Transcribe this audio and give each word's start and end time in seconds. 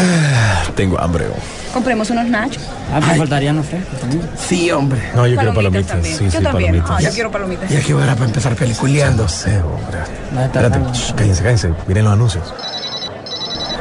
Ah, 0.00 0.62
tengo 0.76 0.98
hambre. 1.00 1.26
Compremos 1.72 2.08
unos 2.10 2.26
nachos. 2.28 2.62
Ah, 2.92 3.00
me 3.00 3.16
faltarían 3.16 3.56
los 3.56 3.66
frescos 3.66 3.98
también. 4.00 4.22
Sí, 4.36 4.70
hombre. 4.70 5.00
No, 5.14 5.26
yo 5.26 5.36
quiero 5.36 5.54
palomitas. 5.54 5.86
también. 5.88 6.16
Sí, 6.16 6.24
yo 6.26 6.30
sí, 6.30 6.42
también. 6.42 6.70
palomitas. 6.72 6.90
Ah, 6.90 7.00
yo 7.00 7.10
quiero 7.10 7.30
palomitas. 7.32 7.68
Ya 7.70 7.80
que 7.80 7.94
hora 7.94 8.14
para 8.14 8.26
empezar 8.26 8.54
peliculeando. 8.54 9.24
No 9.24 9.28
sé, 9.28 9.58
hombre. 9.60 9.98
No, 10.32 10.44
está 10.44 10.66
Espérate, 10.66 10.92
shh, 10.98 11.12
cállense, 11.14 11.42
cállense. 11.42 11.72
Miren 11.88 12.04
los 12.04 12.12
anuncios. 12.12 12.54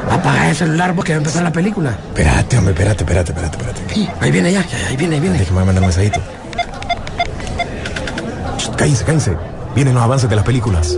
Apaga 0.09 0.49
el 0.49 0.55
celular 0.55 0.95
porque 0.95 1.11
va 1.13 1.17
a 1.17 1.19
empezar 1.19 1.43
la 1.43 1.51
película. 1.51 1.91
Espérate, 1.91 2.57
hombre, 2.57 2.73
espérate, 2.73 3.03
espérate, 3.03 3.31
espérate, 3.31 3.57
espérate. 3.57 4.11
Ahí 4.21 4.31
viene 4.31 4.51
ya, 4.51 4.65
ya, 4.65 4.87
ahí 4.87 4.97
viene, 4.97 5.15
ahí 5.15 5.21
viene. 5.21 5.37
Déjame 5.37 5.59
mandar 5.65 5.83
un 5.83 5.87
mensajito. 5.89 6.19
Shh, 8.57 8.69
Cállense, 8.75 9.03
cállense. 9.03 9.37
Vienen 9.75 9.93
los 9.93 10.03
avances 10.03 10.29
de 10.29 10.35
las 10.35 10.45
películas. 10.45 10.97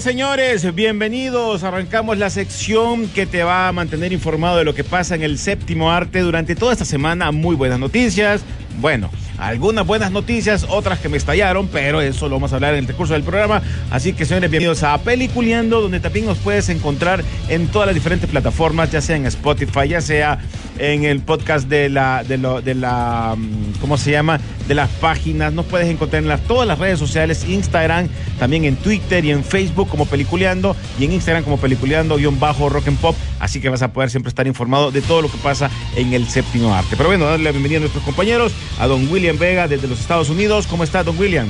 Señores. 0.00 0.74
Bienvenidos. 0.74 1.64
Arrancamos 1.64 2.18
la 2.18 2.30
sección 2.30 3.08
que 3.08 3.26
te 3.26 3.42
va 3.42 3.66
a 3.66 3.72
mantener 3.72 4.12
informado 4.12 4.58
de 4.58 4.64
lo 4.64 4.72
que 4.74 4.84
pasa 4.84 5.16
en 5.16 5.22
el 5.22 5.38
séptimo 5.38 5.90
arte 5.90 6.20
durante 6.20 6.54
toda 6.54 6.72
esta 6.72 6.84
semana. 6.84 7.32
Muy 7.32 7.56
buenas 7.56 7.80
noticias. 7.80 8.42
Bueno, 8.80 9.10
algunas 9.38 9.86
buenas 9.86 10.10
noticias, 10.10 10.66
otras 10.68 10.98
que 10.98 11.08
me 11.08 11.16
estallaron, 11.16 11.68
pero 11.68 12.00
eso 12.00 12.28
lo 12.28 12.36
vamos 12.36 12.52
a 12.52 12.56
hablar 12.56 12.74
en 12.74 12.80
el 12.80 12.86
recurso 12.86 13.14
del 13.14 13.22
programa. 13.22 13.62
Así 13.90 14.12
que, 14.12 14.24
señores, 14.24 14.50
bienvenidos 14.50 14.82
a 14.82 14.98
Peliculeando, 14.98 15.80
donde 15.80 16.00
también 16.00 16.26
nos 16.26 16.38
puedes 16.38 16.68
encontrar 16.68 17.22
en 17.48 17.68
todas 17.68 17.86
las 17.86 17.94
diferentes 17.94 18.28
plataformas, 18.28 18.90
ya 18.90 19.00
sea 19.00 19.16
en 19.16 19.26
Spotify, 19.26 19.88
ya 19.88 20.00
sea 20.00 20.38
en 20.78 21.04
el 21.04 21.20
podcast 21.20 21.68
de 21.68 21.88
la, 21.88 22.24
de 22.24 22.38
lo, 22.38 22.60
de 22.60 22.74
la, 22.74 23.34
mm, 23.36 23.80
¿cómo 23.80 23.96
se 23.96 24.10
llama? 24.10 24.40
De 24.66 24.74
las 24.74 24.88
páginas. 24.90 25.52
Nos 25.52 25.66
puedes 25.66 25.88
encontrar 25.88 26.22
en 26.22 26.38
todas 26.40 26.66
las 26.66 26.78
redes 26.78 26.98
sociales, 26.98 27.44
Instagram, 27.48 28.08
también 28.38 28.64
en 28.64 28.76
Twitter 28.76 29.24
y 29.24 29.30
en 29.30 29.44
Facebook 29.44 29.88
como 29.88 30.06
Peliculeando 30.06 30.76
y 30.98 31.04
en 31.04 31.12
Instagram 31.12 31.44
como 31.44 31.58
Peliculeando-Rock 31.58 32.88
and 32.88 32.98
Pop. 32.98 33.16
Así 33.40 33.60
que 33.60 33.68
vas 33.68 33.82
a 33.82 33.92
poder 33.92 34.10
siempre 34.10 34.28
estar 34.28 34.46
informado 34.46 34.90
de 34.90 35.00
todo 35.00 35.22
lo 35.22 35.30
que 35.30 35.38
pasa 35.38 35.70
en 35.96 36.12
el 36.12 36.28
séptimo 36.28 36.74
arte. 36.74 36.96
Pero 36.96 37.08
bueno, 37.08 37.26
darle 37.26 37.44
la 37.44 37.50
bienvenida 37.52 37.78
a 37.78 37.80
nuestros 37.80 38.04
compañeros, 38.04 38.52
a 38.78 38.86
don 38.86 39.08
William 39.08 39.27
Vega 39.36 39.66
desde 39.66 39.88
los 39.88 40.00
Estados 40.00 40.30
Unidos. 40.30 40.68
¿Cómo 40.68 40.84
está, 40.84 41.02
don 41.02 41.18
William? 41.18 41.48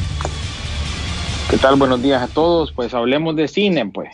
¿Qué 1.51 1.59
tal? 1.59 1.77
Buenos 1.77 2.03
días 2.03 2.23
a 2.23 2.29
todos. 2.29 2.73
Pues 2.73 2.95
hablemos 2.95 3.37
de 3.37 3.47
cine, 3.47 3.87
pues. 3.87 4.09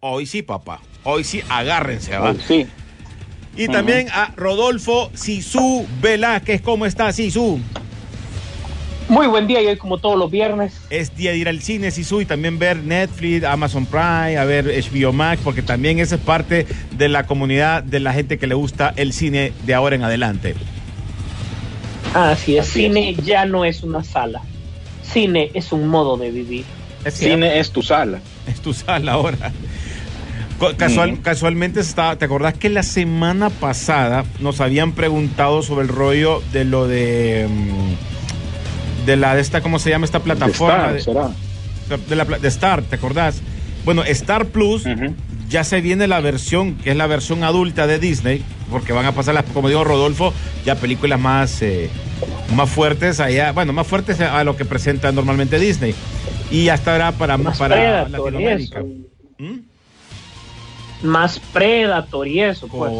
Hoy 0.00 0.26
sí, 0.26 0.42
papá. 0.42 0.80
Hoy 1.04 1.22
sí, 1.22 1.42
agárrense, 1.48 2.16
¿va? 2.16 2.34
Sí. 2.34 2.66
Y 3.56 3.68
también 3.68 4.08
a 4.10 4.32
Rodolfo 4.34 5.10
Sisu 5.14 5.86
Velázquez. 6.00 6.62
¿Cómo 6.62 6.86
está, 6.86 7.12
Sisu? 7.12 7.60
Muy 9.08 9.26
buen 9.26 9.46
día 9.46 9.60
y 9.60 9.66
hoy 9.66 9.76
como 9.76 9.98
todos 9.98 10.18
los 10.18 10.30
viernes. 10.30 10.80
Es 10.88 11.14
día 11.14 11.32
de 11.32 11.36
ir 11.36 11.48
al 11.48 11.60
cine, 11.60 11.90
Sisu, 11.90 12.22
y 12.22 12.24
también 12.24 12.58
ver 12.58 12.78
Netflix, 12.78 13.44
Amazon 13.44 13.84
Prime, 13.84 14.38
a 14.38 14.44
ver 14.44 14.64
HBO 14.66 15.12
Max, 15.12 15.42
porque 15.44 15.60
también 15.60 15.98
esa 15.98 16.14
es 16.14 16.22
parte 16.22 16.66
de 16.96 17.08
la 17.10 17.26
comunidad 17.26 17.82
de 17.82 18.00
la 18.00 18.14
gente 18.14 18.38
que 18.38 18.46
le 18.46 18.54
gusta 18.54 18.94
el 18.96 19.12
cine 19.12 19.52
de 19.66 19.74
ahora 19.74 19.94
en 19.94 20.04
adelante. 20.04 20.54
Así 22.14 22.56
es, 22.56 22.66
cine 22.68 23.14
ya 23.24 23.44
no 23.44 23.64
es 23.64 23.82
una 23.82 24.02
sala. 24.04 24.40
Cine 25.02 25.50
es 25.54 25.72
un 25.72 25.88
modo 25.88 26.16
de 26.16 26.30
vivir. 26.30 26.64
Es 27.04 27.14
cierto, 27.14 27.34
Cine 27.36 27.58
es 27.58 27.70
tu 27.70 27.82
sala. 27.82 28.20
es 28.46 28.60
tu 28.60 28.72
sala 28.72 29.12
ahora. 29.12 29.52
Casual, 30.78 31.20
Casualmente 31.20 31.80
está, 31.80 32.16
¿te 32.16 32.24
acordás 32.24 32.54
que 32.54 32.70
la 32.70 32.82
semana 32.84 33.50
pasada 33.50 34.24
nos 34.40 34.60
habían 34.60 34.92
preguntado 34.92 35.62
sobre 35.62 35.82
el 35.82 35.88
rollo 35.88 36.42
de 36.52 36.64
lo 36.64 36.86
de 36.86 37.46
mm, 37.50 39.04
de 39.06 39.16
la 39.16 39.34
de 39.34 39.42
esta 39.42 39.60
cómo 39.60 39.78
se 39.78 39.90
llama 39.90 40.06
esta 40.06 40.20
plataforma 40.20 40.92
De 40.92 40.98
Star, 41.00 41.28
de- 41.28 41.30
será. 41.88 41.98
de, 42.08 42.16
la, 42.16 42.24
pla- 42.24 42.38
de 42.38 42.48
Star, 42.48 42.82
¿te 42.82 42.94
acordás? 42.96 43.42
Bueno, 43.84 44.04
Star 44.04 44.46
Plus. 44.46 44.84
Ya 45.54 45.62
se 45.62 45.80
viene 45.80 46.08
la 46.08 46.18
versión, 46.18 46.74
que 46.74 46.90
es 46.90 46.96
la 46.96 47.06
versión 47.06 47.44
adulta 47.44 47.86
de 47.86 48.00
Disney, 48.00 48.42
porque 48.72 48.92
van 48.92 49.06
a 49.06 49.12
pasar, 49.12 49.34
las, 49.34 49.44
como 49.44 49.68
dijo 49.68 49.84
Rodolfo, 49.84 50.34
ya 50.64 50.74
películas 50.74 51.20
más, 51.20 51.62
eh, 51.62 51.88
más 52.56 52.68
fuertes 52.68 53.20
allá, 53.20 53.52
bueno, 53.52 53.72
más 53.72 53.86
fuertes 53.86 54.20
a 54.20 54.42
lo 54.42 54.56
que 54.56 54.64
presenta 54.64 55.12
normalmente 55.12 55.60
Disney. 55.60 55.94
Y 56.50 56.64
ya 56.64 56.74
estará 56.74 57.12
para, 57.12 57.38
Más 57.38 57.56
para 57.56 58.08
Latinoamérica. 58.08 58.82
¿Mm? 59.38 59.60
Más 61.04 61.38
Predator 61.38 62.26
y 62.26 62.40
eso, 62.40 62.66
pues. 62.66 62.90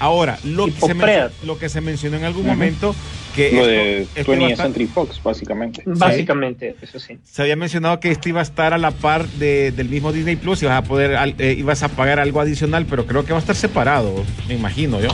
Ahora, 0.00 0.38
lo 0.44 0.64
que, 0.66 0.72
se 0.72 0.88
men- 0.88 0.98
Predator. 1.02 1.32
lo 1.46 1.58
que 1.58 1.68
se 1.68 1.80
mencionó 1.80 2.16
en 2.16 2.24
algún 2.24 2.46
momento, 2.46 2.94
que 3.36 3.52
Lo 3.52 3.58
esto- 3.58 3.66
de 3.68 4.02
esto 4.02 4.20
iba 4.20 4.22
a 4.22 4.36
20th 4.38 4.50
estar- 4.52 4.66
Century 4.66 4.86
Fox, 4.86 5.22
básicamente. 5.22 5.82
Básicamente, 5.86 6.74
eso 6.82 6.98
sí. 6.98 7.18
se 7.22 7.42
había 7.42 7.54
mencionado 7.54 8.00
que 8.00 8.10
esto 8.10 8.28
iba 8.28 8.40
a 8.40 8.42
estar 8.42 8.72
a 8.72 8.78
la 8.78 8.90
par 8.90 9.28
de- 9.28 9.70
del 9.72 9.88
mismo 9.88 10.10
Disney 10.12 10.36
Plus 10.36 10.62
y 10.62 10.66
vas 10.66 10.78
a 10.78 10.82
poder, 10.82 11.16
eh, 11.38 11.54
ibas 11.56 11.82
a 11.82 11.88
pagar 11.88 12.18
algo 12.18 12.40
adicional, 12.40 12.86
pero 12.88 13.06
creo 13.06 13.24
que 13.24 13.32
va 13.32 13.38
a 13.38 13.40
estar 13.40 13.54
separado, 13.54 14.24
me 14.48 14.54
imagino 14.54 15.00
yo. 15.00 15.10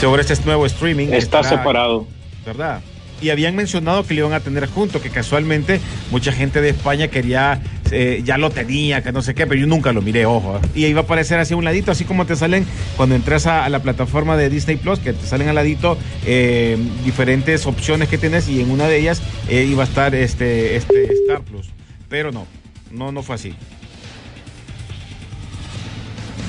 Sobre 0.00 0.22
este 0.22 0.36
nuevo 0.44 0.64
streaming. 0.66 1.08
Está 1.08 1.40
estará- 1.40 1.48
separado. 1.48 2.06
¿Verdad? 2.46 2.80
Y 3.20 3.30
habían 3.30 3.56
mencionado 3.56 4.04
que 4.06 4.14
lo 4.14 4.20
iban 4.20 4.32
a 4.32 4.38
tener 4.40 4.66
junto, 4.68 5.02
que 5.02 5.10
casualmente 5.10 5.80
mucha 6.12 6.30
gente 6.30 6.60
de 6.60 6.68
España 6.68 7.08
quería, 7.08 7.60
eh, 7.92 8.22
ya 8.24 8.38
lo 8.38 8.50
tenía, 8.50 9.02
que 9.02 9.12
no 9.12 9.22
sé 9.22 9.34
qué, 9.34 9.46
pero 9.46 9.60
yo 9.60 9.66
nunca 9.66 9.92
lo 9.92 10.02
miré, 10.02 10.26
ojo. 10.26 10.58
¿eh? 10.62 10.68
Y 10.74 10.86
iba 10.86 11.00
a 11.00 11.04
aparecer 11.04 11.38
así 11.38 11.54
a 11.54 11.56
un 11.56 11.64
ladito, 11.64 11.90
así 11.90 12.04
como 12.04 12.26
te 12.26 12.36
salen 12.36 12.66
cuando 12.96 13.14
entras 13.14 13.46
a, 13.46 13.64
a 13.64 13.68
la 13.68 13.80
plataforma 13.80 14.36
de 14.36 14.50
Disney 14.50 14.76
Plus, 14.76 14.98
que 14.98 15.12
te 15.12 15.26
salen 15.26 15.48
al 15.48 15.54
ladito 15.54 15.96
eh, 16.26 16.76
diferentes 17.04 17.66
opciones 17.66 18.08
que 18.08 18.18
tienes 18.18 18.48
y 18.48 18.60
en 18.60 18.70
una 18.70 18.86
de 18.86 18.98
ellas 18.98 19.22
eh, 19.48 19.64
iba 19.68 19.82
a 19.82 19.86
estar 19.86 20.14
este, 20.14 20.76
este 20.76 21.04
Star 21.22 21.42
Plus. 21.42 21.70
Pero 22.08 22.32
no, 22.32 22.46
no, 22.90 23.12
no 23.12 23.22
fue 23.22 23.34
así. 23.34 23.54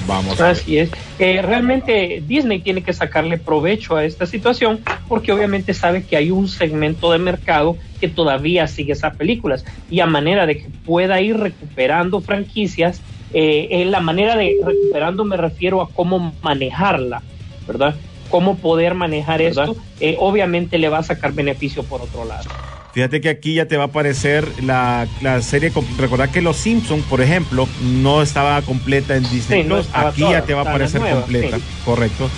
Vamos 0.07 0.39
a 0.39 0.44
ver. 0.44 0.51
Así 0.51 0.77
es. 0.79 0.89
Eh, 1.19 1.41
realmente 1.41 2.24
Disney 2.25 2.62
tiene 2.62 2.81
que 2.81 2.94
sacarle 2.94 3.38
provecho 3.38 3.97
a 3.97 4.06
esta 4.06 4.25
situación 4.25 4.80
porque 5.09 5.34
obviamente 5.34 5.74
sabe 5.74 6.03
que 6.03 6.16
hay 6.16 6.31
un 6.31 6.47
segmento 6.47 7.12
de 7.12 7.19
mercado 7.19 7.75
que 8.00 8.07
todavía 8.07 8.68
sigue 8.68 8.94
esas 8.94 9.18
películas 9.18 9.66
y 9.90 10.00
a 10.00 10.06
manera 10.06 10.46
de 10.46 10.57
que 10.57 10.69
pueda 10.85 11.19
ir 11.19 11.36
recuperando 11.36 12.21
franquicias, 12.21 13.01
eh, 13.33 13.68
en 13.69 13.92
la 13.92 14.00
manera 14.00 14.38
de 14.38 14.56
recuperando 14.63 15.25
me 15.25 15.36
refiero 15.36 15.81
a 15.81 15.89
cómo 15.89 16.33
manejarla, 16.42 17.21
¿verdad? 17.68 17.95
Cómo 18.30 18.57
poder 18.57 18.94
manejar 18.94 19.39
¿Verdad? 19.42 19.68
esto, 19.68 19.77
eh, 20.00 20.16
obviamente 20.19 20.77
le 20.77 20.88
va 20.88 21.00
a 21.00 21.04
sacar 21.04 21.33
beneficio 21.33 21.83
por 21.83 22.01
otro 22.01 22.24
lado. 22.24 22.50
Fíjate 22.94 23.21
que 23.21 23.30
aquí 23.30 23.53
ya 23.53 23.68
te 23.68 23.77
va 23.77 23.83
a 23.83 23.88
aparecer 23.88 24.47
la, 24.63 25.07
la 25.21 25.41
serie. 25.41 25.71
Recordad 25.97 26.30
que 26.30 26.41
Los 26.41 26.57
Simpsons, 26.57 27.03
por 27.06 27.21
ejemplo, 27.21 27.68
no 27.81 28.21
estaba 28.24 28.62
completa 28.63 29.15
en 29.15 29.24
Disney 29.30 29.62
Sí, 29.62 29.68
Plus. 29.68 29.88
aquí 29.94 30.21
toda, 30.21 30.31
ya 30.31 30.41
te 30.44 30.53
va 30.56 30.62
a 30.62 30.69
aparecer 30.69 31.00
nueva, 31.01 31.21
completa. 31.21 31.57
sí. 31.57 31.63
Correcto. 31.86 32.30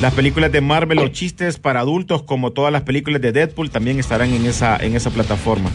Las 0.00 0.14
películas 0.14 0.50
de 0.52 0.60
Marvel, 0.60 0.98
los 0.98 1.10
chistes 1.12 1.58
para 1.58 1.80
adultos, 1.80 2.22
como 2.22 2.52
todas 2.52 2.72
las 2.72 2.82
películas 2.82 3.20
de 3.20 3.32
Deadpool, 3.32 3.70
también 3.70 3.98
estarán 3.98 4.32
en 4.32 4.46
esa, 4.46 4.76
en 4.76 4.94
esa 4.96 5.10
plataforma. 5.10 5.70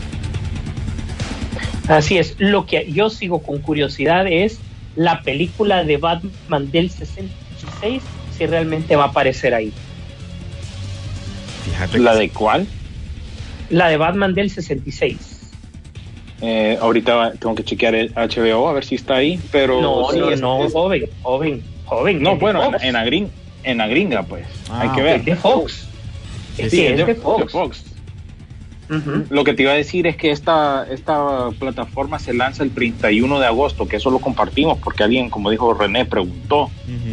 Así 1.89 2.18
es, 2.18 2.36
lo 2.39 2.65
que 2.65 2.89
yo 2.91 3.09
sigo 3.09 3.44
con 3.44 3.59
curiosidad 3.59 4.25
es 4.27 4.59
la 4.95 5.21
película 5.24 5.83
de 5.83 5.97
Batman 5.97 6.71
del 6.71 6.89
66, 6.89 8.01
si 8.38 8.45
realmente 8.45 8.95
va 8.95 9.03
a 9.06 9.07
aparecer 9.07 9.53
ahí. 9.53 9.74
Fíjate 11.65 12.00
¿La 12.00 12.15
de 12.15 12.29
cuál? 12.29 12.65
La 13.74 13.88
de 13.90 13.98
Batman 13.98 14.34
del 14.34 14.50
66. 14.50 15.40
Eh, 16.42 16.78
ahorita 16.81 17.34
tengo 17.40 17.56
que 17.56 17.64
chequear 17.64 17.96
el 17.96 18.14
HBO 18.16 18.68
a 18.68 18.74
ver 18.74 18.84
si 18.84 18.96
está 18.96 19.16
ahí, 19.16 19.40
pero 19.52 19.81
no, 19.81 20.10
sí, 20.12 20.20
no, 20.20 20.30
es- 20.30 20.42
no, 20.42 20.64
es- 20.66 20.74
joven, 20.74 21.06
joven, 21.22 21.64
joven. 21.86 22.22
no, 22.22 22.36
bueno, 22.38 22.64
en, 22.64 22.72
Fox. 22.74 22.84
en 22.84 22.94
la 22.94 23.06
gring- 23.06 23.30
en 23.64 23.78
la 23.78 23.88
gringa, 23.88 24.24
pues, 24.24 24.46
Ah, 24.70 24.81
hay 24.81 24.90
que 24.90 25.02
ver. 25.02 25.20
Es 25.20 25.25
de 25.25 25.36
Fox. 25.38 25.88
Es 26.58 26.70
Sí, 26.72 26.78
que 26.78 26.86
es 26.86 26.92
es 26.92 26.98
de, 26.98 27.06
de 27.06 27.14
de 27.14 27.16
Fox. 27.48 27.86
Lo 29.31 29.44
que 29.44 29.54
te 29.56 29.64
iba 29.64 29.72
a 29.72 29.75
decir 29.75 30.06
es 30.06 30.18
que 30.18 30.30
esta, 30.30 30.86
esta 30.92 31.50
plataforma 31.58 32.20
se 32.20 32.31
lanza 32.34 32.62
el 32.64 32.72
31 32.72 33.40
de 33.40 33.48
agosto, 33.48 33.88
que 33.88 33.96
eso 33.96 34.12
lo 34.12 34.20
compartimos 34.20 34.78
porque 34.78 35.04
alguien, 35.04 35.30
como 35.31 35.50
dijo 35.50 35.74
René, 35.74 36.06
preguntó. 36.06 36.70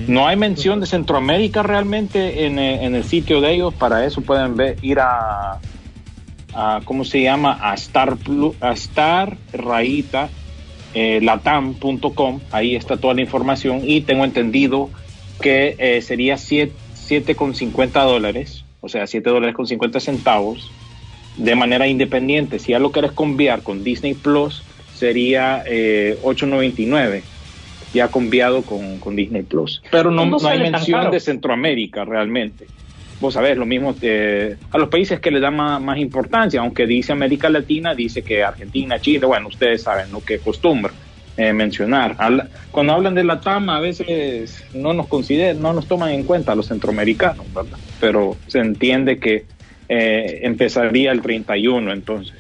No 0.09 0.27
hay 0.27 0.37
mención 0.37 0.81
de 0.81 0.87
Centroamérica 0.87 1.63
realmente 1.63 2.45
en, 2.45 2.59
eh, 2.59 2.85
en 2.85 2.97
el 2.97 3.05
sitio 3.05 3.41
de 3.41 3.55
ellos. 3.55 3.73
Para 3.73 4.05
eso 4.05 4.21
pueden 4.21 4.57
ver, 4.57 4.77
ir 4.83 4.99
a, 5.01 5.59
a 6.55 6.81
¿cómo 6.85 7.05
se 7.05 7.23
llama? 7.23 7.59
A 7.61 7.75
Star, 7.75 8.17
a 8.61 8.73
Star 8.73 9.37
Rayita 9.53 10.29
eh, 10.95 11.21
latam.com. 11.23 12.41
Ahí 12.51 12.75
está 12.77 12.97
toda 12.97 13.15
la 13.15 13.21
información 13.21 13.83
y 13.85 14.01
tengo 14.03 14.25
entendido 14.25 14.91
que 15.41 15.75
eh, 15.79 16.03
sería 16.03 16.35
7,50 16.35 18.05
dólares, 18.05 18.65
o 18.81 18.89
sea, 18.89 19.07
7 19.07 19.29
dólares 19.31 19.55
con 19.55 19.67
50 19.67 20.01
centavos 20.01 20.71
de 21.37 21.55
manera 21.55 21.87
independiente. 21.87 22.59
Si 22.59 22.73
ya 22.73 22.79
lo 22.79 22.93
quieres 22.93 23.13
cambiar 23.13 23.63
con 23.63 23.85
Disney 23.85 24.15
Plus, 24.15 24.63
sería 24.95 25.63
eh, 25.67 26.19
8.99 26.23 27.23
ya 27.93 28.09
cambiado 28.09 28.63
con, 28.63 28.99
con 28.99 29.17
Disney 29.17 29.43
Plus. 29.43 29.83
Pero 29.91 30.11
no, 30.11 30.25
No 30.27 30.39
no 30.39 30.49
hay 30.49 30.61
mención 30.61 31.01
caro. 31.01 31.11
de 31.13 31.21
Centroamérica 31.21 32.05
realmente. 32.05 32.67
Vos 33.21 33.35
sabés, 33.35 33.57
lo 33.57 33.67
mismo 33.67 33.95
eh, 34.01 34.57
a 34.71 34.79
los 34.79 34.89
países 34.89 35.21
que 35.21 35.31
le 35.31 35.41
dan 35.41 35.55
más, 35.55 35.99
importancia, 35.99 36.61
aunque 36.61 36.87
dice 36.87 37.13
América 37.13 37.51
Latina, 37.51 37.95
dice 37.95 38.23
que 38.23 38.43
Argentina, 38.43 38.99
Chile, 38.99 39.27
bueno, 39.27 39.49
ustedes 39.49 39.83
saben 39.83 40.11
lo 40.11 40.25
que 40.25 40.37
acostumbra 40.37 40.93
eh, 41.37 41.53
mencionar. 41.53 42.17
Cuando 42.71 42.95
hablan 42.95 43.15
de 43.15 43.25
la 43.25 43.41
TAM, 43.41 43.69
a 43.69 43.79
veces 43.79 44.65
no 44.73 44.95
nos 44.95 45.07
consideran, 45.07 45.61
no 45.61 45.75
nos 45.75 45.87
toman 45.87 46.11
en 46.11 46.25
cuenta 46.25 46.55
los 46.55 46.69
centroamericanos, 46.69 47.53
¿verdad? 47.55 47.79
Pero 48.01 48.37
se 48.47 48.59
entiende 48.59 49.19
que 49.19 49.45
eh, 49.89 50.41
empezaría 50.43 51.13
el 51.13 51.21
31, 51.21 51.93
entonces. 51.93 52.37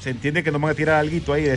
Se 0.00 0.10
entiende 0.10 0.42
que 0.42 0.50
nos 0.50 0.60
van 0.60 0.72
a 0.72 0.74
tirar 0.74 0.96
algo 0.96 1.32
ahí 1.32 1.44
de 1.44 1.56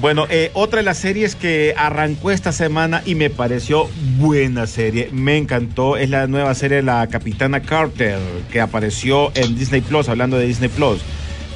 Bueno, 0.00 0.26
eh, 0.30 0.50
otra 0.54 0.78
de 0.78 0.84
las 0.84 0.98
series 0.98 1.36
que 1.36 1.74
arrancó 1.76 2.30
esta 2.30 2.52
semana 2.52 3.02
y 3.06 3.14
me 3.14 3.30
pareció 3.30 3.88
buena 4.18 4.66
serie, 4.66 5.08
me 5.12 5.36
encantó, 5.36 5.96
es 5.96 6.10
la 6.10 6.26
nueva 6.26 6.54
serie 6.54 6.78
de 6.78 6.82
la 6.82 7.06
Capitana 7.08 7.60
Carter 7.60 8.18
que 8.50 8.60
apareció 8.60 9.30
en 9.34 9.56
Disney 9.56 9.80
Plus, 9.80 10.08
hablando 10.08 10.36
de 10.38 10.46
Disney 10.46 10.68
Plus. 10.68 11.00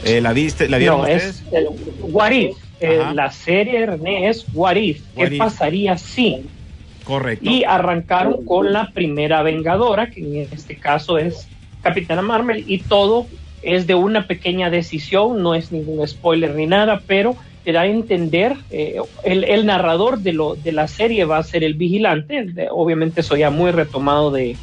Eh, 0.05 0.21
¿La 0.21 0.33
viste? 0.33 0.69
¿La 0.69 0.79
vieron 0.79 0.99
No, 0.99 1.03
ustedes? 1.05 1.25
es 1.25 1.45
el 1.53 1.67
What 2.01 2.31
If. 2.31 2.57
Eh, 2.81 3.01
la 3.15 3.31
serie 3.33 3.87
René 3.87 4.29
es 4.29 4.45
What 4.53 4.77
If. 4.77 5.01
¿Qué 5.17 5.25
If. 5.25 5.39
pasaría 5.39 5.97
si? 5.99 6.45
Correcto. 7.05 7.49
Y 7.49 7.65
arrancaron 7.65 8.45
con 8.45 8.73
la 8.73 8.91
primera 8.91 9.43
Vengadora, 9.43 10.11
que 10.11 10.21
en 10.21 10.49
este 10.53 10.77
caso 10.77 11.19
es 11.19 11.49
Capitana 11.83 12.23
Marvel, 12.23 12.65
y 12.67 12.79
todo 12.79 13.27
es 13.63 13.87
de 13.87 13.95
una 13.95 14.27
pequeña 14.27 14.71
decisión, 14.71 15.43
no 15.43 15.55
es 15.55 15.73
ningún 15.73 16.07
spoiler 16.07 16.55
ni 16.55 16.67
nada, 16.67 17.01
pero 17.07 17.35
te 17.67 17.73
da 17.73 17.81
a 17.81 17.87
entender, 17.89 18.55
eh, 18.71 19.01
el, 19.25 19.43
el 19.43 19.67
narrador 19.67 20.21
de, 20.21 20.33
lo, 20.33 20.55
de 20.55 20.71
la 20.71 20.87
serie 20.87 21.25
va 21.25 21.39
a 21.39 21.43
ser 21.43 21.65
el 21.65 21.75
vigilante, 21.75 22.69
obviamente 22.71 23.23
eso 23.23 23.35
ya 23.37 23.51
muy 23.51 23.73
retomado 23.73 24.31
de, 24.31 24.57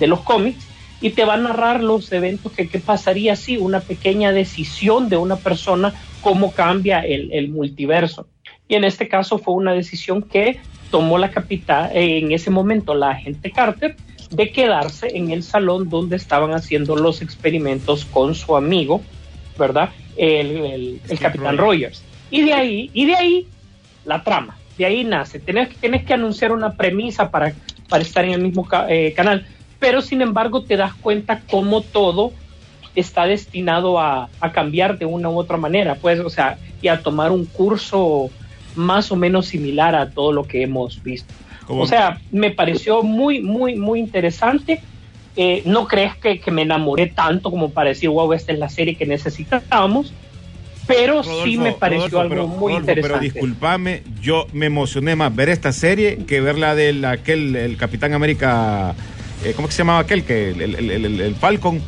de 0.00 0.06
los 0.08 0.22
cómics, 0.22 0.66
y 1.00 1.10
te 1.10 1.24
va 1.24 1.34
a 1.34 1.36
narrar 1.36 1.84
los 1.84 2.10
eventos 2.10 2.50
que, 2.50 2.68
que 2.68 2.80
pasaría 2.80 3.36
si 3.36 3.58
una 3.58 3.78
pequeña 3.78 4.32
decisión 4.32 5.08
de 5.08 5.18
una 5.18 5.36
persona, 5.36 5.94
cómo 6.20 6.50
cambia 6.50 6.98
el, 7.06 7.32
el 7.32 7.48
multiverso. 7.48 8.26
Y 8.66 8.74
en 8.74 8.82
este 8.82 9.06
caso 9.06 9.38
fue 9.38 9.54
una 9.54 9.72
decisión 9.72 10.20
que 10.20 10.58
tomó 10.90 11.18
la 11.18 11.30
capitán, 11.30 11.90
en 11.94 12.32
ese 12.32 12.50
momento 12.50 12.92
la 12.96 13.10
agente 13.10 13.52
Carter, 13.52 13.94
de 14.32 14.50
quedarse 14.50 15.16
en 15.16 15.30
el 15.30 15.44
salón 15.44 15.88
donde 15.88 16.16
estaban 16.16 16.52
haciendo 16.54 16.96
los 16.96 17.22
experimentos 17.22 18.04
con 18.04 18.34
su 18.34 18.56
amigo, 18.56 19.00
¿verdad? 19.56 19.90
El, 20.16 20.50
el- 20.56 20.64
el 20.64 21.00
Steve 21.04 21.20
capitán 21.20 21.56
Rogers. 21.56 22.00
Rogers. 22.00 22.11
Y 22.32 22.40
de 22.40 22.54
ahí, 22.54 22.90
y 22.92 23.06
de 23.06 23.14
ahí, 23.14 23.46
la 24.04 24.24
trama. 24.24 24.56
De 24.76 24.86
ahí 24.86 25.04
nace. 25.04 25.38
Tenés, 25.38 25.68
tenés 25.76 26.02
que 26.02 26.14
anunciar 26.14 26.50
una 26.50 26.72
premisa 26.76 27.30
para, 27.30 27.52
para 27.88 28.02
estar 28.02 28.24
en 28.24 28.32
el 28.32 28.40
mismo 28.40 28.66
eh, 28.88 29.12
canal. 29.14 29.46
Pero 29.78 30.00
sin 30.00 30.22
embargo, 30.22 30.64
te 30.64 30.76
das 30.76 30.94
cuenta 30.94 31.42
cómo 31.50 31.82
todo 31.82 32.32
está 32.94 33.26
destinado 33.26 34.00
a, 34.00 34.30
a 34.40 34.52
cambiar 34.52 34.98
de 34.98 35.04
una 35.04 35.28
u 35.28 35.38
otra 35.38 35.56
manera, 35.56 35.94
pues, 35.96 36.20
o 36.20 36.30
sea, 36.30 36.58
y 36.80 36.88
a 36.88 37.02
tomar 37.02 37.30
un 37.30 37.44
curso 37.44 38.30
más 38.74 39.12
o 39.12 39.16
menos 39.16 39.46
similar 39.46 39.94
a 39.94 40.10
todo 40.10 40.32
lo 40.32 40.44
que 40.44 40.62
hemos 40.62 41.02
visto. 41.02 41.32
O 41.68 41.86
sea, 41.86 42.20
me 42.30 42.50
pareció 42.50 43.02
muy, 43.02 43.40
muy, 43.40 43.76
muy 43.76 44.00
interesante. 44.00 44.80
Eh, 45.36 45.62
no 45.64 45.86
crees 45.86 46.16
que, 46.16 46.40
que 46.40 46.50
me 46.50 46.62
enamoré 46.62 47.06
tanto 47.06 47.50
como 47.50 47.70
para 47.70 47.90
decir, 47.90 48.10
wow, 48.10 48.32
esta 48.32 48.52
es 48.52 48.58
la 48.58 48.68
serie 48.68 48.94
que 48.94 49.06
necesitábamos, 49.06 50.12
pero 50.96 51.22
sí 51.22 51.56
me 51.58 51.72
pareció 51.72 52.08
Rodolfo, 52.08 52.20
algo 52.20 52.30
pero- 52.34 52.46
muy 52.46 52.72
Rodolfo, 52.72 52.80
interesante. 52.80 53.18
Pero 53.18 53.20
discúlpame, 53.20 54.02
yo 54.20 54.46
me 54.52 54.66
emocioné 54.66 55.16
más 55.16 55.34
ver 55.34 55.48
esta 55.48 55.72
serie 55.72 56.18
que 56.26 56.40
ver 56.40 56.58
la 56.58 56.74
del 56.74 57.04
aquel, 57.04 57.54
el 57.56 57.76
Capitán 57.76 58.12
América, 58.12 58.94
eh, 59.44 59.52
¿cómo 59.56 59.68
que 59.68 59.72
se 59.74 59.78
llamaba 59.78 60.00
aquel? 60.00 60.24
que 60.24 60.50
el- 60.50 60.60
el- 60.74 61.20
el 61.20 61.34
Falcon. 61.36 61.80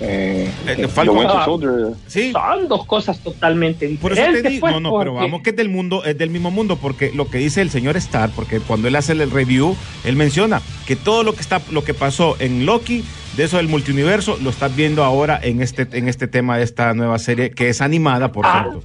Eh, 0.00 0.50
Eh, 0.66 0.76
The 0.76 0.88
Falcon. 0.88 1.18
Winter. 1.18 1.44
Soldier. 1.44 1.72
Sí. 2.06 2.32
Son 2.32 2.68
dos 2.68 2.84
cosas 2.86 3.18
totalmente 3.20 3.88
Por 4.00 4.12
eso 4.12 4.20
diferentes. 4.20 4.42
te 4.42 4.48
digo, 4.50 4.60
pues, 4.60 4.72
no, 4.74 4.80
no, 4.80 4.98
pero 4.98 5.14
vamos 5.14 5.42
que 5.42 5.50
es 5.50 5.56
del 5.56 5.68
mundo, 5.70 6.04
es 6.04 6.18
del 6.18 6.30
mismo 6.30 6.50
mundo, 6.50 6.76
porque 6.76 7.12
lo 7.14 7.28
que 7.30 7.38
dice 7.38 7.62
el 7.62 7.70
señor 7.70 7.96
Starr, 7.96 8.30
porque 8.36 8.60
cuando 8.60 8.88
él 8.88 8.96
hace 8.96 9.12
el 9.12 9.30
review, 9.30 9.74
él 10.04 10.16
menciona 10.16 10.60
que 10.86 10.96
todo 10.96 11.22
lo 11.22 11.32
que 11.34 11.40
está, 11.40 11.62
lo 11.70 11.82
que 11.84 11.94
pasó 11.94 12.36
en 12.40 12.66
Loki, 12.66 13.04
de 13.36 13.44
eso 13.44 13.56
del 13.58 13.68
multiuniverso, 13.68 14.38
lo 14.42 14.50
estás 14.50 14.74
viendo 14.76 15.02
ahora 15.04 15.38
en 15.42 15.62
este, 15.62 15.86
en 15.92 16.08
este 16.08 16.26
tema 16.26 16.58
de 16.58 16.64
esta 16.64 16.92
nueva 16.94 17.18
serie 17.18 17.50
que 17.50 17.68
es 17.68 17.80
animada, 17.80 18.32
por 18.32 18.44
Ah. 18.46 18.62
cierto. 18.70 18.82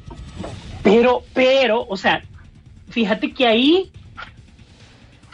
Pero, 0.83 1.23
pero, 1.33 1.85
o 1.87 1.97
sea, 1.97 2.23
fíjate 2.89 3.33
que 3.33 3.45
ahí 3.47 3.91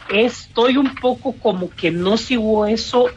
estoy 0.10 0.78
un 0.78 0.96
poco 0.96 1.34
como 1.34 1.70
que 1.70 1.92
no 1.92 2.18
sigo 2.18 2.66
eso 2.66 3.08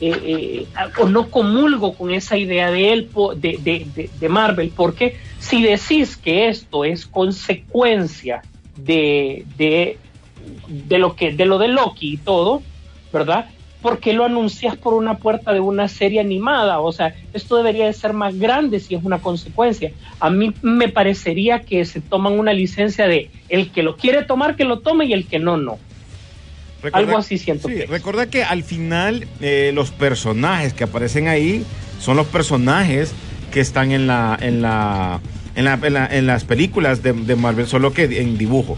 eh, 0.00 0.10
eh, 0.24 0.66
o 1.00 1.08
no 1.08 1.30
comulgo 1.30 1.94
con 1.94 2.10
esa 2.10 2.36
idea 2.36 2.70
de 2.70 2.92
él 2.92 3.10
de, 3.36 3.58
de- 3.60 4.10
de- 4.18 4.28
Marvel, 4.28 4.72
porque 4.76 5.16
si 5.38 5.62
decís 5.62 6.16
que 6.16 6.48
esto 6.48 6.84
es 6.84 7.06
consecuencia 7.06 8.42
de, 8.76 9.44
de, 9.56 9.98
de 10.68 10.98
lo 10.98 11.14
que 11.14 11.32
de 11.32 11.44
lo 11.44 11.58
de 11.58 11.68
Loki 11.68 12.14
y 12.14 12.16
todo, 12.18 12.62
¿verdad? 13.12 13.46
¿Por 13.80 13.98
qué 13.98 14.14
lo 14.14 14.24
anuncias 14.24 14.76
por 14.76 14.94
una 14.94 15.18
puerta 15.18 15.52
de 15.52 15.60
una 15.60 15.88
serie 15.88 16.18
animada? 16.18 16.80
O 16.80 16.90
sea, 16.90 17.14
esto 17.34 17.56
debería 17.56 17.84
de 17.84 17.92
ser 17.92 18.14
más 18.14 18.36
grande 18.38 18.80
si 18.80 18.94
es 18.94 19.04
una 19.04 19.20
consecuencia. 19.20 19.92
A 20.20 20.30
mí 20.30 20.54
me 20.62 20.88
parecería 20.88 21.64
que 21.64 21.84
se 21.84 22.00
toman 22.00 22.38
una 22.38 22.54
licencia 22.54 23.06
de 23.06 23.30
el 23.50 23.70
que 23.72 23.82
lo 23.82 23.96
quiere 23.96 24.22
tomar, 24.24 24.56
que 24.56 24.64
lo 24.64 24.78
tome 24.80 25.04
y 25.04 25.12
el 25.12 25.26
que 25.28 25.38
no, 25.38 25.58
no. 25.58 25.78
Algo 26.92 27.16
así 27.18 27.38
siento 27.38 27.68
Sí, 27.68 27.74
que 27.74 27.82
es. 27.84 27.88
recuerda 27.90 28.26
que 28.26 28.44
al 28.44 28.62
final 28.62 29.26
eh, 29.40 29.70
los 29.74 29.90
personajes 29.90 30.72
que 30.74 30.84
aparecen 30.84 31.28
ahí 31.28 31.64
son 32.00 32.16
los 32.16 32.26
personajes 32.26 33.12
que 33.52 33.60
están 33.60 33.92
en 33.92 34.06
la 34.06 34.36
en 34.40 34.60
la 34.62 35.20
en, 35.56 35.64
la- 35.64 35.78
en 35.82 35.94
la- 35.94 36.06
en 36.06 36.26
las 36.26 36.44
películas 36.44 37.02
de, 37.02 37.12
de 37.12 37.36
Marvel, 37.36 37.66
solo 37.66 37.92
que 37.92 38.04
en 38.20 38.36
dibujo. 38.36 38.76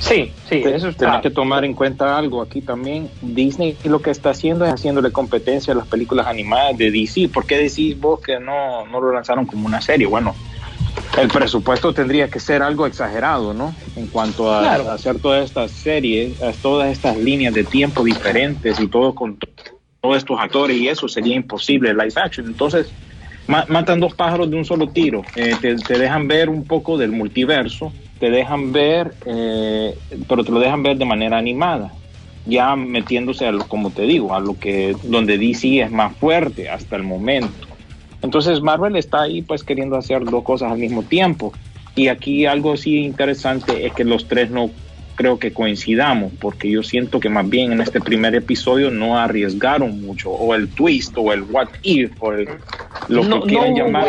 Sí, 0.00 0.30
sí, 0.48 0.60
Te- 0.62 0.76
eso 0.76 0.86
Tenés 0.92 0.96
está. 0.96 1.20
que 1.20 1.30
tomar 1.30 1.64
en 1.64 1.74
cuenta 1.74 2.16
algo 2.16 2.40
aquí 2.40 2.60
también. 2.62 3.08
Disney 3.20 3.76
lo 3.84 4.00
que 4.00 4.10
está 4.10 4.30
haciendo 4.30 4.64
es 4.64 4.72
haciéndole 4.72 5.10
competencia 5.10 5.72
a 5.72 5.76
las 5.76 5.86
películas 5.88 6.26
animadas 6.26 6.78
de 6.78 6.90
DC. 6.90 7.28
¿Por 7.28 7.46
qué 7.46 7.56
decís 7.58 7.98
vos 7.98 8.20
que 8.20 8.38
no, 8.38 8.86
no 8.86 9.00
lo 9.00 9.12
lanzaron 9.12 9.44
como 9.44 9.66
una 9.66 9.80
serie? 9.80 10.06
Bueno, 10.06 10.36
el 11.22 11.28
presupuesto 11.30 11.92
tendría 11.94 12.30
que 12.30 12.40
ser 12.40 12.62
algo 12.62 12.86
exagerado, 12.86 13.54
¿no? 13.54 13.76
En 13.96 14.08
cuanto 14.08 14.52
a, 14.52 14.60
Claro. 14.60 14.90
a 14.90 14.94
hacer 14.94 15.18
todas 15.20 15.44
estas 15.44 15.72
series, 15.72 16.40
a 16.40 16.52
todas 16.52 16.90
estas 16.90 17.16
líneas 17.16 17.54
de 17.54 17.64
tiempo 17.64 18.04
diferentes 18.04 18.78
y 18.80 18.88
todo 18.88 19.14
con 19.14 19.38
to- 19.38 19.48
todos 20.00 20.16
estos 20.18 20.38
actores 20.40 20.76
y 20.76 20.88
eso 20.88 21.08
sería 21.08 21.34
imposible 21.34 21.92
live 21.92 22.12
action. 22.16 22.46
Entonces, 22.46 22.94
ma- 23.48 23.66
matan 23.68 24.00
dos 24.00 24.14
pájaros 24.14 24.48
de 24.50 24.56
un 24.56 24.64
solo 24.64 24.90
tiro. 24.90 25.22
Eh, 25.34 25.56
te, 25.60 25.76
te 25.76 25.98
dejan 25.98 26.28
ver 26.28 26.48
un 26.48 26.66
poco 26.66 26.96
del 26.96 27.10
multiverso, 27.12 27.94
te 28.18 28.30
dejan 28.30 28.72
ver, 28.72 29.16
eh, 29.26 29.94
pero 30.28 30.44
te 30.44 30.52
lo 30.52 30.60
dejan 30.60 30.82
ver 30.82 30.96
de 30.98 31.04
manera 31.04 31.36
animada, 31.38 31.94
ya 32.44 32.76
metiéndose 32.76 33.46
a 33.46 33.52
lo, 33.52 33.66
como 33.66 33.92
te 33.92 34.02
digo, 34.02 34.34
a 34.34 34.40
lo 34.40 34.58
que 34.58 34.96
donde 35.02 35.36
DC 35.38 35.80
es 35.80 35.90
más 35.90 36.16
fuerte 36.18 36.68
hasta 36.68 36.96
el 36.96 37.02
momento. 37.02 37.67
Entonces 38.22 38.60
Marvel 38.60 38.96
está 38.96 39.22
ahí 39.22 39.42
pues 39.42 39.62
queriendo 39.62 39.96
hacer 39.96 40.24
dos 40.24 40.42
cosas 40.44 40.72
al 40.72 40.78
mismo 40.78 41.02
tiempo. 41.02 41.52
Y 41.94 42.08
aquí 42.08 42.46
algo 42.46 42.76
sí 42.76 42.98
interesante 42.98 43.86
es 43.86 43.92
que 43.92 44.04
los 44.04 44.28
tres 44.28 44.50
no 44.50 44.70
creo 45.16 45.38
que 45.38 45.52
coincidamos, 45.52 46.32
porque 46.40 46.70
yo 46.70 46.84
siento 46.84 47.18
que 47.18 47.28
más 47.28 47.48
bien 47.48 47.72
en 47.72 47.80
este 47.80 48.00
primer 48.00 48.36
episodio 48.36 48.88
no 48.92 49.18
arriesgaron 49.18 50.00
mucho, 50.00 50.30
o 50.30 50.54
el 50.54 50.68
twist, 50.68 51.12
o 51.18 51.32
el 51.32 51.42
what 51.42 51.66
if, 51.82 52.12
o 52.20 52.32
el, 52.32 52.48
lo 53.08 53.24
No- 53.24 53.42
que 53.42 53.48
quieren 53.48 53.72
no 53.72 53.78
llamar... 53.78 54.06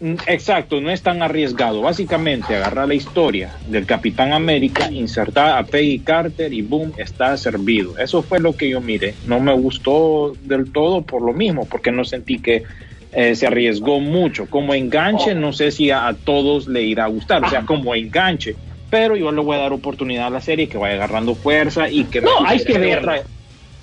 Mm, 0.00 0.14
Exacto, 0.26 0.80
no 0.80 0.90
es 0.90 1.02
tan 1.02 1.22
arriesgado. 1.22 1.82
Básicamente 1.82 2.54
agarrar 2.54 2.86
la 2.86 2.94
historia 2.94 3.58
del 3.66 3.84
Capitán 3.86 4.32
América, 4.32 4.90
insertar 4.92 5.58
a 5.58 5.66
Peggy 5.66 6.00
Carter 6.00 6.52
y 6.52 6.62
boom, 6.62 6.92
está 6.96 7.36
servido. 7.36 7.96
Eso 7.98 8.22
fue 8.22 8.38
lo 8.38 8.56
que 8.56 8.68
yo 8.70 8.80
miré. 8.80 9.16
No 9.24 9.40
me 9.40 9.52
gustó 9.54 10.36
del 10.40 10.70
todo 10.72 11.02
por 11.02 11.22
lo 11.22 11.32
mismo, 11.32 11.66
porque 11.68 11.90
no 11.90 12.04
sentí 12.04 12.40
que 12.40 12.62
eh, 13.10 13.34
se 13.34 13.46
arriesgó 13.46 13.98
mucho. 14.00 14.46
Como 14.48 14.72
enganche, 14.74 15.34
no 15.34 15.52
sé 15.52 15.70
si 15.72 15.90
a, 15.90 16.06
a 16.06 16.14
todos 16.14 16.68
le 16.68 16.82
irá 16.82 17.04
a 17.04 17.08
gustar, 17.08 17.44
o 17.44 17.48
sea, 17.48 17.64
como 17.64 17.94
enganche. 17.94 18.54
Pero 18.90 19.16
yo 19.16 19.32
le 19.32 19.42
voy 19.42 19.56
a 19.56 19.60
dar 19.60 19.72
oportunidad 19.72 20.28
a 20.28 20.30
la 20.30 20.40
serie 20.40 20.68
que 20.68 20.78
vaya 20.78 20.94
agarrando 20.94 21.34
fuerza 21.34 21.90
y 21.90 22.04
que 22.04 22.20
No, 22.20 22.30
hay 22.46 22.62
que 22.62 22.78
verla. 22.78 23.12
otra- 23.14 23.26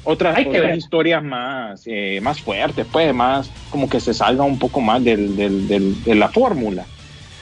otras, 0.05 0.37
Hay 0.37 0.43
que 0.45 0.49
otras 0.49 0.63
ver. 0.67 0.77
historias 0.77 1.23
más, 1.23 1.83
eh, 1.87 2.19
más 2.21 2.41
fuertes, 2.41 2.85
pues, 2.91 3.13
más 3.13 3.51
como 3.69 3.89
que 3.89 3.99
se 3.99 4.13
salga 4.13 4.43
un 4.43 4.57
poco 4.59 4.79
más 4.81 5.03
del, 5.03 5.35
del- 5.35 5.67
del- 5.67 6.03
de 6.03 6.15
la 6.15 6.29
fórmula. 6.29 6.87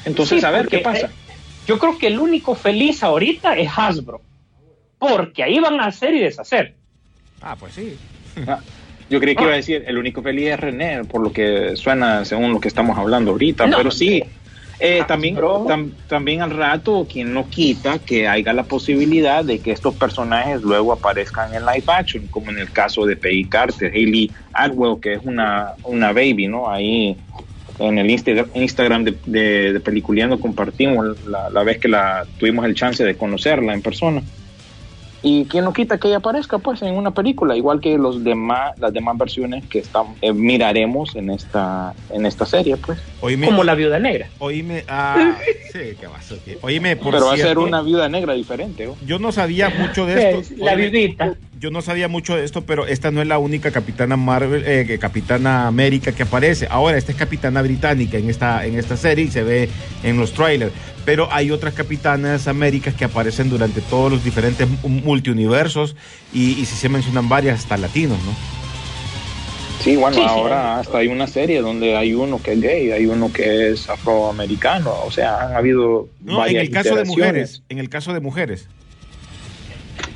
Entonces, 0.06 0.40
Sí, 0.42 0.46
a 0.46 0.52
ver 0.52 0.68
qué 0.68 0.80
pasa. 0.80 1.08
eh, 1.08 1.34
yo 1.66 1.78
creo 1.80 1.98
que 1.98 2.08
el 2.08 2.20
único 2.20 2.56
feliz 2.56 3.04
ahorita 3.04 3.56
es 3.56 3.70
Hasbro. 3.76 4.22
Porque 4.98 5.44
ahí 5.44 5.60
van 5.60 5.80
a 5.80 5.86
hacer 5.88 6.14
y 6.16 6.20
deshacer. 6.20 6.76
Ah, 7.42 7.58
pues 7.60 7.74
sí. 7.74 8.00
Ah, 8.48 8.60
Yo 9.10 9.20
creí 9.20 9.36
que 9.36 9.44
iba 9.44 9.52
a 9.54 9.58
decir, 9.58 9.84
el 9.86 9.98
único 9.98 10.22
feliz 10.24 10.50
es 10.52 10.60
René, 10.60 11.04
por 11.04 11.22
lo 11.22 11.32
que 11.32 11.76
suena 11.76 12.24
según 12.26 12.54
lo 12.54 12.60
que 12.60 12.70
estamos 12.70 12.98
hablando 12.98 13.32
ahorita, 13.32 13.68
No, 13.68 13.78
pero 13.78 13.92
sí. 13.92 14.18
eh, 14.20 14.30
Ah, 15.02 15.08
también, 15.08 15.36
tam- 15.68 15.96
también 16.08 16.42
al 16.42 16.52
rato, 16.52 17.08
quien 17.10 17.34
no 17.34 17.50
quita 17.50 18.00
que 18.00 18.28
haya 18.28 18.54
la 18.54 18.68
posibilidad 18.68 19.46
de 19.46 19.62
que 19.62 19.72
estos 19.72 19.96
personajes 19.96 20.62
luego 20.62 20.92
aparezcan 20.92 21.54
en 21.54 21.66
live 21.66 21.86
action, 21.88 22.28
como 22.28 22.52
en 22.52 22.58
el 22.60 22.72
caso 22.72 23.06
de 23.06 23.16
Peggy 23.16 23.48
Carter, 23.48 23.92
Hayley 23.94 24.34
Atwell, 24.52 25.00
que 25.00 25.14
es 25.14 25.22
una, 25.24 25.76
una 25.84 26.12
baby, 26.12 26.48
¿no? 26.48 26.70
Ahí 26.70 27.18
en 27.80 27.98
el 27.98 28.08
Insta- 28.10 28.50
Instagram 28.54 29.04
de, 29.04 29.20
de, 29.26 29.74
de 29.74 29.80
Peliculeando 29.80 30.40
compartimos 30.40 31.06
la, 31.26 31.50
la 31.50 31.64
vez 31.64 31.80
que 31.80 31.88
la 31.88 32.28
tuvimos 32.38 32.66
el 32.66 32.76
chance 32.76 33.04
de 33.04 33.18
conocerla 33.18 33.74
en 33.74 33.82
persona. 33.82 34.24
Y 35.26 35.46
quien 35.46 35.64
no 35.64 35.72
quita 35.72 35.98
que 35.98 36.10
ella 36.10 36.18
aparezca 36.18 36.58
pues 36.58 36.82
en 36.82 36.96
una 36.96 37.12
película, 37.12 37.56
igual 37.56 37.80
que 37.80 37.98
los 37.98 38.24
demás, 38.26 38.78
las 38.78 38.92
demás 38.92 39.18
versiones 39.18 39.66
que 39.68 39.80
están, 39.80 40.08
eh, 40.22 40.34
miraremos 40.34 41.16
en 41.16 41.30
esta, 41.30 41.94
en 42.10 42.26
esta 42.26 42.46
serie, 42.46 42.76
pues. 42.76 43.00
Oíme, 43.22 43.48
Como 43.48 43.64
la 43.64 43.74
viuda 43.74 44.00
negra. 44.00 44.28
oíme, 44.40 44.84
ah, 44.90 45.38
sí, 45.72 45.96
qué 45.98 46.08
vaso. 46.08 46.36
Oíme, 46.62 46.98
por 46.98 47.14
Pero 47.14 47.28
va 47.28 47.34
a 47.34 47.38
ser 47.38 47.58
una 47.58 47.82
viuda 47.82 48.10
negra 48.10 48.34
diferente. 48.34 48.86
¿no? 48.86 48.98
Yo 49.06 49.18
no 49.18 49.32
sabía 49.32 49.70
mucho 49.70 50.06
de 50.06 50.40
esto. 50.40 50.40
Es 50.42 50.60
la 50.60 50.72
Oíme, 50.74 50.90
viudita. 50.90 51.34
Yo 51.64 51.72
no 51.72 51.82
sabía 51.82 52.10
mucho 52.10 52.36
de 52.36 52.44
esto, 52.44 52.66
pero 52.66 52.88
esta 52.88 53.10
no 53.10 53.22
es 53.22 53.28
la 53.30 53.38
única 53.38 53.72
Capitana 53.72 54.18
Marvel, 54.18 54.66
eh, 54.66 54.98
Capitana 55.00 55.66
América 55.66 56.12
que 56.12 56.24
aparece. 56.24 56.68
Ahora, 56.70 56.98
esta 56.98 57.14
es 57.14 57.18
Capitana 57.18 57.62
Británica 57.62 58.18
en 58.18 58.30
esta, 58.30 58.66
en 58.66 58.78
esta 58.78 58.98
serie 58.98 59.24
y 59.24 59.32
se 59.32 59.44
ve 59.44 59.70
en 60.04 60.20
los 60.20 60.34
trailers. 60.34 60.74
Pero 61.06 61.30
hay 61.32 61.52
otras 61.52 61.74
Capitanas 61.74 62.50
Américas 62.50 62.96
que 62.96 63.06
aparecen 63.06 63.50
durante 63.50 63.80
todos 63.80 64.12
los 64.12 64.26
diferentes 64.26 64.68
mu- 64.70 64.90
multiuniversos 64.90 65.96
y, 66.34 66.50
y 66.60 66.66
si 66.66 66.76
se 66.76 66.90
mencionan 66.90 67.30
varias, 67.30 67.62
hasta 67.62 67.78
latinos, 67.78 68.18
¿no? 68.26 68.34
Sí, 69.82 69.96
bueno, 69.96 70.18
Sí, 70.18 70.22
sí. 70.22 70.28
ahora 70.28 70.80
hasta 70.82 70.98
hay 70.98 71.08
una 71.08 71.28
serie 71.28 71.62
donde 71.62 71.96
hay 71.96 72.14
uno 72.14 72.42
que 72.44 72.52
es 72.52 72.60
gay, 72.62 72.92
hay 72.92 73.06
uno 73.06 73.32
que 73.32 73.70
es 73.72 73.88
afroamericano, 73.90 74.94
o 75.06 75.12
sea, 75.12 75.40
han 75.46 75.54
habido 75.56 76.10
No, 76.20 76.32
en 76.34 76.38
varias 76.40 76.64
el 76.66 76.72
caso 76.72 76.98
de 76.98 77.06
mujeres, 77.06 77.64
en 77.70 77.80
el 77.80 77.88
caso 77.88 78.14
de 78.14 78.20
mujeres. 78.20 78.68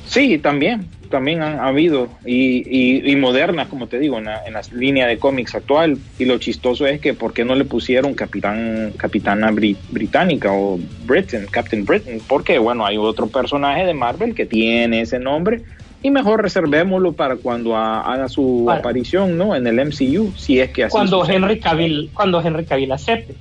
Sí, 0.06 0.36
también, 0.38 0.86
también 1.08 1.42
han 1.42 1.58
habido, 1.60 2.08
y, 2.24 2.62
y, 2.68 3.10
y 3.10 3.16
modernas, 3.16 3.68
como 3.68 3.86
te 3.88 3.98
digo, 3.98 4.18
en 4.18 4.24
la, 4.26 4.44
en 4.46 4.52
la 4.54 4.60
línea 4.72 5.06
de 5.06 5.18
cómics 5.18 5.54
actual. 5.54 5.98
Y 6.18 6.24
lo 6.26 6.38
chistoso 6.38 6.86
es 6.86 7.00
que, 7.00 7.14
¿por 7.14 7.32
qué 7.32 7.44
no 7.44 7.54
le 7.54 7.64
pusieron 7.64 8.14
capitán, 8.14 8.92
capitana 8.96 9.50
Bri- 9.50 9.76
británica 9.90 10.52
o 10.52 10.78
Britain, 11.06 11.46
Captain 11.50 11.84
Britain? 11.84 12.20
Porque, 12.28 12.58
bueno, 12.58 12.86
hay 12.86 12.96
otro 12.96 13.26
personaje 13.26 13.84
de 13.84 13.94
Marvel 13.94 14.34
que 14.34 14.46
tiene 14.46 15.00
ese 15.00 15.18
nombre. 15.18 15.62
Y 16.00 16.10
mejor 16.12 16.40
reservémoslo 16.42 17.12
para 17.14 17.34
cuando 17.36 17.76
ha- 17.76 18.02
haga 18.02 18.28
su 18.28 18.64
Para- 18.66 18.78
aparición, 18.78 19.36
¿no? 19.36 19.56
En 19.56 19.66
el 19.66 19.80
MCU, 19.80 20.32
si 20.36 20.60
es 20.60 20.70
que 20.70 20.84
así 20.84 20.92
Cuando 20.92 21.20
sucede. 21.20 21.36
Henry 21.36 21.58
Cavill, 21.58 22.10
cuando 22.14 22.40
Henry 22.40 22.64
Cavill 22.64 22.92
acepte. 22.92 23.34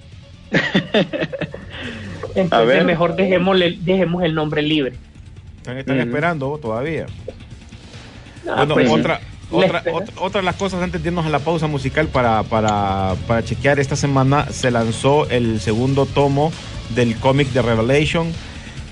A 2.35 2.39
Entonces 2.39 2.67
ver. 2.67 2.85
mejor 2.85 3.15
dejemos, 3.15 3.57
dejemos 3.81 4.23
el 4.23 4.33
nombre 4.35 4.61
libre. 4.61 4.93
Están, 5.57 5.77
están 5.79 5.97
Ujú. 5.99 6.07
esperando 6.07 6.57
todavía. 6.61 7.05
Ah, 8.47 8.55
Bueno, 8.55 8.73
pues, 8.75 8.89
otra, 8.89 9.21
otra, 9.51 9.83
otra, 9.91 10.13
otra 10.21 10.41
de 10.41 10.45
las 10.45 10.55
cosas 10.55 10.81
antes 10.81 11.01
de 11.01 11.09
irnos 11.09 11.25
a 11.25 11.29
la 11.29 11.39
pausa 11.39 11.67
musical 11.67 12.07
para, 12.07 12.43
para, 12.43 13.15
para 13.27 13.43
chequear, 13.43 13.79
esta 13.79 13.95
semana 13.95 14.47
se 14.51 14.71
lanzó 14.71 15.29
el 15.29 15.59
segundo 15.59 16.05
tomo 16.05 16.51
del 16.89 17.15
cómic 17.17 17.49
de 17.49 17.61
Revelation. 17.61 18.31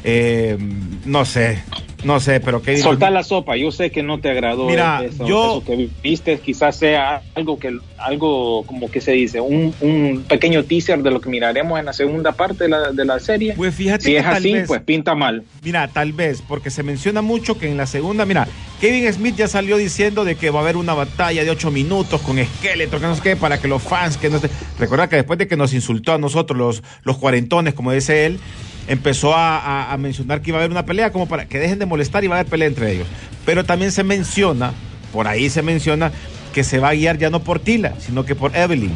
Eh, 0.03 0.57
no 1.05 1.25
sé, 1.25 1.63
no 2.05 2.19
sé, 2.19 2.39
pero 2.39 2.61
qué 2.61 2.77
Soltar 2.77 3.11
la 3.11 3.23
sopa, 3.23 3.57
yo 3.57 3.71
sé 3.71 3.91
que 3.91 4.03
no 4.03 4.19
te 4.19 4.29
agradó 4.29 4.67
Mira, 4.67 5.03
eso, 5.03 5.25
yo- 5.27 5.57
eso 5.57 5.63
que 5.65 5.89
viste, 6.01 6.39
quizás 6.39 6.77
sea 6.77 7.21
algo 7.35 7.59
que 7.59 7.77
algo 7.97 8.63
como 8.65 8.89
que 8.91 9.01
se 9.01 9.11
dice, 9.13 9.41
un, 9.41 9.73
un 9.81 10.23
pequeño 10.27 10.63
teaser 10.63 11.01
de 11.01 11.09
lo 11.11 11.19
que 11.19 11.29
miraremos 11.29 11.79
en 11.79 11.85
la 11.85 11.93
segunda 11.93 12.31
parte 12.33 12.65
de 12.65 12.69
la, 12.69 12.91
de 12.91 13.03
la 13.05 13.19
serie. 13.19 13.53
Pues 13.57 13.73
fíjate 13.73 14.03
si 14.05 14.11
que 14.11 14.17
es 14.19 14.25
así, 14.25 14.53
vez- 14.53 14.67
pues 14.67 14.81
pinta 14.81 15.15
mal. 15.15 15.43
Mira, 15.63 15.87
tal 15.87 16.13
vez, 16.13 16.43
porque 16.47 16.69
se 16.69 16.83
menciona 16.83 17.21
mucho 17.21 17.57
que 17.57 17.67
en 17.69 17.77
la 17.77 17.87
segunda, 17.87 18.25
mira, 18.25 18.47
Kevin 18.79 19.11
Smith 19.11 19.35
ya 19.35 19.47
salió 19.47 19.77
diciendo 19.77 20.23
de 20.25 20.35
que 20.35 20.51
va 20.51 20.59
a 20.59 20.61
haber 20.63 20.77
una 20.77 20.93
batalla 20.93 21.43
de 21.43 21.49
ocho 21.49 21.71
minutos 21.71 22.21
con 22.21 22.37
esqueleto, 22.37 22.99
que 22.99 23.07
no 23.07 23.15
sé 23.15 23.21
qué, 23.23 23.35
para 23.35 23.59
que 23.59 23.67
los 23.67 23.81
fans, 23.81 24.17
que 24.17 24.29
no 24.29 24.37
sé. 24.39 24.49
Recuerda 24.77 25.09
que 25.09 25.15
después 25.15 25.39
de 25.39 25.47
que 25.47 25.57
nos 25.57 25.73
insultó 25.73 26.13
a 26.13 26.17
nosotros, 26.17 26.57
los, 26.57 26.83
los 27.03 27.17
cuarentones, 27.17 27.73
como 27.73 27.91
dice 27.91 28.25
él, 28.27 28.39
empezó 28.87 29.33
a, 29.35 29.95
mencionar 29.99 30.41
que 30.41 30.51
iba 30.51 30.57
a 30.57 30.61
haber 30.61 30.71
una 30.71 30.85
pelea 30.85 31.11
como 31.11 31.27
para 31.27 31.45
que 31.47 31.59
dejen 31.59 31.79
de 31.79 31.85
molestar 31.85 32.23
y 32.23 32.27
va 32.27 32.35
a 32.35 32.39
haber 32.39 32.49
pelea 32.49 32.67
entre 32.67 32.91
ellos. 32.91 33.07
Pero 33.45 33.63
también 33.63 33.91
se 33.91 34.03
menciona, 34.03 34.73
por 35.11 35.27
ahí 35.27 35.49
se 35.49 35.61
menciona, 35.61 36.11
que 36.53 36.63
se 36.63 36.79
va 36.79 36.89
a 36.89 36.93
guiar 36.93 37.17
ya 37.17 37.29
no 37.29 37.43
por 37.43 37.59
Tila, 37.59 37.93
sino 37.99 38.25
que 38.25 38.35
por 38.35 38.55
Evelyn. 38.55 38.93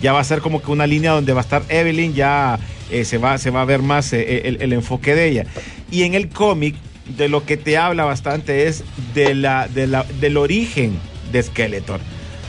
Ya 0.00 0.12
va 0.12 0.20
a 0.20 0.24
ser 0.24 0.40
como 0.40 0.62
que 0.62 0.70
una 0.70 0.86
línea 0.86 1.12
donde 1.12 1.32
va 1.32 1.40
a 1.40 1.44
estar 1.44 1.62
Evelyn, 1.68 2.14
ya 2.14 2.58
eh, 2.90 3.04
se, 3.04 3.18
va, 3.18 3.38
se 3.38 3.50
va 3.50 3.62
a 3.62 3.64
ver 3.64 3.82
más 3.82 4.12
eh, 4.12 4.48
el, 4.48 4.60
el 4.60 4.72
enfoque 4.72 5.14
de 5.14 5.28
ella. 5.28 5.46
Y 5.90 6.02
en 6.02 6.14
el 6.14 6.28
cómic, 6.28 6.74
de 7.16 7.28
lo 7.28 7.44
que 7.44 7.56
te 7.56 7.76
habla 7.76 8.04
bastante 8.04 8.66
es 8.66 8.84
de 9.14 9.34
la, 9.34 9.68
del 9.68 10.36
origen 10.36 10.98
de 11.32 11.42
Skeletor. 11.42 12.00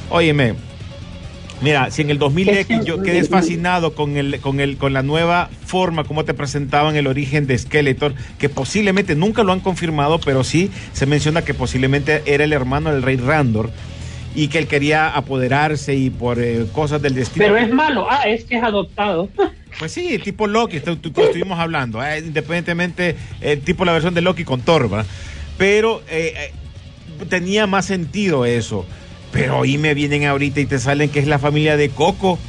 Óyeme, 0.10 0.54
mira, 1.66 1.92
si 1.92 2.02
en 2.04 2.10
el 2.12 2.20
2000X 2.20 2.84
yo 2.86 3.02
quedé 3.04 3.24
fascinado 3.26 3.94
con, 3.96 4.16
el, 4.18 4.40
con, 4.40 4.60
el, 4.60 4.78
con 4.78 4.94
la 4.94 5.02
nueva 5.04 5.50
forma 5.66 6.04
como 6.06 6.24
te 6.24 6.34
presentaban 6.34 6.96
el 6.96 7.08
origen 7.08 7.48
de 7.48 7.58
Skeletor, 7.58 8.14
que 8.38 8.48
posiblemente 8.50 9.16
nunca 9.16 9.44
lo 9.44 9.52
han 9.52 9.60
confirmado, 9.60 10.20
pero 10.20 10.44
sí 10.44 10.72
se 10.94 11.06
menciona 11.06 11.42
que 11.44 11.54
posiblemente 11.54 12.22
era 12.26 12.44
el 12.44 12.54
hermano 12.54 12.92
del 12.92 13.02
rey 13.02 13.18
Randor 13.18 13.72
y 14.36 14.48
que 14.50 14.60
él 14.60 14.68
quería 14.68 15.08
apoderarse 15.10 15.96
y 15.96 16.10
por 16.10 16.40
eh, 16.40 16.66
cosas 16.72 17.02
del 17.02 17.16
destino. 17.16 17.46
Pero 17.46 17.58
es 17.58 17.72
malo. 17.74 18.06
Ah, 18.10 18.24
es 18.28 18.44
que 18.46 18.58
es 18.58 18.64
adoptado. 18.64 19.30
Pues 19.78 19.92
sí, 19.92 20.18
tipo 20.20 20.48
Loki, 20.48 20.80
tu- 20.80 20.98
estuvimos 21.22 21.60
hablando, 21.60 22.02
eh, 22.02 22.20
independientemente, 22.20 23.18
eh, 23.42 23.58
tipo 23.58 23.84
la 23.84 23.92
versión 23.92 24.14
de 24.14 24.22
Loki 24.22 24.46
con 24.46 24.62
¿verdad? 24.90 25.06
Pero 25.58 26.02
tenía 27.30 27.68
más 27.68 27.86
sentido 27.86 28.46
eso. 28.46 28.86
Pero 29.36 29.64
ahí 29.64 29.78
me 29.78 29.94
vienen 29.94 30.26
ahorita 30.26 30.62
y 30.62 30.66
te 30.66 30.80
salen 30.80 31.10
que 31.10 31.20
es 31.20 31.28
la 31.28 31.40
familia 31.40 31.76
de 31.76 31.90
Coco. 31.90 32.40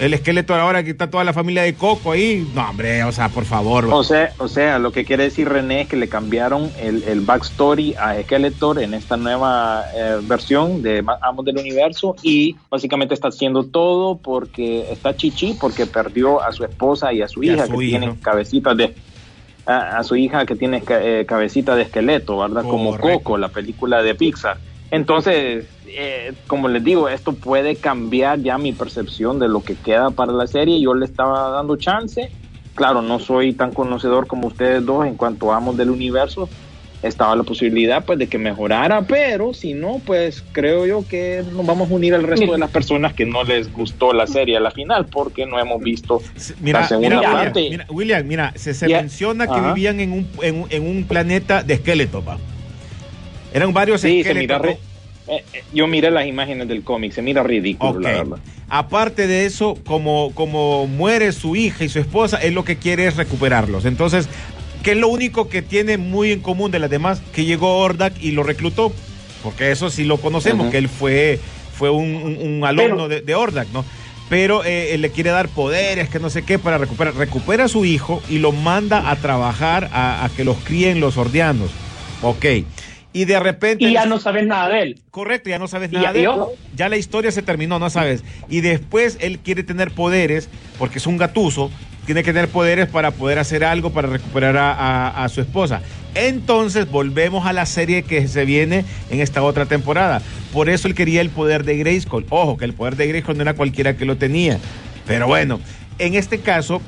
El 0.00 0.14
esqueleto 0.14 0.52
ahora 0.52 0.82
que 0.82 0.90
está 0.90 1.08
toda 1.08 1.22
la 1.22 1.32
familia 1.32 1.62
de 1.62 1.74
Coco 1.74 2.10
ahí. 2.10 2.44
No, 2.56 2.68
hombre, 2.68 3.04
o 3.04 3.12
sea, 3.12 3.28
por 3.28 3.44
favor. 3.44 3.84
O 3.84 4.02
sea, 4.02 4.32
o 4.38 4.48
sea, 4.48 4.80
lo 4.80 4.90
que 4.90 5.04
quiere 5.04 5.22
decir 5.22 5.48
René 5.48 5.82
es 5.82 5.88
que 5.88 5.94
le 5.96 6.08
cambiaron 6.08 6.72
el, 6.80 7.04
el 7.04 7.20
backstory 7.20 7.94
a 7.94 8.20
Skeletor 8.20 8.82
en 8.82 8.94
esta 8.94 9.16
nueva 9.16 9.84
eh, 9.94 10.18
versión 10.22 10.82
de 10.82 11.04
Amos 11.20 11.44
del 11.44 11.58
Universo 11.58 12.16
y 12.20 12.56
básicamente 12.68 13.14
está 13.14 13.28
haciendo 13.28 13.62
todo 13.62 14.16
porque 14.16 14.90
está 14.90 15.14
chichi, 15.14 15.56
porque 15.60 15.86
perdió 15.86 16.42
a 16.42 16.50
su 16.50 16.64
esposa 16.64 17.12
y 17.12 17.22
a 17.22 17.28
su 17.28 17.44
Y 17.44 17.50
a 17.50 17.52
hija 17.52 17.66
su 17.66 17.78
que 17.78 17.86
tienen 17.86 18.16
cabecitas 18.16 18.76
de 18.76 18.92
a, 19.66 19.98
a 19.98 20.02
su 20.02 20.16
hija 20.16 20.46
que 20.46 20.56
tiene 20.56 20.82
eh, 20.88 21.24
cabecita 21.28 21.76
de 21.76 21.82
esqueleto, 21.82 22.38
¿verdad? 22.38 22.64
Como. 22.64 22.98
Coco, 22.98 23.38
la 23.38 23.50
película 23.50 24.02
de 24.02 24.16
Pixar. 24.16 24.58
Entonces, 24.92 25.64
eh, 25.96 26.32
como 26.46 26.68
les 26.68 26.82
digo, 26.84 27.08
esto 27.08 27.32
puede 27.32 27.76
cambiar 27.76 28.40
ya 28.40 28.58
mi 28.58 28.72
percepción 28.72 29.38
de 29.38 29.48
lo 29.48 29.62
que 29.62 29.74
queda 29.74 30.10
para 30.10 30.32
la 30.32 30.46
serie. 30.46 30.80
Yo 30.80 30.94
le 30.94 31.04
estaba 31.06 31.50
dando 31.50 31.76
chance. 31.76 32.30
Claro, 32.74 33.02
no 33.02 33.18
soy 33.18 33.52
tan 33.52 33.72
conocedor 33.72 34.26
como 34.26 34.46
ustedes 34.48 34.84
dos 34.84 35.06
en 35.06 35.16
cuanto 35.16 35.52
a 35.52 35.56
amos 35.56 35.76
del 35.76 35.90
universo. 35.90 36.48
Estaba 37.02 37.34
la 37.34 37.42
posibilidad 37.42 38.04
pues 38.04 38.16
de 38.20 38.28
que 38.28 38.38
mejorara, 38.38 39.02
pero 39.02 39.52
si 39.52 39.74
no, 39.74 40.00
pues 40.06 40.44
creo 40.52 40.86
yo 40.86 41.04
que 41.08 41.42
nos 41.52 41.66
vamos 41.66 41.90
a 41.90 41.94
unir 41.94 42.14
al 42.14 42.22
resto 42.22 42.52
de 42.52 42.58
las 42.58 42.70
personas 42.70 43.12
que 43.12 43.26
no 43.26 43.42
les 43.42 43.72
gustó 43.72 44.12
la 44.12 44.28
serie 44.28 44.56
a 44.56 44.60
la 44.60 44.70
final, 44.70 45.06
porque 45.06 45.44
no 45.44 45.58
hemos 45.58 45.82
visto 45.82 46.22
Se- 46.36 46.54
Mira, 46.60 46.82
la 46.82 46.88
segunda 46.88 47.16
mira, 47.16 47.32
parte. 47.32 47.58
William, 47.60 47.70
mira, 47.72 47.86
William, 47.90 48.26
mira, 48.28 48.52
se, 48.54 48.72
se 48.72 48.86
menciona 48.86 49.48
que 49.48 49.52
Ajá. 49.54 49.72
vivían 49.74 49.98
en 49.98 50.12
un, 50.12 50.28
en, 50.42 50.60
un- 50.62 50.66
en 50.70 50.86
un 50.86 51.04
planeta 51.04 51.64
de 51.64 51.74
esqueletos. 51.74 52.22
Eran 53.52 53.72
varios 53.74 54.00
Sí, 54.00 54.08
se 54.22 54.30
esqueletos. 54.30 54.40
mira 54.40 54.58
re- 54.58 54.78
eh, 55.28 55.44
eh, 55.52 55.62
yo 55.72 55.86
miré 55.86 56.10
las 56.10 56.26
imágenes 56.26 56.68
del 56.68 56.82
cómic, 56.82 57.12
se 57.12 57.22
mira 57.22 57.42
ridículo, 57.42 58.00
la 58.00 58.10
verdad. 58.10 58.38
Aparte 58.68 59.26
de 59.26 59.44
eso, 59.46 59.76
como, 59.84 60.32
como 60.34 60.86
muere 60.86 61.32
su 61.32 61.56
hija 61.56 61.84
y 61.84 61.88
su 61.88 61.98
esposa, 61.98 62.38
él 62.38 62.54
lo 62.54 62.64
que 62.64 62.76
quiere 62.76 63.06
es 63.06 63.16
recuperarlos. 63.16 63.84
Entonces, 63.84 64.28
¿qué 64.82 64.92
es 64.92 64.96
lo 64.96 65.08
único 65.08 65.48
que 65.48 65.60
tiene 65.62 65.98
muy 65.98 66.32
en 66.32 66.40
común 66.40 66.70
de 66.70 66.78
las 66.78 66.88
demás? 66.90 67.20
Que 67.34 67.44
llegó 67.44 67.78
Ordak 67.78 68.14
y 68.22 68.30
lo 68.32 68.42
reclutó. 68.42 68.92
Porque 69.42 69.72
eso 69.72 69.90
sí 69.90 70.04
lo 70.04 70.18
conocemos, 70.18 70.70
que 70.70 70.78
él 70.78 70.88
fue, 70.88 71.38
fue 71.76 71.90
un, 71.90 72.14
un- 72.14 72.38
un 72.58 72.64
alumno 72.64 72.94
Pero- 72.96 73.08
de, 73.08 73.20
de 73.22 73.34
Ordak, 73.34 73.68
¿no? 73.72 73.84
Pero 74.30 74.64
eh, 74.64 74.94
él 74.94 75.02
le 75.02 75.10
quiere 75.10 75.28
dar 75.30 75.48
poderes, 75.48 76.08
que 76.08 76.18
no 76.18 76.30
sé 76.30 76.42
qué, 76.42 76.58
para 76.58 76.78
recuperar. 76.78 77.14
Recupera 77.16 77.64
a 77.64 77.68
su 77.68 77.84
hijo 77.84 78.22
y 78.30 78.38
lo 78.38 78.52
manda 78.52 79.10
a 79.10 79.16
trabajar 79.16 79.90
a, 79.92 80.24
a 80.24 80.28
que 80.30 80.44
los 80.44 80.56
críen 80.58 81.00
los 81.00 81.18
ordianos. 81.18 81.70
Ok. 82.22 82.46
Y 83.12 83.26
de 83.26 83.38
repente. 83.40 83.84
Y 83.84 83.92
ya 83.92 84.06
no 84.06 84.18
sabes 84.18 84.46
nada 84.46 84.68
de 84.70 84.82
él. 84.82 85.00
Correcto, 85.10 85.50
ya 85.50 85.58
no 85.58 85.68
sabes 85.68 85.92
nada 85.92 86.06
ya- 86.06 86.12
de 86.12 86.24
él. 86.24 86.30
Ya 86.76 86.88
la 86.88 86.96
historia 86.96 87.30
se 87.30 87.42
terminó, 87.42 87.78
no 87.78 87.90
sabes. 87.90 88.24
Y 88.48 88.60
después 88.62 89.18
él 89.20 89.38
quiere 89.38 89.62
tener 89.62 89.90
poderes, 89.90 90.48
porque 90.78 90.98
es 90.98 91.06
un 91.06 91.18
gatuso, 91.18 91.70
tiene 92.06 92.22
que 92.22 92.32
tener 92.32 92.48
poderes 92.48 92.88
para 92.88 93.10
poder 93.10 93.38
hacer 93.38 93.64
algo 93.64 93.90
para 93.90 94.08
recuperar 94.08 94.56
a, 94.56 94.72
a- 94.72 95.24
a 95.24 95.28
su 95.28 95.40
esposa. 95.42 95.82
Entonces 96.14 96.90
volvemos 96.90 97.46
a 97.46 97.52
la 97.52 97.64
serie 97.66 98.02
que 98.02 98.26
se 98.28 98.44
viene 98.44 98.84
en 99.10 99.20
esta 99.20 99.42
otra 99.42 99.66
temporada. 99.66 100.20
Por 100.52 100.68
eso 100.70 100.88
él 100.88 100.94
quería 100.94 101.20
el 101.20 101.30
poder 101.30 101.64
de 101.64 101.76
Grayskull. 101.78 102.26
Ojo, 102.30 102.56
que 102.56 102.64
el 102.64 102.72
poder 102.74 102.96
de 102.96 103.06
Grayskull 103.08 103.36
no 103.36 103.42
era 103.42 103.54
cualquiera 103.54 103.96
que 103.96 104.04
lo 104.04 104.16
tenía. 104.16 104.58
Pero 105.06 105.26
bueno, 105.26 105.60
en 105.98 106.14
este 106.14 106.40
caso, 106.40 106.80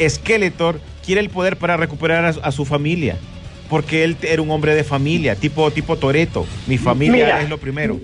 Skeletor 0.00 0.80
quiere 1.04 1.20
el 1.20 1.30
poder 1.30 1.56
para 1.56 1.76
recuperar 1.76 2.34
a 2.42 2.52
su 2.52 2.64
familia. 2.64 3.16
Porque 3.70 4.04
él 4.04 4.16
era 4.22 4.42
un 4.42 4.50
hombre 4.50 4.74
de 4.74 4.84
familia, 4.84 5.36
tipo, 5.36 5.70
tipo 5.70 5.96
Toreto. 5.96 6.44
Mi 6.66 6.76
familia 6.76 7.24
Mira. 7.24 7.42
es 7.42 7.48
lo 7.48 7.56
primero. 7.58 7.98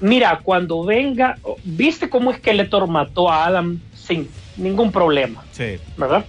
Mira, 0.00 0.40
cuando 0.42 0.84
venga, 0.84 1.38
¿viste 1.64 2.10
cómo 2.10 2.32
Skeletor 2.32 2.86
mató 2.88 3.30
a 3.30 3.46
Adam 3.46 3.78
sin 3.94 4.28
ningún 4.56 4.92
problema? 4.92 5.44
Sí. 5.52 5.76
¿Verdad? 5.96 6.24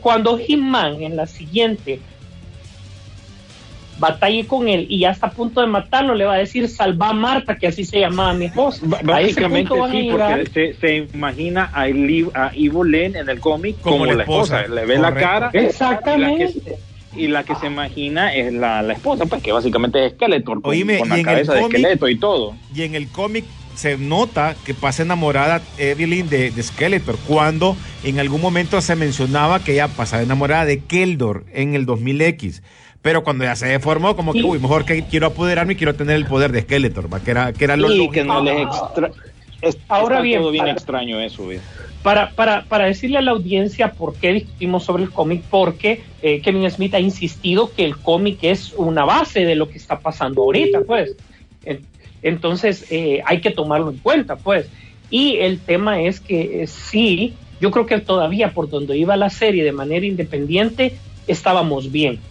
Cuando 0.00 0.38
He-Man 0.38 1.00
en 1.02 1.16
la 1.16 1.26
siguiente 1.26 2.00
batalle 3.98 4.46
con 4.46 4.68
él 4.68 4.86
y 4.88 5.00
ya 5.00 5.10
está 5.10 5.28
a 5.28 5.30
punto 5.30 5.60
de 5.60 5.66
matarlo, 5.66 6.14
le 6.14 6.24
va 6.24 6.34
a 6.34 6.38
decir 6.38 6.68
salva 6.68 7.08
a 7.08 7.12
Marta, 7.12 7.56
que 7.56 7.66
así 7.66 7.84
se 7.84 8.00
llamaba 8.00 8.32
mi 8.34 8.46
esposa. 8.46 8.80
B- 8.84 8.96
Básicamente 9.02 9.74
sí, 9.90 10.02
llegar. 10.02 10.38
porque 10.44 10.74
se, 10.74 10.80
se 10.80 10.96
imagina 11.14 11.70
a, 11.72 11.88
Evil 11.88 12.90
Lynn 12.90 13.16
en 13.16 13.28
el 13.28 13.40
cómic 13.40 13.80
como, 13.80 14.04
la 14.06 14.22
esposa. 14.22 14.66
Le 14.68 14.84
ve 14.84 14.98
la 14.98 15.14
cara 15.14 15.50
Exactamente. 15.52 16.44
la 16.44 16.52
que, 16.76 16.87
y 17.16 17.28
la 17.28 17.44
que 17.44 17.54
se 17.56 17.66
imagina 17.66 18.34
es 18.34 18.52
la, 18.52 18.82
la 18.82 18.92
esposa, 18.92 19.26
pues 19.26 19.42
que 19.42 19.52
básicamente 19.52 20.04
es 20.06 20.12
Skeletor, 20.12 20.62
con, 20.62 20.70
Oíme, 20.72 20.98
con 20.98 21.08
y 21.08 21.10
la 21.10 21.22
cabeza 21.22 21.54
de 21.54 21.60
cómic- 21.62 21.76
esqueleto 21.78 22.08
y 22.08 22.18
todo. 22.18 22.54
Y 22.74 22.82
en 22.82 22.94
el 22.94 23.08
cómic 23.08 23.44
se 23.74 23.96
nota 23.96 24.56
que 24.64 24.74
pasa 24.74 25.02
enamorada 25.02 25.62
Evelyn 25.78 26.28
de, 26.28 26.50
de 26.50 26.62
Skeletor, 26.62 27.16
cuando 27.26 27.76
en 28.04 28.18
algún 28.18 28.40
momento 28.40 28.80
se 28.80 28.96
mencionaba 28.96 29.60
que 29.62 29.72
ella 29.72 29.88
pasaba 29.88 30.22
enamorada 30.22 30.64
de 30.64 30.80
Keldor 30.80 31.44
en 31.52 31.74
el 31.74 31.86
2000X. 31.86 32.62
Pero 33.00 33.22
cuando 33.22 33.44
ya 33.44 33.54
se 33.54 33.66
deformó, 33.68 34.16
como 34.16 34.32
que, 34.32 34.42
uy, 34.42 34.58
mejor 34.58 34.84
que 34.84 35.04
quiero 35.04 35.28
apoderarme 35.28 35.74
y 35.74 35.76
quiero 35.76 35.94
tener 35.94 36.16
el 36.16 36.26
poder 36.26 36.50
de 36.50 36.62
Skeletor, 36.62 37.12
¿va? 37.12 37.20
que 37.20 37.30
era, 37.30 37.52
que 37.52 37.64
era 37.64 37.76
lo 37.76 37.92
Y 37.92 37.96
lógico. 37.96 38.12
que 38.12 38.24
no 38.24 38.42
les 38.42 38.62
extra... 38.62 39.10
Ahora 39.88 40.16
está 40.16 40.20
bien, 40.22 40.40
todo 40.40 40.50
bien 40.52 40.62
para- 40.64 40.72
extraño 40.72 41.20
eso, 41.20 41.46
¿ves? 41.46 41.60
Para, 42.02 42.34
para, 42.34 42.66
para 42.68 42.86
decirle 42.86 43.18
a 43.18 43.22
la 43.22 43.32
audiencia 43.32 43.94
por 43.96 44.18
qué 44.18 44.32
discutimos 44.32 44.84
sobre 44.84 45.02
el 45.04 45.12
cómic, 45.12 45.46
porque 45.48 46.04
eh, 46.20 46.40
Kevin 46.42 46.70
Smith 46.70 46.94
ha 46.94 47.00
insistido 47.00 47.72
que 47.72 47.84
el 47.84 48.00
cómic 48.00 48.38
es 48.42 48.72
una 48.72 49.04
base 49.04 49.44
de 49.44 49.54
lo 49.56 49.68
que 49.68 49.78
está 49.78 50.00
pasando 50.00 50.42
ahorita, 50.42 50.84
pues. 50.86 51.16
En- 51.62 51.88
Entonces 52.22 52.86
eh, 52.90 53.22
hay 53.26 53.40
que 53.40 53.50
tomarlo 53.50 53.90
en 53.90 53.98
cuenta, 54.00 54.40
pues. 54.40 54.70
Y 55.08 55.36
el 55.38 55.64
tema 55.64 56.02
es 56.02 56.20
que 56.20 56.62
eh, 56.62 56.66
sí, 56.66 57.40
yo 57.60 57.70
creo 57.70 57.86
que 57.86 58.00
todavía 58.00 58.52
por 58.54 58.68
donde 58.68 58.96
iba 58.98 59.16
la 59.16 59.30
serie 59.30 59.64
de 59.64 59.72
manera 59.72 60.06
independiente 60.06 61.02
estábamos 61.26 61.90
bien, 61.90 62.26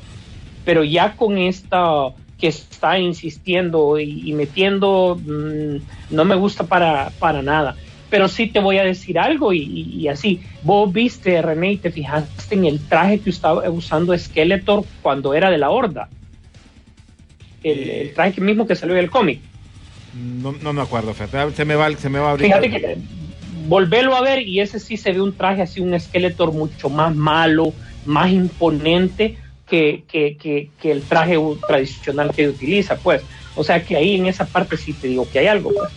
pero 0.64 0.84
ya 0.84 1.16
con 1.16 1.38
esta 1.38 2.14
que 2.38 2.48
está 2.48 3.00
insistiendo 3.00 4.00
y, 4.00 4.30
y 4.30 4.34
metiendo, 4.34 5.22
mm, 5.24 5.78
no 6.10 6.26
me 6.26 6.36
gusta 6.36 6.68
para, 6.68 7.16
para 7.20 7.42
nada. 7.42 7.78
Pero 8.10 8.28
sí 8.28 8.48
te 8.48 8.60
voy 8.60 8.78
a 8.78 8.84
decir 8.84 9.20
algo 9.20 9.52
y, 9.54 10.08
así. 10.08 10.42
Vos 10.64 10.92
viste, 10.92 11.42
René, 11.42 11.74
y 11.74 11.78
te 11.78 11.92
fijaste 11.92 12.56
en 12.56 12.66
el 12.66 12.80
traje 12.88 13.20
que 13.20 13.30
estaba 13.30 13.70
usando 13.70 14.18
Skeletor 14.18 14.86
cuando 15.02 15.34
era 15.34 15.50
de 15.50 15.58
la 15.58 15.70
Horda. 15.70 16.08
El, 17.64 17.90
el 17.90 18.14
traje 18.14 18.40
mismo 18.40 18.66
que 18.66 18.76
salió 18.76 18.96
del 18.96 19.10
cómic. 19.10 19.42
No, 20.42 20.54
no 20.54 20.74
me 20.74 20.82
acuerdo, 20.82 21.14
fíjate, 21.14 21.56
se 21.56 21.66
me 21.66 21.76
va, 21.76 21.92
se 21.96 22.10
me 22.10 22.20
va 22.20 22.30
a 22.30 22.32
abrir. 22.32 22.48
Fíjate 22.48 22.70
que 22.70 22.98
volverlo 23.68 24.16
a 24.16 24.22
ver 24.22 24.48
y 24.48 24.62
ese 24.62 24.80
sí 24.80 24.98
se 24.98 25.12
ve 25.12 25.22
un 25.22 25.36
traje 25.36 25.62
así, 25.62 25.82
un 25.82 26.00
Skeletor 26.00 26.54
mucho 26.54 26.90
más 26.90 27.16
malo, 27.16 27.74
más 28.06 28.32
imponente 28.32 29.38
que, 29.68 30.04
que, 30.08 30.38
que, 30.38 30.70
que 30.82 30.92
el 30.92 31.02
traje 31.04 31.38
tradicional 31.68 32.34
que 32.34 32.48
utiliza, 32.48 32.96
pues. 32.96 33.22
O 33.56 33.64
sea 33.64 33.84
que 33.84 33.98
ahí 33.98 34.16
en 34.16 34.28
esa 34.28 34.46
parte 34.46 34.78
sí 34.78 34.94
te 34.94 35.08
digo 35.08 35.28
que 35.30 35.40
hay 35.40 35.48
algo, 35.48 35.72
pues. 35.74 35.92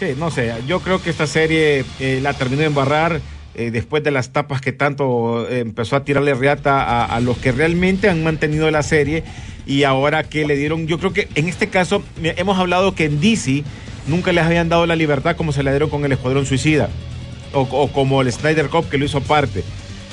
Sí, 0.00 0.14
no 0.16 0.30
sé, 0.30 0.54
yo 0.66 0.80
creo 0.80 1.02
que 1.02 1.10
esta 1.10 1.26
serie 1.26 1.84
eh, 1.98 2.20
la 2.22 2.32
terminó 2.32 2.60
de 2.62 2.68
embarrar 2.68 3.20
eh, 3.54 3.70
después 3.70 4.02
de 4.02 4.10
las 4.10 4.30
tapas 4.30 4.62
que 4.62 4.72
tanto 4.72 5.46
eh, 5.46 5.58
empezó 5.58 5.94
a 5.94 6.04
tirarle 6.04 6.32
riata 6.32 6.82
a, 6.82 7.04
a 7.04 7.20
los 7.20 7.36
que 7.36 7.52
realmente 7.52 8.08
han 8.08 8.24
mantenido 8.24 8.70
la 8.70 8.82
serie 8.82 9.24
y 9.66 9.82
ahora 9.82 10.24
que 10.24 10.46
le 10.46 10.56
dieron, 10.56 10.86
yo 10.86 10.98
creo 10.98 11.12
que 11.12 11.28
en 11.34 11.50
este 11.50 11.68
caso 11.68 12.02
hemos 12.22 12.58
hablado 12.58 12.94
que 12.94 13.04
en 13.04 13.20
DC 13.20 13.62
nunca 14.06 14.32
les 14.32 14.42
habían 14.42 14.70
dado 14.70 14.86
la 14.86 14.96
libertad 14.96 15.36
como 15.36 15.52
se 15.52 15.62
la 15.62 15.70
dieron 15.70 15.90
con 15.90 16.02
el 16.06 16.12
Escuadrón 16.12 16.46
Suicida 16.46 16.88
o, 17.52 17.92
como 17.92 18.22
el 18.22 18.32
Snyder 18.32 18.70
Cup 18.70 18.88
que 18.88 18.96
lo 18.96 19.04
hizo 19.04 19.18
aparte. 19.18 19.62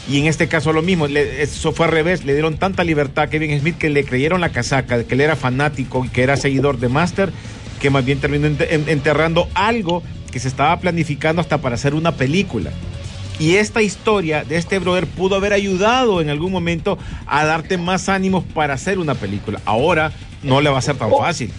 Y 0.10 0.20
en 0.20 0.26
este 0.26 0.50
caso 0.50 0.74
lo 0.74 0.82
mismo, 0.82 1.06
eso 1.08 1.72
fue 1.72 1.86
al 1.86 1.94
revés, 1.94 2.26
le 2.26 2.34
dieron 2.34 2.58
tanta 2.58 2.84
libertad 2.84 3.26
a 3.26 3.30
Kevin 3.30 3.58
Smith 3.58 3.78
que 3.78 3.90
le 3.90 4.04
creyeron 4.04 4.42
la 4.42 4.50
casaca, 4.50 5.02
que 5.06 5.16
él 5.16 5.22
era 5.22 5.38
fanático 5.38 6.04
y 6.04 6.10
que 6.10 6.24
era 6.24 6.36
seguidor 6.36 6.78
de 6.78 6.90
Master, 6.90 7.32
que 7.80 7.90
más 7.90 8.04
bien 8.06 8.20
terminó 8.20 8.48
ente- 8.48 8.68
en- 8.74 8.90
enterrando 8.90 9.48
algo 9.54 10.04
que 10.32 10.40
se 10.40 10.48
estaba 10.48 10.78
planificando 10.80 11.42
hasta 11.42 11.60
para 11.60 11.76
hacer 11.76 11.94
una 11.94 12.12
película. 12.14 12.72
Y 13.40 13.56
esta 13.56 13.82
historia 13.84 14.44
de 14.44 14.58
este 14.58 14.80
brother 14.80 15.06
pudo 15.06 15.36
haber 15.36 15.54
ayudado 15.54 16.22
en 16.22 16.30
algún 16.30 16.52
momento 16.52 16.98
a 17.28 17.46
darte 17.46 17.78
más 17.78 18.10
ánimos 18.10 18.44
para 18.44 18.74
hacer 18.74 18.98
una 18.98 19.14
película. 19.14 19.62
Ahora 19.66 20.12
no 20.42 20.60
le 20.60 20.70
va 20.72 20.80
a 20.80 20.82
ser 20.82 20.96
tan 20.96 21.12
fácil. 21.12 21.52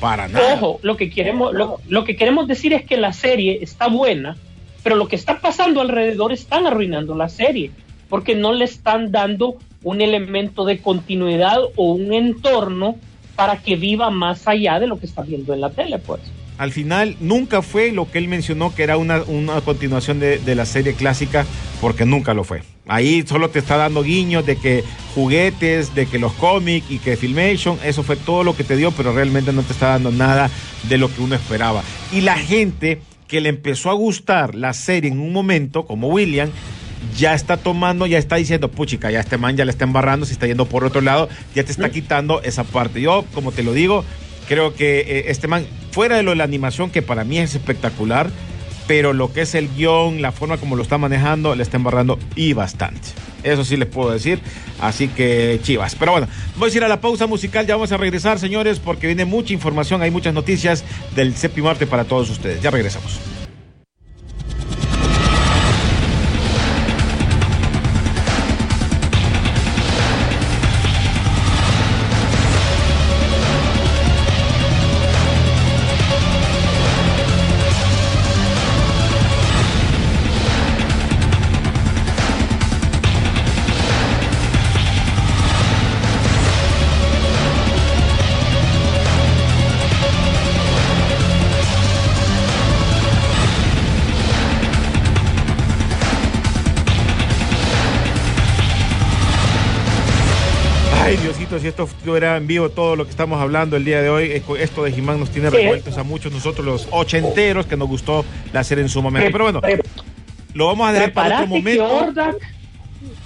Para 0.00 0.28
nada. 0.28 0.54
Ojo, 0.54 0.78
lo 0.82 0.96
que 0.96 1.10
queremos, 1.10 1.52
lo, 1.52 1.80
lo 1.88 2.04
que 2.04 2.16
queremos 2.16 2.46
decir 2.46 2.72
es 2.72 2.84
que 2.84 2.96
la 2.96 3.12
serie 3.12 3.58
está 3.62 3.88
buena, 3.88 4.36
pero 4.82 4.94
lo 4.96 5.08
que 5.08 5.16
está 5.16 5.40
pasando 5.40 5.80
alrededor 5.80 6.32
están 6.32 6.66
arruinando 6.66 7.14
la 7.16 7.28
serie, 7.28 7.72
porque 8.08 8.34
no 8.36 8.52
le 8.52 8.64
están 8.64 9.10
dando 9.10 9.56
un 9.82 10.00
elemento 10.00 10.64
de 10.64 10.78
continuidad 10.78 11.58
o 11.76 11.92
un 11.92 12.12
entorno 12.14 12.96
para 13.38 13.56
que 13.62 13.76
viva 13.76 14.10
más 14.10 14.48
allá 14.48 14.80
de 14.80 14.88
lo 14.88 14.98
que 14.98 15.06
está 15.06 15.22
viendo 15.22 15.54
en 15.54 15.60
la 15.60 15.70
tele, 15.70 16.00
pues. 16.00 16.20
Al 16.58 16.72
final 16.72 17.14
nunca 17.20 17.62
fue 17.62 17.92
lo 17.92 18.10
que 18.10 18.18
él 18.18 18.26
mencionó 18.26 18.74
que 18.74 18.82
era 18.82 18.96
una, 18.96 19.22
una 19.28 19.60
continuación 19.60 20.18
de, 20.18 20.40
de 20.40 20.56
la 20.56 20.66
serie 20.66 20.94
clásica, 20.94 21.46
porque 21.80 22.04
nunca 22.04 22.34
lo 22.34 22.42
fue. 22.42 22.64
Ahí 22.88 23.22
solo 23.24 23.48
te 23.48 23.60
está 23.60 23.76
dando 23.76 24.02
guiños 24.02 24.44
de 24.44 24.56
que 24.56 24.82
juguetes, 25.14 25.94
de 25.94 26.06
que 26.06 26.18
los 26.18 26.32
cómics 26.32 26.90
y 26.90 26.98
que 26.98 27.16
Filmation, 27.16 27.78
eso 27.84 28.02
fue 28.02 28.16
todo 28.16 28.42
lo 28.42 28.56
que 28.56 28.64
te 28.64 28.76
dio, 28.76 28.90
pero 28.90 29.12
realmente 29.12 29.52
no 29.52 29.62
te 29.62 29.72
está 29.72 29.90
dando 29.90 30.10
nada 30.10 30.50
de 30.88 30.98
lo 30.98 31.06
que 31.06 31.22
uno 31.22 31.36
esperaba. 31.36 31.84
Y 32.10 32.22
la 32.22 32.36
gente 32.36 33.00
que 33.28 33.40
le 33.40 33.50
empezó 33.50 33.90
a 33.90 33.94
gustar 33.94 34.56
la 34.56 34.72
serie 34.72 35.12
en 35.12 35.20
un 35.20 35.32
momento, 35.32 35.86
como 35.86 36.08
William, 36.08 36.50
ya 37.16 37.34
está 37.34 37.56
tomando, 37.56 38.06
ya 38.06 38.18
está 38.18 38.36
diciendo, 38.36 38.70
puchica, 38.70 39.10
ya 39.10 39.20
este 39.20 39.38
man 39.38 39.56
ya 39.56 39.64
le 39.64 39.70
está 39.70 39.84
embarrando, 39.84 40.26
se 40.26 40.32
está 40.32 40.46
yendo 40.46 40.66
por 40.66 40.84
otro 40.84 41.00
lado, 41.00 41.28
ya 41.54 41.64
te 41.64 41.72
está 41.72 41.90
quitando 41.90 42.42
esa 42.42 42.64
parte. 42.64 43.00
Yo, 43.00 43.24
como 43.34 43.52
te 43.52 43.62
lo 43.62 43.72
digo, 43.72 44.04
creo 44.48 44.74
que 44.74 45.00
eh, 45.00 45.24
este 45.28 45.48
man, 45.48 45.66
fuera 45.92 46.16
de 46.16 46.22
lo 46.22 46.30
de 46.30 46.36
la 46.36 46.44
animación, 46.44 46.90
que 46.90 47.02
para 47.02 47.24
mí 47.24 47.38
es 47.38 47.54
espectacular, 47.54 48.30
pero 48.86 49.12
lo 49.12 49.32
que 49.32 49.42
es 49.42 49.54
el 49.54 49.68
guion, 49.74 50.22
la 50.22 50.32
forma 50.32 50.56
como 50.56 50.74
lo 50.74 50.82
está 50.82 50.96
manejando, 50.98 51.54
le 51.54 51.62
está 51.62 51.76
embarrando 51.76 52.18
y 52.34 52.54
bastante. 52.54 53.08
Eso 53.44 53.64
sí 53.64 53.76
les 53.76 53.88
puedo 53.88 54.10
decir. 54.10 54.40
Así 54.80 55.08
que 55.08 55.60
chivas. 55.62 55.94
Pero 55.94 56.12
bueno, 56.12 56.26
vamos 56.54 56.72
a 56.72 56.76
ir 56.76 56.84
a 56.84 56.88
la 56.88 57.00
pausa 57.00 57.26
musical. 57.26 57.66
Ya 57.66 57.74
vamos 57.74 57.92
a 57.92 57.96
regresar, 57.96 58.38
señores, 58.38 58.78
porque 58.78 59.06
viene 59.06 59.24
mucha 59.24 59.52
información. 59.52 60.02
Hay 60.02 60.10
muchas 60.10 60.34
noticias 60.34 60.84
del 61.14 61.36
séptimo 61.36 61.68
arte 61.68 61.86
para 61.86 62.04
todos 62.04 62.30
ustedes. 62.30 62.62
Ya 62.62 62.70
regresamos. 62.70 63.20
Fuera 102.08 102.38
en 102.38 102.46
vivo 102.46 102.70
todo 102.70 102.96
lo 102.96 103.04
que 103.04 103.10
estamos 103.10 103.38
hablando 103.38 103.76
el 103.76 103.84
día 103.84 104.00
de 104.00 104.08
hoy, 104.08 104.42
esto- 104.58 104.82
de 104.82 104.92
Jimán 104.92 105.20
nos 105.20 105.28
tiene 105.30 105.50
revueltos 105.50 105.98
a 105.98 106.04
muchos 106.04 106.32
nosotros 106.32 106.64
los 106.64 106.88
ochenteros 106.90 107.66
que 107.66 107.76
nos 107.76 107.86
gustó 107.86 108.24
la 108.54 108.64
serie 108.64 108.82
en 108.82 108.88
su 108.88 109.02
momento. 109.02 109.28
Pero 109.30 109.44
bueno, 109.44 109.60
lo 110.54 110.66
vamos 110.68 110.88
a 110.88 110.92
dejar 110.94 111.12
para 111.12 111.42
otro 111.42 111.50
Prepárate 111.52 111.70
que 111.74 111.78
momento. 111.78 112.06
Ordak, 112.06 112.36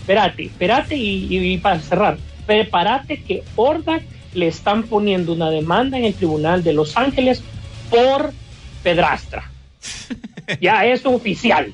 espérate, 0.01 0.42
espérate 0.47 0.97
y, 0.97 1.27
y- 1.31 1.53
y 1.53 1.59
para 1.59 1.79
cerrar, 1.79 2.18
prepárate 2.45 3.23
que 3.23 3.45
Ordak 3.55 4.03
le 4.35 4.49
están 4.49 4.83
poniendo 4.83 5.33
una 5.33 5.49
demanda 5.49 5.97
en 5.97 6.05
el 6.05 6.14
Tribunal 6.14 6.64
de 6.64 6.73
Los 6.73 6.97
Ángeles 6.97 7.40
por 7.88 8.33
pedrastra. 8.83 9.49
ya 10.61 10.85
es 10.87 11.07
oficial. 11.07 11.73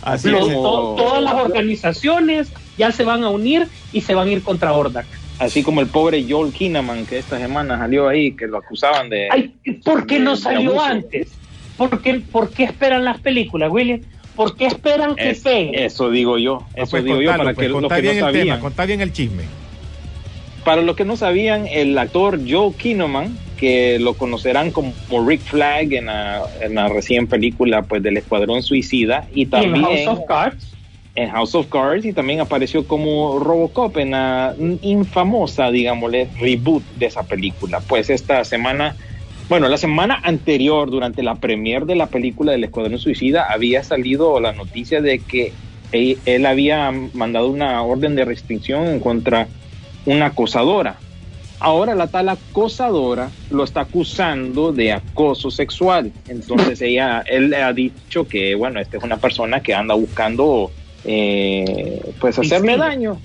Así 0.00 0.30
Los- 0.30 0.48
es. 0.48 0.54
to- 0.54 0.94
todas 0.96 1.22
las 1.22 1.34
organizaciones 1.34 2.48
ya 2.78 2.92
se 2.92 3.04
van 3.04 3.24
a 3.24 3.28
unir 3.28 3.68
y 3.92 4.00
se 4.00 4.14
van 4.14 4.28
a 4.28 4.30
ir 4.32 4.42
contra 4.42 4.72
Ordak. 4.72 5.04
Así 5.40 5.62
como 5.62 5.80
el 5.80 5.86
pobre 5.88 6.24
Joel 6.28 6.52
Kinnaman 6.52 7.06
que 7.06 7.18
esta 7.18 7.38
semana 7.38 7.78
salió 7.78 8.06
ahí, 8.08 8.32
que 8.32 8.46
lo 8.46 8.58
acusaban 8.58 9.08
de... 9.08 9.28
Ay, 9.30 9.54
¿Por 9.84 10.06
qué 10.06 10.18
no 10.20 10.36
salió 10.36 10.80
antes? 10.80 11.32
¿Por 11.78 12.02
qué, 12.02 12.14
¿Por 12.20 12.50
qué 12.50 12.64
esperan 12.64 13.04
las 13.04 13.20
películas, 13.20 13.70
William? 13.72 14.00
¿Por 14.36 14.54
qué 14.54 14.66
esperan 14.66 15.16
que 15.16 15.30
Es- 15.30 15.40
peguen? 15.40 15.74
eso 15.74 16.10
digo 16.10 16.36
yo, 16.38 16.66
eso 16.74 16.90
pues, 16.90 17.04
digo 17.04 17.20
yo 17.22 17.30
para 17.30 17.44
pues, 17.54 17.56
que 17.56 17.68
los 17.68 17.80
contá 17.80 17.96
que 17.96 18.02
no 18.02 18.10
bien 18.12 18.16
el 18.24 18.32
tema, 18.32 18.38
sabían. 18.38 18.60
contá 18.60 18.84
bien 18.86 19.00
el 19.00 19.12
chisme. 19.12 19.44
Para 20.64 20.82
los 20.82 20.94
que 20.94 21.06
no 21.06 21.16
sabían, 21.16 21.66
el 21.66 21.96
actor 21.96 22.38
Joe 22.46 22.74
Kinnaman, 22.74 23.36
que 23.56 23.98
lo 23.98 24.14
conocerán 24.14 24.70
como 24.70 24.92
Rick 25.26 25.40
Flag 25.40 25.92
en 25.94 26.06
la, 26.06 26.42
en 26.60 26.74
la 26.74 26.88
recién 26.88 27.26
película 27.26 27.82
pues 27.82 28.02
del 28.02 28.18
Escuadrón 28.18 28.62
Suicida 28.62 29.26
y 29.34 29.40
Y 29.40 29.42
en 29.44 29.50
también 29.50 29.84
House 29.84 30.06
of 30.06 30.20
Cards. 30.28 30.74
En 31.14 31.30
House 31.30 31.54
of 31.54 31.66
Cards 31.68 32.04
y 32.04 32.12
también 32.12 32.40
apareció 32.40 32.86
como 32.86 33.38
Robocop 33.38 33.96
en 33.98 34.12
la 34.12 34.54
infamosa, 34.82 35.70
digámosle, 35.70 36.28
reboot 36.38 36.82
de 36.96 37.06
esa 37.06 37.24
película. 37.24 37.80
Pues 37.80 38.10
esta 38.10 38.44
semana, 38.44 38.96
bueno, 39.48 39.68
la 39.68 39.76
semana 39.76 40.20
anterior, 40.22 40.90
durante 40.90 41.22
la 41.22 41.36
premier 41.36 41.84
de 41.84 41.96
la 41.96 42.06
película 42.06 42.52
del 42.52 42.64
Escuadrón 42.64 42.98
Suicida, 42.98 43.50
había 43.50 43.82
salido 43.82 44.38
la 44.40 44.52
noticia 44.52 45.00
de 45.00 45.18
que 45.18 45.52
él, 45.92 46.46
había 46.46 46.92
mandado 47.14 47.48
una 47.48 47.82
orden 47.82 48.14
de 48.14 48.24
restricción 48.24 49.00
contra 49.00 49.48
una 50.06 50.26
acosadora. 50.26 50.96
Ahora 51.58 51.94
la 51.94 52.06
tal 52.06 52.30
acosadora 52.30 53.30
lo 53.50 53.64
está 53.64 53.82
acusando 53.82 54.72
de 54.72 54.92
acoso 54.92 55.50
sexual. 55.50 56.10
Entonces 56.28 56.80
ella, 56.80 57.22
él 57.26 57.52
ha 57.52 57.72
dicho 57.72 58.26
que, 58.26 58.54
bueno, 58.54 58.80
esta 58.80 58.96
es 58.96 59.02
una 59.02 59.18
persona 59.18 59.60
que 59.60 59.74
anda 59.74 59.94
buscando, 59.94 60.70
eh, 61.04 62.12
pues, 62.20 62.38
hacerle 62.38 62.68
Piscina. 62.68 62.86
daño. 62.86 63.20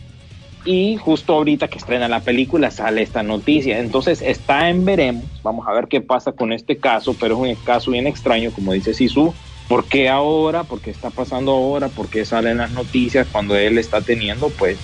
Y 0.65 0.97
justo 0.97 1.33
ahorita 1.33 1.67
que 1.67 1.77
estrena 1.77 2.07
la 2.07 2.21
película 2.21 2.71
sale 2.71 3.03
esta 3.03 3.21
noticia. 3.21 3.79
Entonces 3.79 4.21
está 4.23 4.69
en 4.69 4.83
veremos. 4.83 5.25
Vamos 5.43 5.67
a 5.67 5.73
ver 5.73 5.87
qué 5.87 6.01
pasa 6.01 6.31
con 6.31 6.51
este 6.51 6.77
caso, 6.77 7.15
pero 7.19 7.45
es 7.45 7.57
un 7.57 7.63
caso 7.63 7.91
bien 7.91 8.07
extraño, 8.07 8.51
como 8.51 8.73
dice 8.73 8.93
Sisu. 8.93 9.33
¿Por 9.67 9.85
qué 9.85 10.09
ahora? 10.09 10.63
¿Por 10.63 10.81
qué 10.81 10.89
está 10.89 11.11
pasando 11.11 11.51
ahora? 11.51 11.89
¿Por 11.89 12.09
qué 12.09 12.25
salen 12.25 12.57
las 12.57 12.71
noticias 12.71 13.27
cuando 13.31 13.55
él 13.55 13.77
está 13.77 14.01
teniendo, 14.01 14.49
pues, 14.49 14.77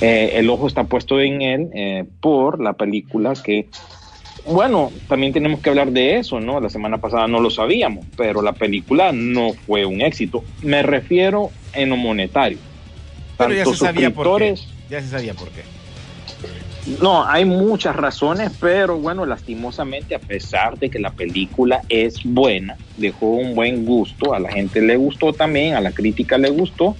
eh, 0.00 0.32
el 0.34 0.48
ojo 0.48 0.66
está 0.66 0.84
puesto 0.84 1.20
en 1.20 1.42
él 1.42 1.70
eh, 1.74 2.04
por 2.20 2.60
la 2.60 2.74
película 2.74 3.34
que, 3.34 3.68
bueno, 4.48 4.90
también 5.08 5.32
tenemos 5.32 5.60
que 5.60 5.68
hablar 5.68 5.92
de 5.92 6.16
eso, 6.16 6.40
¿no? 6.40 6.60
La 6.60 6.70
semana 6.70 6.98
pasada 6.98 7.28
no 7.28 7.40
lo 7.40 7.50
sabíamos, 7.50 8.06
pero 8.16 8.40
la 8.40 8.52
película 8.52 9.12
no 9.12 9.52
fue 9.52 9.84
un 9.84 10.00
éxito. 10.00 10.42
Me 10.62 10.82
refiero 10.82 11.50
en 11.74 11.90
lo 11.90 11.96
monetario. 11.96 12.58
Pero 13.36 13.52
ya 13.52 13.64
se 13.66 13.76
sabía 13.76 14.10
por 14.10 14.38
qué. 14.38 14.54
Ya 14.88 15.02
se 15.02 15.08
sabía 15.08 15.34
por 15.34 15.48
qué. 15.50 15.62
no, 17.02 17.28
hay 17.28 17.44
muchas 17.44 17.94
razones, 17.94 18.50
pero 18.58 18.96
bueno, 18.98 19.26
lastimosamente, 19.26 20.14
a 20.14 20.18
pesar 20.18 20.78
de 20.78 20.88
que 20.88 20.98
la 20.98 21.10
película 21.10 21.82
es 21.90 22.24
buena, 22.24 22.76
dejó 22.96 23.26
un 23.26 23.54
buen 23.54 23.84
gusto, 23.84 24.32
a 24.32 24.40
la 24.40 24.50
gente 24.50 24.80
le 24.80 24.96
gustó 24.96 25.34
también, 25.34 25.74
a 25.74 25.80
la 25.82 25.92
crítica 25.92 26.38
le 26.38 26.48
gustó, 26.48 26.96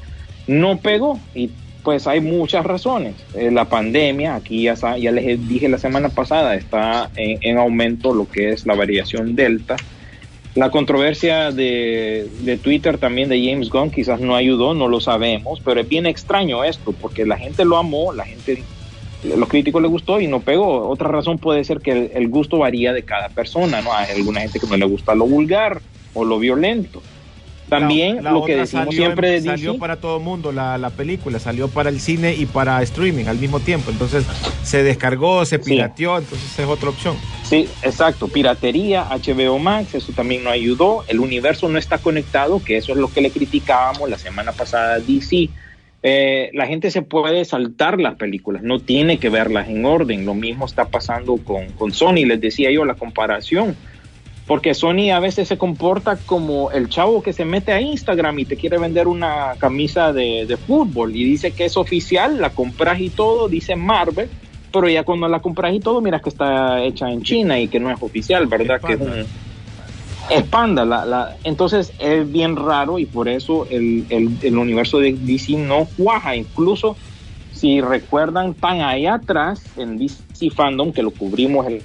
no 0.46 0.76
pegó. 0.78 1.18
Y 1.34 1.50
pues 1.88 2.06
hay 2.06 2.20
muchas 2.20 2.66
razones. 2.66 3.14
Eh, 3.34 3.50
la 3.50 3.64
pandemia, 3.64 4.34
aquí 4.34 4.64
ya, 4.64 4.74
les 5.10 5.48
dije 5.48 5.70
la 5.70 5.78
semana 5.78 6.10
pasada, 6.10 6.54
está 6.54 7.10
en, 7.16 7.38
en 7.40 7.56
aumento 7.56 8.12
lo 8.12 8.28
que 8.28 8.50
es 8.50 8.66
la 8.66 8.74
variación 8.74 9.34
delta. 9.34 9.76
La 10.54 10.70
controversia 10.70 11.50
de, 11.50 12.58
Twitter 12.62 12.98
también 12.98 13.30
de 13.30 13.42
James 13.42 13.70
Gunn 13.70 13.90
quizás 13.90 14.20
no 14.20 14.36
ayudó, 14.36 14.74
no 14.74 14.86
lo 14.86 15.00
sabemos, 15.00 15.62
pero 15.64 15.80
es 15.80 15.88
bien 15.88 16.04
extraño 16.04 16.62
esto, 16.62 16.92
porque 16.92 17.24
la 17.24 17.38
gente 17.38 17.64
lo 17.64 17.78
amó, 17.78 18.12
la 18.12 18.26
gente 18.26 18.62
los 19.24 19.48
críticos 19.48 19.80
les 19.80 19.90
gustó 19.90 20.20
y 20.20 20.26
no 20.26 20.40
pegó. 20.40 20.90
Otra 20.90 21.08
razón 21.08 21.38
puede 21.38 21.64
ser 21.64 21.78
que 21.80 22.10
el 22.12 22.28
gusto 22.28 22.58
varía 22.58 22.92
de 22.92 23.02
cada 23.02 23.30
persona, 23.30 23.80
¿no? 23.80 23.94
Hay 23.94 24.14
alguna 24.14 24.42
gente 24.42 24.60
que 24.60 24.66
no 24.66 24.76
le 24.76 24.84
gusta 24.84 25.14
lo 25.14 25.24
vulgar 25.24 25.80
o 26.12 26.26
lo 26.26 26.38
violento. 26.38 27.00
También 27.68 28.16
La- 28.16 28.22
la 28.22 28.30
lo 28.32 28.44
que 28.44 28.56
decimos 28.56 28.86
salió 28.86 29.02
siempre 29.04 29.30
DC, 29.32 29.46
salió 29.46 29.78
para 29.78 29.96
todo 30.00 30.20
mundo 30.20 30.52
la, 30.52 30.78
la 30.78 30.90
película, 30.90 31.38
salió 31.38 31.68
para 31.68 31.90
el 31.90 32.00
cine 32.00 32.34
y 32.34 32.46
para 32.46 32.80
streaming 32.82 33.26
al 33.26 33.38
mismo 33.38 33.60
tiempo. 33.60 33.90
Entonces 33.90 34.26
se 34.62 34.82
descargó, 34.82 35.44
se 35.44 35.58
Sí. 35.58 35.70
pirateó, 35.70 36.18
entonces 36.18 36.58
es 36.58 36.66
otra 36.66 36.88
opción. 36.90 37.16
sí, 37.42 37.66
exacto, 37.82 38.28
piratería, 38.28 39.06
HBO 39.10 39.58
Max, 39.58 39.94
eso 39.94 40.12
también 40.12 40.44
no 40.44 40.50
ayudó. 40.50 41.04
El 41.08 41.20
universo 41.20 41.68
no 41.68 41.78
está 41.78 41.98
conectado, 41.98 42.62
que 42.62 42.76
eso 42.76 42.92
es 42.92 42.98
lo 42.98 43.10
que 43.12 43.20
le 43.20 43.32
criticábamos 43.32 44.08
la 44.10 44.18
semana 44.18 44.52
pasada 44.52 44.94
a 44.94 45.00
DC. 45.00 45.50
Eh, 46.02 46.50
la 46.54 46.66
gente 46.66 46.90
se 46.90 47.02
puede 47.02 47.44
saltar 47.44 48.00
las 48.00 48.14
películas, 48.16 48.62
no 48.62 48.78
tiene 48.80 49.18
que 49.18 49.30
verlas 49.30 49.68
en 49.68 49.84
orden. 49.84 50.24
Lo 50.24 50.34
mismo 50.34 50.64
está 50.66 50.90
pasando 50.90 51.38
con, 51.38 51.72
con 51.72 51.92
Sony, 51.92 52.24
les 52.26 52.40
decía 52.40 52.70
yo 52.70 52.84
la 52.84 52.94
comparación. 52.94 53.76
Porque 54.48 54.72
Sony 54.74 55.10
a 55.12 55.20
veces 55.20 55.46
se 55.46 55.58
comporta 55.58 56.16
como 56.16 56.70
el 56.72 56.88
chavo 56.88 57.22
que 57.22 57.32
se 57.34 57.44
mete 57.44 57.70
a 57.72 57.80
Instagram 57.82 58.38
y 58.38 58.46
te 58.46 58.56
quiere 58.56 58.78
vender 58.78 59.06
una 59.06 59.54
camisa 59.58 60.12
de, 60.12 60.46
de 60.48 60.56
fútbol 60.56 61.14
y 61.14 61.22
dice 61.22 61.52
que 61.52 61.66
es 61.66 61.76
oficial, 61.76 62.40
la 62.40 62.50
compras 62.50 62.98
y 62.98 63.10
todo, 63.10 63.46
dice 63.48 63.76
Marvel, 63.76 64.30
pero 64.72 64.88
ya 64.88 65.02
cuando 65.04 65.28
la 65.28 65.40
compras 65.40 65.74
y 65.74 65.80
todo, 65.80 66.00
miras 66.00 66.22
que 66.22 66.30
está 66.30 66.82
hecha 66.82 67.10
en 67.10 67.22
China 67.22 67.60
y 67.60 67.68
que 67.68 67.78
no 67.78 67.90
es 67.90 67.98
oficial, 68.02 68.46
¿verdad? 68.46 68.80
Que 68.80 68.96
es 70.30 70.42
panda. 70.44 70.84
La, 70.84 71.04
la- 71.04 71.36
entonces 71.44 71.92
es 71.98 72.30
bien 72.32 72.56
raro 72.56 72.98
y 72.98 73.04
por 73.06 73.28
eso 73.28 73.66
el, 73.70 74.06
el- 74.08 74.30
el 74.42 74.56
universo 74.58 74.98
de 74.98 75.12
DC 75.12 75.56
no 75.58 75.86
cuaja. 75.96 76.34
Incluso 76.36 76.96
si 77.52 77.80
recuerdan 77.82 78.54
tan 78.54 78.80
allá 78.80 79.14
atrás 79.14 79.62
en 79.76 79.98
DC 79.98 80.50
Fandom, 80.54 80.92
que 80.92 81.02
lo 81.02 81.10
cubrimos 81.10 81.66
el, 81.66 81.82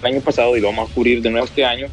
el 0.00 0.06
año 0.14 0.20
pasado 0.20 0.56
y 0.56 0.60
lo 0.60 0.68
vamos 0.68 0.90
a 0.90 0.94
cubrir 0.94 1.22
de 1.22 1.30
nuevo 1.30 1.46
este 1.46 1.64
año, 1.64 1.86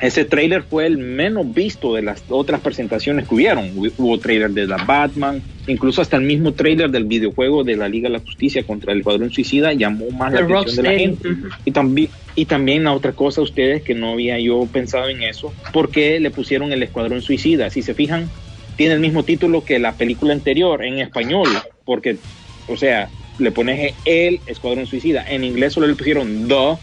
ese 0.00 0.26
trailer 0.26 0.62
fue 0.62 0.84
el 0.86 0.98
menos 0.98 1.54
visto 1.54 1.94
de 1.94 2.02
las 2.02 2.22
otras 2.28 2.60
presentaciones 2.60 3.26
que 3.26 3.34
hubieron. 3.34 3.70
Hubo- 3.76 4.18
trailer 4.18 4.50
de 4.50 4.66
la 4.66 4.76
Batman, 4.76 5.42
incluso 5.66 6.02
hasta 6.02 6.16
el 6.18 6.22
mismo 6.22 6.52
trailer 6.52 6.90
del 6.90 7.04
videojuego 7.04 7.64
de 7.64 7.76
la 7.76 7.88
Liga 7.88 8.08
de 8.10 8.14
la 8.14 8.20
Justicia 8.20 8.62
contra 8.62 8.92
el 8.92 8.98
Escuadrón 8.98 9.30
Suicida 9.30 9.72
llamó 9.72 10.10
más 10.10 10.32
la 10.34 10.46
The 10.46 10.54
atención 10.54 10.84
de 10.84 10.92
la 10.92 10.98
gente. 10.98 11.28
Y 11.64 11.70
también, 11.70 12.10
y 12.34 12.44
también 12.44 12.84
la 12.84 12.92
otra 12.92 13.12
cosa, 13.12 13.40
ustedes, 13.40 13.82
que 13.82 13.94
no 13.94 14.12
había 14.12 14.38
yo 14.38 14.66
pensado 14.70 15.08
en 15.08 15.22
eso, 15.22 15.54
¿por 15.72 15.90
qué 15.90 16.20
le 16.20 16.30
pusieron 16.30 16.72
el 16.72 16.82
Escuadrón 16.82 17.22
Suicida? 17.22 17.70
Si 17.70 17.80
se 17.80 17.94
fijan, 17.94 18.28
tiene 18.76 18.92
el 18.94 19.00
mismo 19.00 19.22
título 19.22 19.64
que 19.64 19.78
la 19.78 19.92
película 19.92 20.34
anterior 20.34 20.84
en 20.84 20.98
español, 20.98 21.48
porque, 21.86 22.18
o 22.68 22.76
sea, 22.76 23.08
le 23.38 23.50
pones 23.50 23.94
el 24.04 24.40
Escuadrón 24.46 24.86
Suicida. 24.86 25.24
En 25.26 25.42
inglés 25.42 25.72
solo 25.72 25.86
le 25.86 25.94
pusieron 25.94 26.48
The 26.48 26.76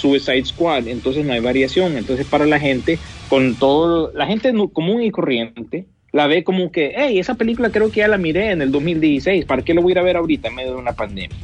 Suicide 0.00 0.44
Squad, 0.44 0.88
entonces 0.88 1.24
no 1.24 1.32
hay 1.32 1.40
variación. 1.40 1.96
Entonces, 1.96 2.26
para 2.26 2.46
la 2.46 2.58
gente, 2.58 2.98
con 3.28 3.54
todo, 3.54 4.12
la 4.14 4.26
gente 4.26 4.52
común 4.72 5.02
y 5.02 5.10
corriente, 5.10 5.86
la 6.12 6.26
ve 6.26 6.42
como 6.42 6.72
que, 6.72 6.92
hey, 6.96 7.18
esa 7.18 7.34
película 7.34 7.70
creo 7.70 7.90
que 7.90 8.00
ya 8.00 8.08
la 8.08 8.18
miré 8.18 8.50
en 8.50 8.62
el 8.62 8.72
2016, 8.72 9.44
¿para 9.44 9.62
qué 9.62 9.74
lo 9.74 9.82
voy 9.82 9.92
a 9.92 9.94
ir 9.94 9.98
a 9.98 10.02
ver 10.02 10.16
ahorita 10.16 10.48
en 10.48 10.54
medio 10.54 10.72
de 10.72 10.78
una 10.78 10.92
pandemia? 10.92 11.36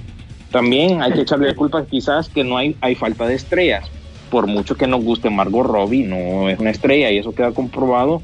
También 0.51 1.03
hay 1.03 1.12
que 1.12 1.21
echarle 1.21 1.55
culpa 1.55 1.85
quizás 1.87 2.29
que 2.29 2.42
no 2.42 2.57
hay, 2.57 2.77
hay 2.81 2.95
falta 2.95 3.27
de 3.27 3.35
estrellas. 3.35 3.88
Por 4.31 4.47
mucho 4.47 4.77
que 4.77 4.87
nos 4.87 5.05
guste 5.05 5.31
Margot 5.31 5.66
Robbie, 5.66 6.05
no 6.05 6.49
es 6.49 6.59
una 6.59 6.71
estrella 6.71 7.11
y 7.11 7.19
eso 7.19 7.35
queda 7.35 7.53
comprobado. 7.53 8.23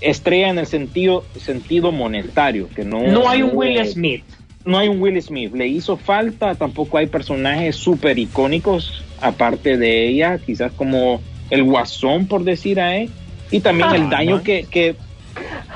Estrella 0.00 0.50
en 0.50 0.58
el 0.58 0.66
sentido, 0.66 1.24
sentido 1.36 1.90
monetario, 1.90 2.68
que 2.74 2.84
no... 2.84 3.00
No 3.06 3.28
hay 3.28 3.42
un 3.42 3.50
Will 3.54 3.84
Smith. 3.86 4.24
no 4.64 4.78
hay 4.78 4.88
un 4.88 5.00
Will 5.00 5.20
Smith, 5.22 5.54
le 5.54 5.66
hizo 5.66 5.96
falta, 5.96 6.54
tampoco 6.54 6.98
hay 6.98 7.06
personajes 7.06 7.76
súper 7.76 8.18
icónicos 8.18 9.04
aparte 9.20 9.76
de 9.76 10.08
ella, 10.08 10.38
quizás 10.38 10.72
como 10.72 11.20
el 11.50 11.62
Guasón, 11.64 12.26
por 12.26 12.44
decir 12.44 12.80
a 12.80 12.96
él, 12.96 13.10
y 13.50 13.60
también 13.60 13.94
el 13.94 14.02
Ah, 14.02 14.08
daño 14.10 14.34
man. 14.36 14.44
que, 14.44 14.66
que 14.70 14.96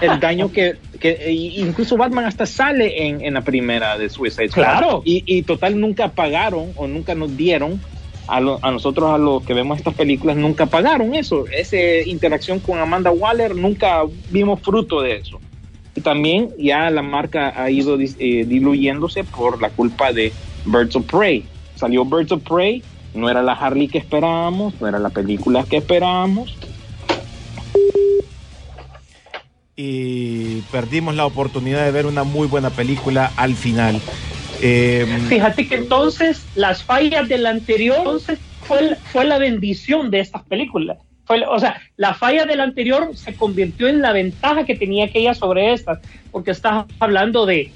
el 0.00 0.18
daño 0.20 0.50
que, 0.50 0.76
que 1.00 1.30
incluso 1.56 1.96
Batman 1.96 2.24
hasta 2.24 2.46
sale 2.46 3.06
en, 3.06 3.20
en 3.24 3.34
la 3.34 3.40
primera 3.42 3.96
de 3.96 4.08
Suicide 4.08 4.48
Squad. 4.48 4.64
Claro. 4.64 5.02
Y, 5.04 5.22
y 5.26 5.42
total 5.42 5.78
nunca 5.80 6.08
pagaron 6.08 6.72
o 6.76 6.86
nunca 6.86 7.14
nos 7.14 7.36
dieron 7.36 7.80
a, 8.28 8.40
lo- 8.40 8.58
a 8.62 8.70
nosotros, 8.70 9.10
a 9.10 9.18
los 9.18 9.42
que 9.44 9.54
vemos 9.54 9.78
estas 9.78 9.94
películas, 9.94 10.36
nunca 10.36 10.66
pagaron 10.66 11.14
eso. 11.14 11.44
Esa 11.56 11.76
interacción 12.06 12.58
con 12.60 12.78
Amanda 12.78 13.10
Waller, 13.10 13.54
nunca 13.54 14.02
vimos 14.30 14.60
fruto 14.60 15.00
de 15.00 15.16
eso. 15.16 15.38
Y 15.94 16.00
también 16.00 16.48
ya 16.58 16.90
la 16.90 17.02
marca 17.02 17.52
ha 17.56 17.70
ido 17.70 17.98
eh, 18.00 18.44
diluyéndose 18.46 19.24
por 19.24 19.60
la 19.62 19.70
culpa 19.70 20.12
de 20.12 20.32
Birds 20.64 20.96
of 20.96 21.04
Prey. 21.06 21.44
Salió 21.76 22.04
Birds 22.04 22.32
of 22.32 22.42
Prey, 22.42 22.82
no 23.14 23.28
era 23.28 23.42
la 23.42 23.52
Harley 23.52 23.88
que 23.88 23.98
esperábamos, 23.98 24.80
no 24.80 24.88
era 24.88 24.98
la 24.98 25.10
película 25.10 25.64
que 25.68 25.78
esperábamos. 25.78 26.56
Y 29.76 30.60
perdimos 30.70 31.14
la 31.14 31.26
oportunidad 31.26 31.84
de 31.84 31.90
ver 31.90 32.06
una 32.06 32.24
muy 32.24 32.46
buena 32.46 32.70
película 32.70 33.32
al 33.36 33.54
final. 33.54 34.00
Eh, 34.60 35.06
Fíjate 35.28 35.66
que 35.66 35.74
entonces 35.74 36.44
las 36.54 36.82
fallas 36.84 37.28
del 37.28 37.46
anterior 37.46 37.98
entonces, 37.98 38.38
fue, 38.62 38.96
fue 39.12 39.24
la 39.24 39.38
bendición 39.38 40.10
de 40.10 40.20
estas 40.20 40.42
películas. 40.44 40.98
Fue, 41.24 41.44
o 41.46 41.58
sea, 41.58 41.80
la 41.96 42.14
falla 42.14 42.46
del 42.46 42.60
anterior 42.60 43.16
se 43.16 43.34
convirtió 43.34 43.88
en 43.88 44.02
la 44.02 44.12
ventaja 44.12 44.64
que 44.64 44.76
tenía 44.76 45.06
aquella 45.06 45.34
sobre 45.34 45.72
estas, 45.72 46.00
porque 46.30 46.50
estás 46.50 46.84
hablando 46.98 47.46
de 47.46 47.72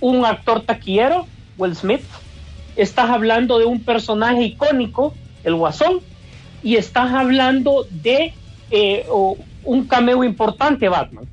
un 0.00 0.24
actor 0.24 0.62
taquillero, 0.62 1.26
Will 1.58 1.74
Smith, 1.74 2.02
estás 2.74 3.10
hablando 3.10 3.58
de 3.58 3.66
un 3.66 3.84
personaje 3.84 4.42
icónico, 4.42 5.18
el 5.42 5.54
Guasón, 5.56 6.00
y 6.60 6.76
estás 6.76 7.12
hablando 7.12 7.86
de 7.90 8.34
eh, 8.70 9.04
un 9.62 9.86
cameo 9.86 10.24
importante, 10.24 10.88
Batman. 10.88 11.28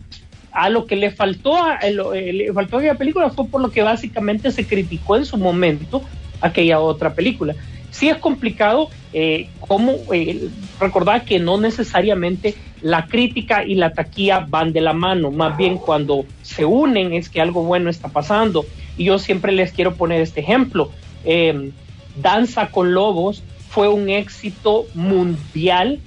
A 0.52 0.70
lo 0.70 0.88
que 0.88 0.96
le 0.96 1.12
faltó 1.12 1.56
a, 1.64 1.76
el- 1.76 2.00
eh, 2.16 2.34
le 2.34 2.54
faltó 2.54 2.78
a 2.78 2.80
aquella 2.80 2.96
película 2.98 3.30
fue 3.30 3.50
por 3.50 3.62
lo 3.62 3.72
que 3.72 3.84
básicamente 3.84 4.52
se 4.52 4.68
criticó 4.68 5.16
en 5.16 5.26
su 5.26 5.38
momento 5.38 6.04
aquella 6.42 6.80
otra 6.80 7.14
película. 7.14 7.56
Sí 7.90 8.10
es 8.10 8.18
complicado 8.18 8.90
eh, 9.12 9.52
como 9.60 10.12
eh, 10.14 10.50
recordar 10.80 11.26
que 11.26 11.40
no 11.40 11.60
necesariamente 11.60 12.56
la 12.80 13.08
crítica 13.08 13.64
y 13.66 13.76
la 13.76 13.94
taquilla 13.94 14.46
van 14.48 14.72
de 14.74 14.82
la 14.82 14.94
mano, 14.94 15.32
más 15.32 15.58
bien 15.58 15.78
cuando 15.78 16.28
se 16.42 16.66
unen 16.66 17.14
es 17.14 17.30
que 17.30 17.42
algo 17.42 17.64
bueno 17.64 17.90
está 17.90 18.10
pasando. 18.10 18.68
Y 18.96 19.06
yo 19.06 19.20
siempre 19.20 19.52
les 19.52 19.72
quiero 19.74 19.96
poner 19.98 20.22
este 20.22 20.42
ejemplo. 20.42 20.92
Eh, 21.24 21.72
Danza 22.16 22.70
con 22.70 22.94
Lobos 22.94 23.44
fue 23.70 23.88
un 23.88 24.10
éxito 24.10 24.86
mundial 24.94 26.00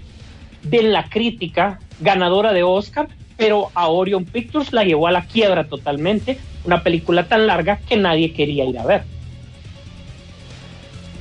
de 0.63 0.83
la 0.83 1.09
crítica, 1.09 1.81
ganadora 2.01 2.53
de 2.53 2.63
Oscar, 2.63 3.09
pero 3.37 3.71
a 3.75 3.89
Orion 3.89 4.25
Pictures 4.25 4.73
la 4.73 4.85
llevó 4.85 5.07
a 5.07 5.13
la 5.13 5.27
quiebra 5.27 5.65
totalmente, 5.65 6.41
una 6.65 6.83
película 6.83 7.27
tan 7.29 7.47
larga 7.47 7.79
que 7.79 7.97
nadie 7.97 8.33
quería 8.33 8.65
ir 8.65 8.79
a 8.79 8.85
ver. 8.85 9.05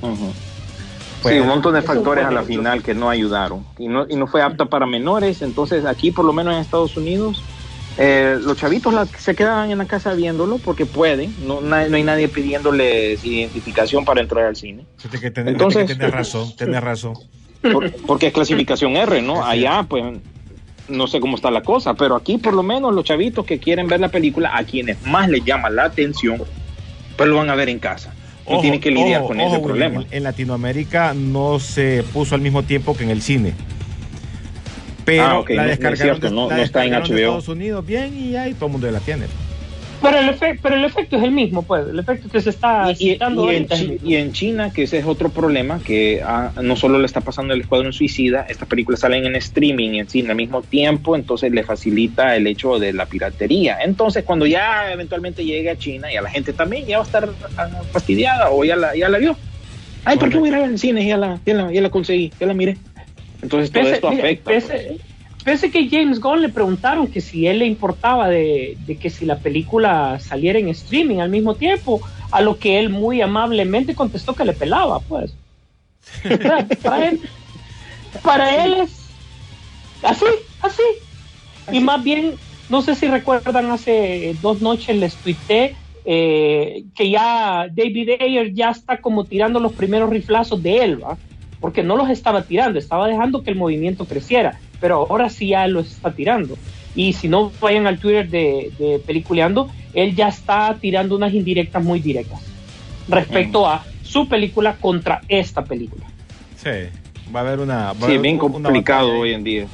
Ujú. 0.02 0.34
Pues, 1.22 1.36
sí, 1.36 1.40
un 1.40 1.48
montón 1.48 1.76
de 1.76 1.84
factores 1.84 2.26
a 2.26 2.32
la 2.32 2.44
final 2.44 2.82
que 2.82 2.96
no 2.96 3.10
ayudaron 3.10 3.64
y 3.78 3.88
no, 3.88 4.08
y 4.10 4.16
no 4.16 4.26
fue 4.26 4.42
apta 4.42 4.66
para 4.66 4.88
menores. 4.88 5.44
Entonces, 5.44 5.86
aquí, 5.86 6.12
por 6.12 6.26
lo 6.26 6.34
menos 6.34 6.56
en 6.56 6.62
Estados 6.62 6.98
Unidos, 6.98 7.44
eh, 7.98 8.38
los 8.42 8.58
chavitos 8.58 8.94
la- 8.94 9.06
se 9.06 9.36
quedaban 9.36 9.70
en 9.72 9.78
la 9.78 9.86
casa 9.86 10.14
viéndolo 10.14 10.58
porque 10.58 10.86
pueden. 10.86 11.34
No, 11.46 11.62
na- 11.62 11.88
no 11.88 11.96
hay 11.98 12.04
nadie 12.04 12.28
pidiéndoles 12.28 13.24
identificación 13.24 14.06
para 14.06 14.22
entrar 14.22 14.46
al 14.46 14.56
cine. 14.56 14.86
que 15.20 15.28
Entonces- 15.36 15.88
que 15.88 15.96
tenés 15.96 16.12
razón, 16.12 16.56
tenés 16.56 16.82
razón. 16.82 17.14
Por- 17.62 17.92
porque 18.08 18.28
es 18.28 18.34
clasificación 18.34 18.96
R, 18.98 19.22
¿no? 19.22 19.46
Allá, 19.46 19.86
pues, 19.88 20.04
no 20.90 21.08
sé 21.08 21.20
cómo 21.20 21.36
está 21.36 21.52
la 21.52 21.62
cosa, 21.62 21.94
pero 21.94 22.16
aquí, 22.16 22.38
por 22.38 22.54
lo 22.54 22.64
menos, 22.64 22.94
los 22.94 23.06
chavitos 23.06 23.46
que 23.46 23.60
quieren 23.60 23.88
ver 23.88 24.00
la 24.00 24.10
película, 24.10 24.58
a 24.58 24.64
quienes 24.64 25.02
más 25.06 25.30
les 25.30 25.46
llama 25.46 25.70
la 25.70 25.84
atención, 25.86 26.42
pues 27.18 27.30
lo 27.30 27.36
van 27.38 27.50
a 27.50 27.56
ver 27.56 27.70
en 27.70 27.80
casa. 27.80 28.14
No 28.48 28.54
Ojo, 28.54 28.62
tienen 28.62 28.82
que 28.82 28.90
lidiar 28.90 29.20
ojo, 29.22 29.28
con 29.30 29.40
ojo, 29.40 29.54
ese 29.56 29.64
problema. 29.64 30.04
En 30.10 30.24
Latinoamérica 30.24 31.14
no 31.14 31.60
se 31.60 32.04
puso 32.12 32.34
al 32.36 32.42
mismo 32.42 32.64
tiempo 32.64 32.98
que 32.98 33.04
en 33.04 33.12
el 33.12 33.22
cine. 33.22 33.54
Pero 35.06 35.24
Ah, 35.24 35.40
ok, 35.40 35.50
no- 35.50 35.56
la 35.56 35.64
no 35.64 35.70
es 35.70 35.78
descargaron, 35.80 35.98
cierto, 36.20 36.28
de- 36.30 36.36
no- 36.42 36.50
la 36.50 36.58
no 36.58 36.64
está 36.64 36.86
en 36.86 36.92
de 36.92 36.98
HBO. 36.98 37.16
Estados 37.16 37.48
Unidos 37.48 37.86
bien 37.86 38.18
y 38.18 38.36
ahí 38.36 38.54
todo 38.54 38.68
el 38.68 38.72
mundo 38.74 38.92
la 38.92 39.00
tiene. 39.00 39.26
Pero 40.02 40.18
el, 40.18 40.30
efe- 40.30 40.60
pero 40.64 40.76
el 40.76 40.84
efecto 40.84 41.16
es 41.18 41.24
el 41.24 41.30
mismo, 41.32 41.62
pues, 41.62 41.88
el 41.88 42.00
efecto 42.00 42.28
que 42.28 42.42
se 42.42 42.50
está 42.50 42.88
Y, 42.88 42.92
y- 42.94 43.12
citando 43.12 43.52
y 43.52 43.56
en 43.56 43.68
Chi- 43.68 44.00
y 44.04 44.16
en 44.16 44.32
China, 44.32 44.72
que 44.74 44.84
ese 44.84 44.98
es 44.98 45.06
otro 45.06 45.30
problema, 45.30 45.80
que 45.80 46.22
ah, 46.26 46.52
no 46.60 46.76
solo 46.76 46.98
le 46.98 47.06
está 47.06 47.22
pasando 47.22 47.54
el 47.54 47.62
Escuadrón 47.62 47.94
Suicida, 47.94 48.48
estas 48.50 48.68
películas 48.68 49.02
salen 49.02 49.26
en 49.26 49.36
streaming 49.36 49.92
y 49.92 50.00
en 50.00 50.10
cine 50.10 50.32
al 50.32 50.38
mismo 50.38 50.64
tiempo, 50.64 51.16
entonces 51.16 51.52
le 51.52 51.64
facilita 51.64 52.36
el 52.36 52.48
hecho 52.48 52.80
de 52.80 52.94
la 52.94 53.06
piratería. 53.06 53.78
Entonces, 53.84 54.24
cuando 54.24 54.48
ya 54.48 54.92
eventualmente 54.92 55.46
llegue 55.46 55.70
a 55.70 55.78
China, 55.78 56.12
y 56.12 56.16
a 56.16 56.22
la 56.24 56.32
gente 56.32 56.52
también 56.54 56.88
ya 56.88 56.98
va 56.98 57.04
a 57.04 57.06
estar 57.06 57.30
ah, 57.58 57.68
fastidiada 57.92 58.50
o 58.50 58.64
ya 58.64 58.76
la, 58.76 58.96
ya 58.96 59.08
la 59.08 59.20
vio. 59.20 59.36
Ay, 60.04 60.18
¿por 60.18 60.30
qué 60.32 60.38
voy 60.40 60.48
a 60.50 60.52
ir 60.54 60.56
a 60.56 60.62
ver 60.62 60.70
en 60.72 60.78
cine? 60.80 61.06
Ya 61.06 61.16
la, 61.16 61.40
ya 61.46 61.54
la, 61.54 61.72
ya 61.72 61.80
la 61.80 61.92
conseguí, 61.92 62.32
ya 62.40 62.48
la 62.48 62.56
miré. 62.56 62.76
Entonces, 63.42 63.72
todo 63.72 63.84
Pese, 63.84 63.90
esto 63.90 64.08
mira, 64.08 64.24
afecta. 64.24 64.52
pese- 64.52 65.02
pese 65.46 65.72
que 65.72 65.90
James 65.90 66.20
Gunn 66.20 66.42
le 66.42 66.50
preguntaron 66.50 67.10
que 67.10 67.22
si 67.22 67.48
él 67.48 67.60
le 67.60 67.66
importaba 67.66 68.30
de, 68.30 68.76
de 68.80 69.00
que 69.00 69.10
si 69.10 69.26
la 69.26 69.42
película 69.42 70.20
saliera 70.20 70.60
en 70.60 70.70
streaming 70.70 71.20
al 71.20 71.30
mismo 71.30 71.58
tiempo, 71.58 72.06
a 72.32 72.42
lo 72.42 72.60
que 72.60 72.80
él 72.80 72.90
muy 72.90 73.22
amablemente 73.22 73.96
contestó 73.96 74.36
que 74.36 74.46
le 74.46 74.54
pelaba, 74.54 75.04
pues. 75.06 75.40
Él, 76.84 77.22
para 78.24 78.64
él 78.64 78.74
es 78.82 79.22
así, 80.02 80.26
así. 80.60 80.84
Y 81.70 81.82
más 81.82 82.04
bien, 82.04 82.42
no 82.70 82.82
sé 82.82 82.96
si 82.96 83.08
recuerdan, 83.08 83.72
hace 83.72 84.36
dos 84.40 84.62
noches 84.62 84.96
les 84.98 85.22
tuité 85.22 85.78
eh, 86.06 86.86
que 86.96 87.12
ya 87.12 87.68
David 87.72 88.12
Ayer 88.22 88.54
ya 88.54 88.72
está 88.72 89.02
como 89.02 89.28
tirando 89.28 89.60
los 89.60 89.74
primeros 89.74 90.10
riflazos 90.10 90.62
de 90.64 90.78
él, 90.84 91.04
¿va? 91.04 91.20
Porque 91.62 91.84
no 91.84 91.96
los 91.96 92.10
estaba 92.10 92.42
tirando, 92.44 92.78
estaba 92.80 93.08
dejando 93.08 93.44
que 93.44 93.52
el 93.52 93.56
movimiento 93.56 94.04
creciera, 94.06 94.60
pero 94.82 94.96
ahora 95.10 95.30
sí 95.30 95.50
ya 95.50 95.66
los 95.68 95.88
está 95.92 96.12
tirando. 96.12 96.58
Y 96.96 97.14
si 97.14 97.30
no 97.30 97.52
vayan 97.62 97.88
al 97.88 98.00
Twitter 98.00 98.28
de, 98.30 98.72
de 98.78 99.00
Peliculeando, 99.06 99.70
él 99.94 100.14
ya 100.16 100.28
está 100.28 100.76
tirando 100.82 101.16
unas 101.16 101.34
indirectas 101.34 101.82
muy 101.84 102.00
directas 102.02 102.42
respecto 103.08 103.68
a 103.68 103.84
su 104.04 104.28
película 104.28 104.76
contra 104.76 105.22
esta 105.30 105.64
película. 105.64 106.06
Sí, 106.62 106.70
va 107.34 107.40
a 107.40 107.44
haber 107.44 107.60
una. 107.60 107.94
va 107.94 108.00
Sí, 108.00 108.04
haber 108.06 108.20
bien 108.20 108.38
complicado 108.38 109.20
hoy 109.20 109.34
en 109.34 109.44
día. 109.44 109.66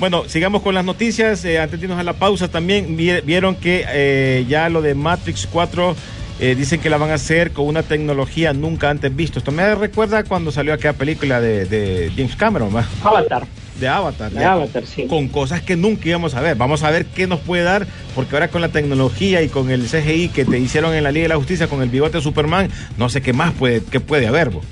Bueno, 0.00 0.24
sigamos 0.28 0.62
con 0.62 0.74
las 0.74 0.84
noticias. 0.84 1.44
Eh, 1.44 1.58
antes 1.58 1.80
de 1.80 1.86
irnos 1.86 1.98
a 1.98 2.04
la 2.04 2.12
pausa, 2.12 2.48
también 2.48 2.96
vi- 2.96 3.20
vieron 3.22 3.56
que 3.56 3.84
eh, 3.88 4.44
ya 4.48 4.68
lo 4.68 4.80
de 4.82 4.94
Matrix 4.94 5.46
4 5.50 5.96
eh, 6.40 6.54
dicen 6.54 6.80
que 6.80 6.88
la 6.90 6.96
van 6.98 7.10
a 7.10 7.14
hacer 7.14 7.52
con 7.52 7.66
una 7.66 7.82
tecnología 7.82 8.52
nunca 8.52 8.90
antes 8.90 9.14
visto. 9.14 9.38
Esto 9.38 9.50
me 9.52 9.74
recuerda 9.74 10.22
cuando 10.24 10.52
salió 10.52 10.72
aquella 10.72 10.92
película 10.92 11.40
de, 11.40 11.64
de 11.66 12.12
James 12.16 12.36
Cameron, 12.36 12.74
¿va? 12.74 12.86
Avatar, 13.02 13.44
de 13.80 13.88
Avatar. 13.88 14.30
de 14.30 14.40
ya, 14.40 14.52
Avatar, 14.52 14.84
sí. 14.86 15.06
Con 15.06 15.28
cosas 15.28 15.62
que 15.62 15.76
nunca 15.76 16.08
íbamos 16.08 16.34
a 16.34 16.40
ver. 16.40 16.56
Vamos 16.56 16.82
a 16.84 16.90
ver 16.90 17.06
qué 17.06 17.26
nos 17.26 17.40
puede 17.40 17.62
dar, 17.64 17.86
porque 18.14 18.36
ahora 18.36 18.48
con 18.48 18.60
la 18.60 18.68
tecnología 18.68 19.42
y 19.42 19.48
con 19.48 19.70
el 19.70 19.86
CGI 19.88 20.28
que 20.28 20.44
te 20.44 20.58
hicieron 20.58 20.94
en 20.94 21.02
la 21.04 21.10
Liga 21.12 21.24
de 21.24 21.28
la 21.30 21.36
Justicia 21.36 21.66
con 21.68 21.82
el 21.82 21.88
bigote 21.88 22.18
de 22.18 22.22
Superman, 22.22 22.70
no 22.96 23.08
sé 23.08 23.20
qué 23.22 23.32
más 23.32 23.52
puede, 23.54 23.82
qué 23.82 23.98
puede 24.00 24.26
haber. 24.26 24.50
bo. 24.50 24.62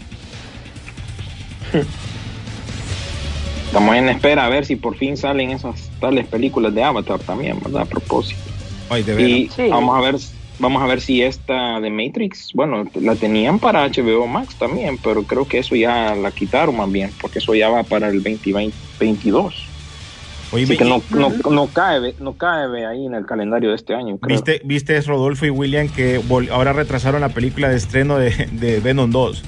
Estamos 3.67 3.97
en 3.97 4.09
espera 4.09 4.47
a 4.47 4.49
ver 4.49 4.65
si 4.65 4.77
por 4.77 4.97
fin 4.97 5.17
salen 5.17 5.51
esas 5.51 5.91
tales 6.01 6.27
películas 6.27 6.73
de 6.75 6.83
Avatar 6.85 7.19
también, 7.21 7.59
¿verdad? 7.63 7.83
A 7.83 7.85
propósito. 7.85 8.41
Ay, 8.89 9.03
de. 9.03 9.21
Y 9.21 9.49
Sí. 9.55 9.69
vamos 9.69 9.97
a 9.97 10.01
ver 10.01 10.17
vamos 10.59 10.83
a 10.83 10.87
ver 10.87 11.01
si 11.01 11.23
esta 11.23 11.81
de 11.81 11.91
Matrix, 11.91 12.53
bueno, 12.55 12.85
la 12.95 13.15
tenían 13.15 13.59
para 13.59 13.87
HBO 13.89 14.27
Max 14.27 14.57
también, 14.57 14.99
pero 15.03 15.23
creo 15.25 15.47
que 15.47 15.59
eso 15.59 15.75
ya 15.75 16.15
la 16.15 16.31
quitaron 16.31 16.77
más 16.77 16.91
bien, 16.91 17.11
porque 17.21 17.39
eso 17.39 17.55
ya 17.55 17.69
va 17.69 17.83
para 17.83 18.09
el 18.09 18.23
2022. 18.23 19.67
Oye, 20.53 20.65
Así 20.65 20.77
que 20.77 20.85
no, 20.85 21.03
no, 21.11 21.33
no 21.51 21.67
cae, 21.67 22.15
no 22.21 22.35
cae 22.35 22.87
ahí 22.87 23.05
en 23.05 23.15
el 23.15 23.27
calendario 23.27 23.71
de 23.71 23.77
este 23.77 23.95
año, 23.95 24.17
creo. 24.19 24.37
¿Viste, 24.37 24.61
viste 24.65 25.01
Rodolfo 25.01 25.45
y 25.45 25.51
William 25.51 25.89
que 25.89 26.21
ahora 26.53 26.73
retrasaron 26.73 27.21
la 27.21 27.31
película 27.31 27.69
de 27.69 27.77
estreno 27.77 28.17
de, 28.17 28.49
de 28.53 28.81
Venom 28.81 29.11
2? 29.11 29.43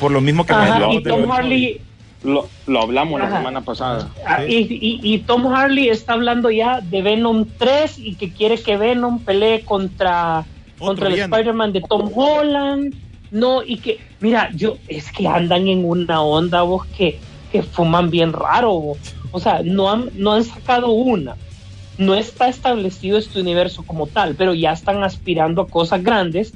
Por 0.00 0.10
lo 0.10 0.20
mismo 0.20 0.46
que 0.46 0.52
Ajá, 0.52 0.92
y 0.92 1.02
Tom 1.02 1.20
Venom. 1.20 1.30
Harley, 1.30 1.80
Lo, 2.24 2.48
lo 2.66 2.80
hablamos 2.82 3.20
la 3.20 3.26
semana 3.36 3.60
pasada. 3.62 4.10
Ah, 4.24 4.44
y, 4.44 4.54
y- 4.56 5.00
y 5.02 5.18
Tom 5.18 5.46
Harley 5.52 5.88
está 5.88 6.12
hablando 6.12 6.50
ya 6.50 6.80
de 6.80 7.02
Venom 7.02 7.46
3 7.58 7.98
y 7.98 8.14
que 8.14 8.32
quiere 8.32 8.62
que 8.62 8.76
Venom 8.76 9.24
pelee 9.24 9.64
contra, 9.64 10.44
contra 10.78 11.08
el. 11.08 11.14
Spider-Man 11.18 11.72
de 11.72 11.80
Tom 11.80 12.10
Holland. 12.14 12.94
No, 13.30 13.62
y 13.62 13.78
que, 13.78 13.98
mira, 14.20 14.50
yo, 14.54 14.76
es 14.88 15.10
que 15.10 15.26
andan 15.26 15.66
en 15.66 15.84
una 15.84 16.22
onda, 16.22 16.62
vos, 16.62 16.86
que, 16.96 17.18
que 17.50 17.62
fuman 17.62 18.10
bien 18.10 18.32
raro. 18.32 18.72
vos. 18.74 18.98
O 19.32 19.40
sea, 19.40 19.62
no 19.64 19.90
han, 19.90 20.10
no 20.14 20.34
han 20.34 20.44
sacado 20.44 20.90
una. 20.92 21.34
No 21.98 22.14
está 22.14 22.48
establecido 22.48 23.18
este 23.18 23.40
universo 23.40 23.82
como 23.84 24.06
tal, 24.06 24.34
pero 24.36 24.54
ya 24.54 24.72
están 24.72 25.02
aspirando 25.02 25.62
a 25.62 25.68
cosas 25.68 26.02
grandes. 26.02 26.54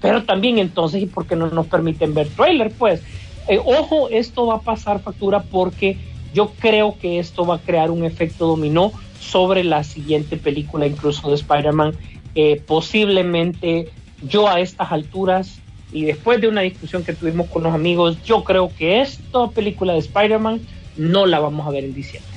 Pero 0.00 0.22
también 0.24 0.58
entonces, 0.58 1.02
¿y 1.02 1.06
por 1.06 1.26
qué 1.26 1.34
no 1.34 1.48
nos 1.48 1.66
permiten 1.66 2.14
ver 2.14 2.28
trailer? 2.28 2.72
Pues, 2.78 3.02
eh, 3.48 3.60
ojo, 3.64 4.08
esto 4.10 4.46
va 4.46 4.56
a 4.56 4.64
pasar 4.64 5.02
factura 5.02 5.48
porque 5.48 6.00
yo 6.30 6.58
creo 6.58 6.98
que 6.98 7.18
esto 7.18 7.46
va 7.46 7.56
a 7.56 7.62
crear 7.62 7.90
un 7.90 8.04
efecto 8.04 8.46
dominó 8.46 8.92
sobre 9.16 9.64
la 9.64 9.82
siguiente 9.84 10.36
película, 10.38 10.86
incluso 10.86 11.28
de 11.28 11.34
Spider-Man. 11.36 11.98
Eh, 12.34 12.62
posiblemente 12.66 13.92
yo 14.20 14.48
a 14.48 14.60
estas 14.60 14.92
alturas 14.92 15.64
y 15.90 16.04
después 16.04 16.40
de 16.40 16.48
una 16.48 16.60
discusión 16.62 17.04
que 17.04 17.16
tuvimos 17.16 17.48
con 17.50 17.62
los 17.62 17.74
amigos, 17.74 18.20
yo 18.22 18.44
creo 18.44 18.74
que 18.74 19.00
esta 19.00 19.50
película 19.52 19.94
de 19.94 20.00
Spider-Man 20.00 20.66
no 20.94 21.26
la 21.26 21.40
vamos 21.40 21.66
a 21.66 21.70
ver 21.70 21.84
en 21.84 21.94
diciembre. 21.94 22.36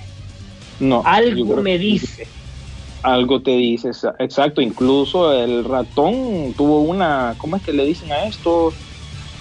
No, 0.79 1.01
Algo 1.05 1.57
me 1.57 1.77
dice 1.77 2.23
Algo 3.03 3.41
te 3.41 3.51
dice, 3.51 3.89
exa- 3.89 4.15
exacto. 4.19 4.61
Incluso 4.61 5.33
el 5.33 5.63
ratón 5.65 6.53
tuvo 6.55 6.81
una, 6.81 7.35
¿cómo 7.37 7.55
es 7.55 7.63
que 7.63 7.73
le 7.73 7.85
dicen 7.85 8.11
a 8.11 8.27
esto? 8.27 8.77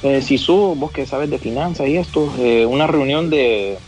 Eh, 0.02 0.22
Sisu, 0.22 0.74
vos 0.76 0.92
que 0.92 1.06
sabes 1.06 1.28
de 1.30 1.38
finanzas 1.38 1.86
y 1.88 1.96
esto, 1.96 2.34
eh, 2.38 2.64
una 2.66 2.86
reunión 2.86 3.28
de, 3.30 3.82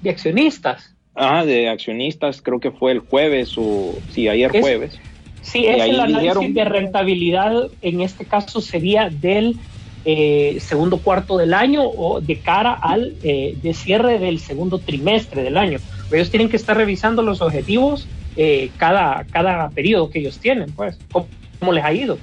De 0.00 0.10
accionistas. 0.10 0.96
ah, 1.14 1.44
de 1.44 1.68
accionistas, 1.68 2.40
creo 2.42 2.58
que 2.60 2.70
fue 2.70 2.92
el 2.92 3.00
jueves 3.00 3.54
o, 3.56 4.02
sí, 4.08 4.28
ayer 4.28 4.50
Es- 4.54 4.62
jueves. 4.62 4.98
Sí, 5.40 5.60
Y 5.60 5.66
es 5.66 5.84
el 5.84 6.00
análisis 6.00 6.20
dijeron- 6.22 6.54
de 6.54 6.64
rentabilidad, 6.64 7.70
en 7.80 8.00
este 8.00 8.26
caso 8.26 8.60
sería 8.60 9.10
del 9.10 9.60
eh, 10.08 10.58
segundo 10.60 11.02
cuarto 11.02 11.36
del 11.36 11.52
año 11.52 11.82
o 11.84 12.20
de 12.20 12.40
cara 12.40 12.72
al 12.72 13.16
eh, 13.22 13.54
de 13.56 13.74
cierre 13.74 14.18
del 14.20 14.38
segundo 14.38 14.82
trimestre 14.82 15.42
del 15.42 15.56
año. 15.56 15.80
Ellos 16.10 16.30
tienen 16.30 16.48
que 16.48 16.56
estar 16.56 16.76
revisando 16.76 17.22
los 17.22 17.42
objetivos 17.42 18.08
eh, 18.36 18.72
cada, 18.76 19.26
cada 19.30 19.72
periodo 19.72 20.08
que 20.10 20.20
ellos 20.20 20.38
tienen, 20.40 20.72
pues, 20.74 21.02
cómo, 21.10 21.32
cómo 21.58 21.72
les 21.72 21.84
ha 21.84 21.92
ido. 21.92 22.22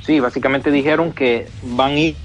Sí, 0.00 0.18
básicamente 0.18 0.70
dijeron 0.72 1.12
que 1.12 1.52
van 1.60 1.92
a 1.92 1.98
ir 2.00 2.18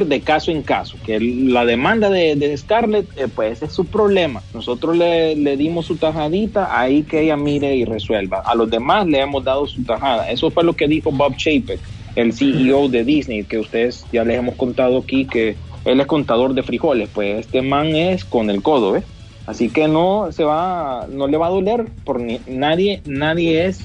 de 0.00 0.20
caso 0.20 0.50
en 0.50 0.62
caso, 0.62 0.96
que 1.06 1.20
la 1.20 1.64
demanda 1.64 2.10
de, 2.10 2.34
de 2.36 2.56
Scarlett, 2.56 3.06
eh, 3.16 3.28
pues 3.34 3.62
es 3.62 3.72
su 3.72 3.84
problema. 3.86 4.42
Nosotros 4.52 4.96
le, 4.96 5.36
le 5.36 5.56
dimos 5.56 5.86
su 5.86 5.96
tajadita, 5.96 6.78
ahí 6.78 7.02
que 7.04 7.20
ella 7.22 7.36
mire 7.36 7.76
y 7.76 7.84
resuelva. 7.84 8.40
A 8.44 8.54
los 8.54 8.68
demás 8.70 9.06
le 9.06 9.20
hemos 9.20 9.44
dado 9.44 9.66
su 9.66 9.82
tajada. 9.84 10.30
Eso 10.30 10.50
fue 10.50 10.64
lo 10.64 10.72
que 10.74 10.88
dijo 10.88 11.10
Bob 11.12 11.36
Chapek, 11.36 11.78
el 12.16 12.32
CEO 12.32 12.88
de 12.88 13.04
Disney, 13.04 13.44
que 13.44 13.58
ustedes 13.58 14.04
ya 14.12 14.24
les 14.24 14.38
hemos 14.38 14.56
contado 14.56 14.98
aquí 14.98 15.24
que 15.24 15.56
él 15.84 16.00
es 16.00 16.06
contador 16.06 16.54
de 16.54 16.62
frijoles, 16.62 17.08
pues 17.14 17.40
este 17.40 17.62
man 17.62 17.88
es 17.94 18.24
con 18.24 18.50
el 18.50 18.62
codo, 18.62 18.92
¿ves? 18.92 19.04
Así 19.46 19.68
que 19.68 19.86
no 19.88 20.32
se 20.32 20.42
va, 20.42 21.06
no 21.10 21.26
le 21.28 21.36
va 21.36 21.48
a 21.48 21.50
doler 21.50 21.84
por 22.04 22.18
ni- 22.20 22.40
nadie, 22.46 23.02
nadie 23.04 23.66
es 23.66 23.80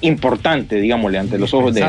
importante, 0.00 0.76
digámosle, 0.80 1.18
ante 1.18 1.38
los 1.38 1.52
ojos 1.54 1.74
de 1.74 1.80
él. 1.80 1.86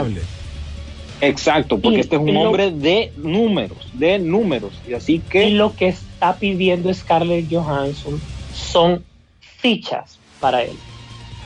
Exacto, 1.22 1.80
porque 1.80 1.98
Y- 1.98 2.02
este 2.02 2.16
es 2.16 2.22
un 2.22 2.30
y 2.30 2.34
lo- 2.34 2.42
hombre 2.44 2.72
de 2.72 3.12
números, 3.18 3.90
de 3.94 4.20
números. 4.20 4.80
Y 4.88 4.94
así 4.94 5.16
Y 5.16 5.20
que 5.20 5.50
lo 5.50 5.76
que 5.76 5.88
está 5.88 6.36
pidiendo 6.38 6.94
Scarlett 6.94 7.48
Johansson 7.52 8.20
son 8.54 9.04
fichas 9.40 10.20
para 10.40 10.64
él. 10.64 10.78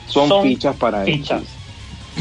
son, 0.06 0.28
son 0.28 0.42
fichas 0.42 0.76
para 0.76 1.04
él. 1.04 1.14
Fichas. 1.14 1.42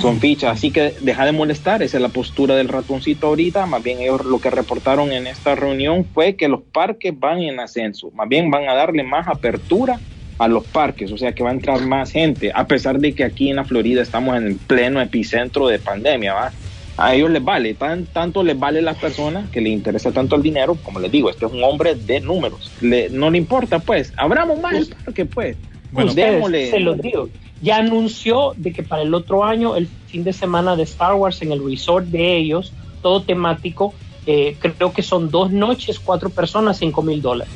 Son 0.01 0.19
fichas. 0.21 0.53
Así 0.53 0.71
que 0.71 0.95
deja 1.01 1.25
de 1.25 1.33
molestar. 1.33 1.83
Esa 1.83 1.97
es 1.97 2.01
la 2.01 2.07
postura 2.09 2.55
del 2.55 2.69
ratoncito 2.69 3.27
ahorita. 3.27 3.65
Más 3.65 3.83
bien 3.83 3.99
ellos 3.99 4.23
lo 4.23 4.39
que 4.39 4.49
reportaron 4.49 5.11
en 5.11 5.27
esta 5.27 5.53
reunión 5.55 6.05
fue 6.13 6.35
que 6.37 6.47
los 6.47 6.61
parques 6.61 7.11
van 7.19 7.41
en 7.41 7.59
ascenso. 7.59 8.09
Más 8.11 8.29
bien 8.29 8.49
van 8.49 8.69
a 8.69 8.73
darle 8.73 9.03
más 9.03 9.27
apertura 9.27 9.99
a 10.37 10.47
los 10.47 10.63
parques. 10.65 11.11
O 11.11 11.17
sea 11.17 11.33
que 11.33 11.43
va 11.43 11.49
a 11.49 11.53
entrar 11.53 11.81
más 11.81 12.11
gente. 12.11 12.51
A 12.55 12.65
pesar 12.65 12.99
de 12.99 13.13
que 13.13 13.25
aquí 13.25 13.49
en 13.49 13.57
la 13.57 13.65
Florida 13.65 14.01
estamos 14.01 14.37
en 14.37 14.47
el 14.47 14.55
pleno 14.55 15.01
epicentro 15.01 15.67
de 15.67 15.79
pandemia. 15.79 16.33
¿va? 16.33 16.53
A 16.97 17.15
ellos 17.15 17.29
les 17.31 17.43
vale. 17.43 17.73
Tan, 17.73 18.05
tanto 18.05 18.43
les 18.43 18.57
vale 18.59 18.79
a 18.79 18.81
las 18.83 18.97
personas 18.97 19.49
que 19.49 19.61
les 19.61 19.71
interesa 19.73 20.11
tanto 20.11 20.35
el 20.35 20.43
dinero. 20.43 20.75
Como 20.83 20.99
les 20.99 21.11
digo, 21.11 21.29
este 21.29 21.45
es 21.45 21.51
un 21.51 21.63
hombre 21.63 21.95
de 21.95 22.19
números. 22.19 22.71
Le- 22.81 23.09
no 23.09 23.29
le 23.31 23.37
importa 23.37 23.79
pues. 23.79 24.13
Abramos 24.17 24.59
más 24.59 24.73
el 24.75 24.87
parque 24.87 25.25
pues. 25.25 25.57
Bueno, 25.91 26.09
Ustedes, 26.09 26.33
démosle. 26.33 26.69
se 26.69 26.79
los 26.79 26.97
digo. 27.01 27.29
Ya 27.61 27.77
anunció 27.77 28.53
de 28.57 28.71
que 28.73 28.81
para 28.83 29.03
el 29.03 29.13
otro 29.13 29.43
año, 29.43 29.75
el 29.75 29.87
fin 30.07 30.23
de 30.23 30.33
semana 30.33 30.75
de 30.75 30.83
Star 30.83 31.13
Wars 31.15 31.41
en 31.41 31.51
el 31.51 31.63
resort 31.63 32.07
de 32.07 32.37
ellos, 32.37 32.73
todo 33.01 33.21
temático, 33.23 33.93
eh, 34.25 34.55
creo 34.59 34.93
que 34.93 35.01
son 35.03 35.29
dos 35.29 35.51
noches, 35.51 35.99
cuatro 35.99 36.29
personas, 36.29 36.77
cinco 36.77 37.01
mil 37.01 37.21
dólares. 37.21 37.53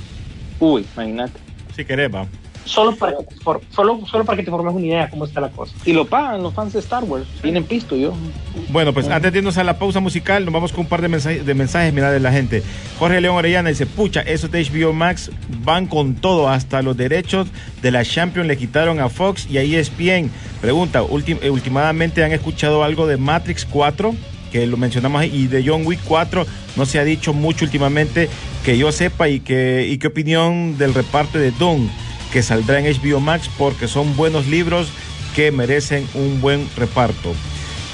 Uy, 0.60 0.86
imagínate. 0.96 1.40
Si 1.76 1.84
querés, 1.86 2.14
va. 2.14 2.28
Solo 2.66 2.96
para, 2.96 3.16
que 3.18 3.24
te 3.24 3.36
for- 3.36 3.62
solo, 3.70 4.00
solo 4.10 4.26
para 4.26 4.38
que 4.38 4.44
te 4.44 4.50
formes 4.52 4.74
una 4.74 4.86
idea 4.86 5.04
de 5.06 5.10
cómo 5.12 5.26
está 5.26 5.40
la 5.40 5.50
cosa. 5.50 5.74
Y 5.86 5.94
lo 5.94 6.06
pagan 6.06 6.42
los 6.44 6.54
fans 6.54 6.74
de 6.74 6.80
Star 6.80 7.04
Wars. 7.04 7.26
Tienen 7.42 7.64
pisto 7.64 7.96
yo. 7.96 8.14
Bueno, 8.70 8.92
pues 8.92 9.08
antes 9.08 9.32
de 9.32 9.38
irnos 9.40 9.58
a 9.60 9.64
la 9.64 9.78
pausa 9.78 10.00
musical, 10.00 10.44
nos 10.46 10.54
vamos 10.54 10.72
con 10.72 10.82
un 10.82 10.88
par 10.88 11.02
de 11.02 11.08
mensajes, 11.08 11.46
de 11.46 11.54
mensajes 11.54 11.94
mira, 11.94 12.12
de 12.12 12.20
la 12.20 12.32
gente. 12.32 12.64
Jorge 13.00 13.22
León 13.22 13.36
Orellana 13.38 13.70
dice, 13.70 13.86
pucha, 13.86 14.22
esos 14.22 14.50
de 14.52 14.64
HBO 14.64 14.94
Max 14.94 15.30
van 15.64 15.86
con 15.88 16.16
todo, 16.16 16.50
hasta 16.50 16.82
los 16.82 16.98
derechos 16.98 17.48
de 17.84 17.92
la 17.92 18.04
Champions 18.04 18.48
le 18.48 18.58
quitaron 18.58 19.00
a 19.00 19.10
Fox 19.10 19.48
y 19.50 19.58
ahí 19.60 19.76
ESPN. 19.76 20.32
Pregunta, 20.60 21.04
ultim- 21.04 21.40
eh, 21.44 21.52
últimamente 21.52 22.24
han 22.24 22.32
escuchado 22.32 22.84
algo 22.84 23.06
de 23.06 23.18
Matrix 23.18 23.66
4, 23.70 24.16
que 24.52 24.66
lo 24.66 24.78
mencionamos 24.78 25.22
ahí, 25.22 25.30
y 25.34 25.48
de 25.48 25.64
John 25.68 25.86
Wick 25.86 26.00
4, 26.06 26.46
no 26.78 26.86
se 26.88 26.98
ha 26.98 27.04
dicho 27.04 27.32
mucho 27.34 27.66
últimamente 27.66 28.28
que 28.64 28.78
yo 28.78 28.92
sepa 28.92 29.28
y 29.30 29.40
que 29.42 29.88
y 29.88 29.98
qué 30.00 30.08
opinión 30.08 30.78
del 30.80 30.94
reparto 30.96 31.38
de 31.38 31.52
Doom 31.52 31.88
que 32.36 32.44
saldrá 32.44 32.80
en 32.80 32.86
HBO 32.86 33.22
Max 33.22 33.50
porque 33.58 33.88
son 33.88 34.18
buenos 34.18 34.46
libros 34.48 34.92
que 35.38 35.54
merecen 35.54 36.06
un 36.16 36.42
buen 36.42 36.68
reparto. 36.76 37.32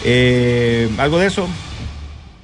Eh, 0.04 0.89
¿Algo 0.97 1.19
de 1.19 1.27
eso? 1.27 1.47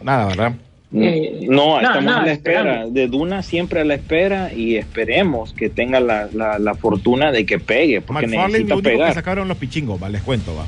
Nada, 0.04 0.28
¿verdad? 0.28 0.54
Eh, 0.94 1.48
no, 1.50 1.82
estamos 1.82 2.14
a 2.14 2.22
la 2.22 2.32
espera. 2.32 2.86
De 2.88 3.08
Duna 3.08 3.42
siempre 3.42 3.82
a 3.82 3.84
la 3.84 3.96
espera 3.96 4.54
y 4.54 4.76
esperemos 4.76 5.54
que 5.54 5.70
tenga 5.70 6.00
la, 6.00 6.30
la, 6.32 6.60
la 6.60 6.76
fortuna 6.76 7.32
de 7.32 7.48
que 7.48 7.58
pegue, 7.58 8.00
porque 8.02 8.28
McFarlane 8.28 8.66
necesita 8.66 8.76
lo 8.76 8.80
único 8.80 9.06
que 9.08 9.14
sacaron 9.16 9.48
los 9.48 9.58
pichingos, 9.58 10.00
va, 10.00 10.08
les 10.08 10.22
cuento, 10.22 10.56
va. 10.56 10.66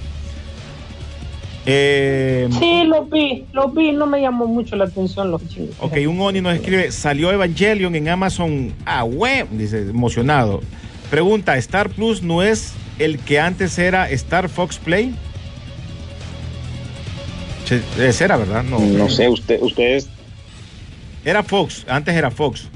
Eh, 1.68 2.50
Sí, 2.58 2.86
lo 2.88 3.06
vi, 3.06 3.46
lo 3.54 3.70
vi, 3.70 3.92
no 3.92 4.08
me 4.08 4.20
llamó 4.20 4.48
mucho 4.48 4.76
la 4.76 4.86
atención 4.86 5.30
los 5.30 5.48
chingos. 5.48 5.76
ok, 5.80 5.96
un 6.08 6.20
Oni 6.22 6.42
nos 6.42 6.56
escribe, 6.56 6.92
salió 6.92 7.32
Evangelion 7.32 7.94
en 7.94 8.10
Amazon, 8.10 8.74
ah, 8.84 9.04
web, 9.04 9.48
dice, 9.52 9.82
emocionado. 9.82 10.62
Pregunta, 11.10 11.58
¿Star 11.58 11.90
Plus 11.90 12.22
no 12.22 12.44
es 12.44 12.74
el 13.00 13.20
que 13.20 13.40
antes 13.40 13.78
era 13.80 14.10
Star 14.12 14.50
Fox 14.50 14.78
Play? 14.78 15.16
Ese 18.00 18.24
era, 18.24 18.38
¿verdad? 18.38 18.64
No, 18.64 18.80
No 18.80 19.10
sé, 19.10 19.30
usted, 19.30 19.62
ustedes 19.62 20.08
Era 21.24 21.44
Fox, 21.44 21.86
antes 21.88 22.16
era 22.16 22.32
Fox, 22.32 22.68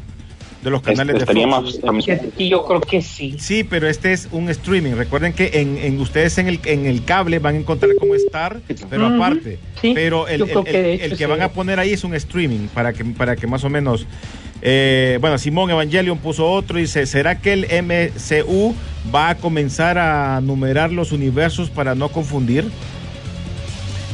de 0.63 0.69
los 0.69 0.82
canales 0.84 1.19
de 1.19 1.26
Fox. 1.26 1.80
más. 1.84 2.06
Yo 2.38 2.65
creo 2.65 2.82
que 2.82 3.02
sí. 3.02 3.36
Sí, 3.39 3.63
pero 3.63 3.88
este 3.89 4.13
es 4.13 4.28
un 4.32 4.50
streaming. 4.50 4.91
Recuerden 4.91 5.34
que 5.34 5.50
en, 5.56 5.78
en 5.78 6.00
ustedes 6.00 6.38
en 6.38 6.48
el, 6.48 6.60
en 6.65 6.86
el 6.86 7.04
cable 7.06 7.39
van 7.39 7.56
a 7.56 7.58
encontrar 7.60 7.91
como 8.00 8.13
Star, 8.15 8.60
pero 8.89 9.08
aparte. 9.08 9.58
sí, 9.82 9.93
pero 9.96 10.28
el, 10.28 10.43
que 10.46 10.72
de 10.72 10.93
el- 10.93 11.00
hecho 11.02 11.06
el 11.06 11.12
que 11.12 11.17
sí. 11.17 11.26
van 11.26 11.41
a 11.41 11.50
poner 11.50 11.80
ahí 11.80 11.93
es 11.93 12.04
un 12.04 12.13
streaming 12.13 12.67
para 12.67 12.93
que, 12.93 13.04
para 13.06 13.36
que 13.36 13.48
más 13.48 13.63
o 13.63 13.69
menos. 13.69 14.06
Eh, 14.65 15.17
bueno, 15.19 15.38
Simón 15.38 15.69
Evangelion 15.69 16.19
puso 16.19 16.49
otro 16.49 16.80
y 16.80 16.84
dice: 16.84 17.06
¿Será 17.06 17.41
que 17.41 17.52
el 17.52 17.67
MCU 17.84 18.73
va 19.13 19.32
a 19.32 19.36
comenzar 19.36 19.97
a 19.97 20.39
numerar 20.39 20.89
los 20.93 21.12
universos 21.12 21.69
para 21.69 21.95
no 21.95 22.08
confundir? 22.08 22.71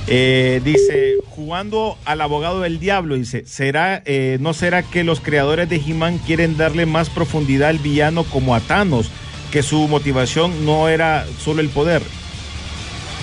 Eh, 0.07 0.59
dice, 0.63 1.17
jugando 1.29 1.99
al 2.03 2.21
abogado 2.21 2.61
del 2.61 2.79
diablo, 2.79 3.13
dice, 3.13 3.43
¿será, 3.45 4.01
eh, 4.05 4.39
¿no 4.41 4.55
será 4.55 4.81
que 4.81 5.03
los 5.03 5.21
creadores 5.21 5.69
de 5.69 5.75
He-Man 5.75 6.17
quieren 6.17 6.57
darle 6.57 6.87
más 6.87 7.11
profundidad 7.11 7.69
al 7.69 7.77
villano 7.77 8.23
como 8.23 8.55
a 8.55 8.59
Thanos, 8.59 9.11
que 9.51 9.61
su 9.61 9.87
motivación 9.87 10.65
no 10.65 10.89
era 10.89 11.27
solo 11.37 11.61
el 11.61 11.69
poder? 11.69 12.01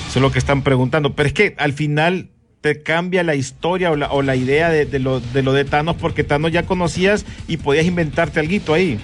Eso 0.08 0.20
es 0.20 0.22
lo 0.22 0.30
que 0.30 0.38
están 0.38 0.62
preguntando. 0.62 1.16
Pero 1.16 1.26
es 1.26 1.32
que 1.32 1.56
al 1.58 1.72
final 1.72 2.28
te 2.60 2.82
cambia 2.82 3.22
la 3.22 3.34
historia 3.34 3.90
o 3.90 3.96
la, 3.96 4.10
o 4.10 4.22
la 4.22 4.36
idea 4.36 4.70
de, 4.70 4.86
de 4.86 4.98
lo, 4.98 5.20
de 5.20 5.42
lo 5.42 5.64
Thanos, 5.64 5.96
porque 5.96 6.24
Thanos 6.24 6.52
ya 6.52 6.64
conocías 6.64 7.24
y 7.48 7.58
podías 7.58 7.86
inventarte 7.86 8.40
algo 8.40 8.74
ahí. 8.74 8.98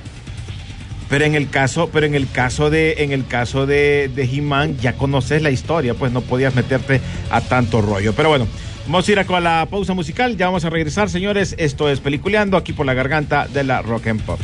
Pero 1.08 1.24
en 1.26 1.34
el 1.34 1.50
caso, 1.50 1.90
pero 1.92 2.06
en 2.06 2.14
el 2.14 2.30
caso 2.30 2.70
de, 2.70 2.94
en 2.98 3.12
el 3.12 3.26
caso 3.26 3.66
de, 3.66 4.10
de 4.14 4.24
He-Man, 4.24 4.78
ya 4.78 4.94
conoces 4.94 5.42
la 5.42 5.50
historia, 5.50 5.94
pues 5.94 6.10
no 6.10 6.22
podías 6.22 6.54
meterte 6.54 7.00
a 7.30 7.42
tanto 7.42 7.82
rollo. 7.82 8.14
Pero 8.14 8.30
bueno, 8.30 8.46
vamos 8.86 9.06
a 9.06 9.12
ir 9.12 9.18
a 9.18 9.40
la 9.40 9.66
pausa 9.70 9.92
musical, 9.92 10.36
ya 10.36 10.46
vamos 10.46 10.64
a 10.64 10.70
regresar, 10.70 11.10
señores. 11.10 11.54
Esto 11.58 11.90
es 11.90 12.00
Peliculeando 12.00 12.56
aquí 12.56 12.72
por 12.72 12.86
la 12.86 12.94
garganta 12.94 13.46
de 13.46 13.62
la 13.62 13.82
Rock 13.82 14.06
and 14.06 14.22
Pop. 14.22 14.40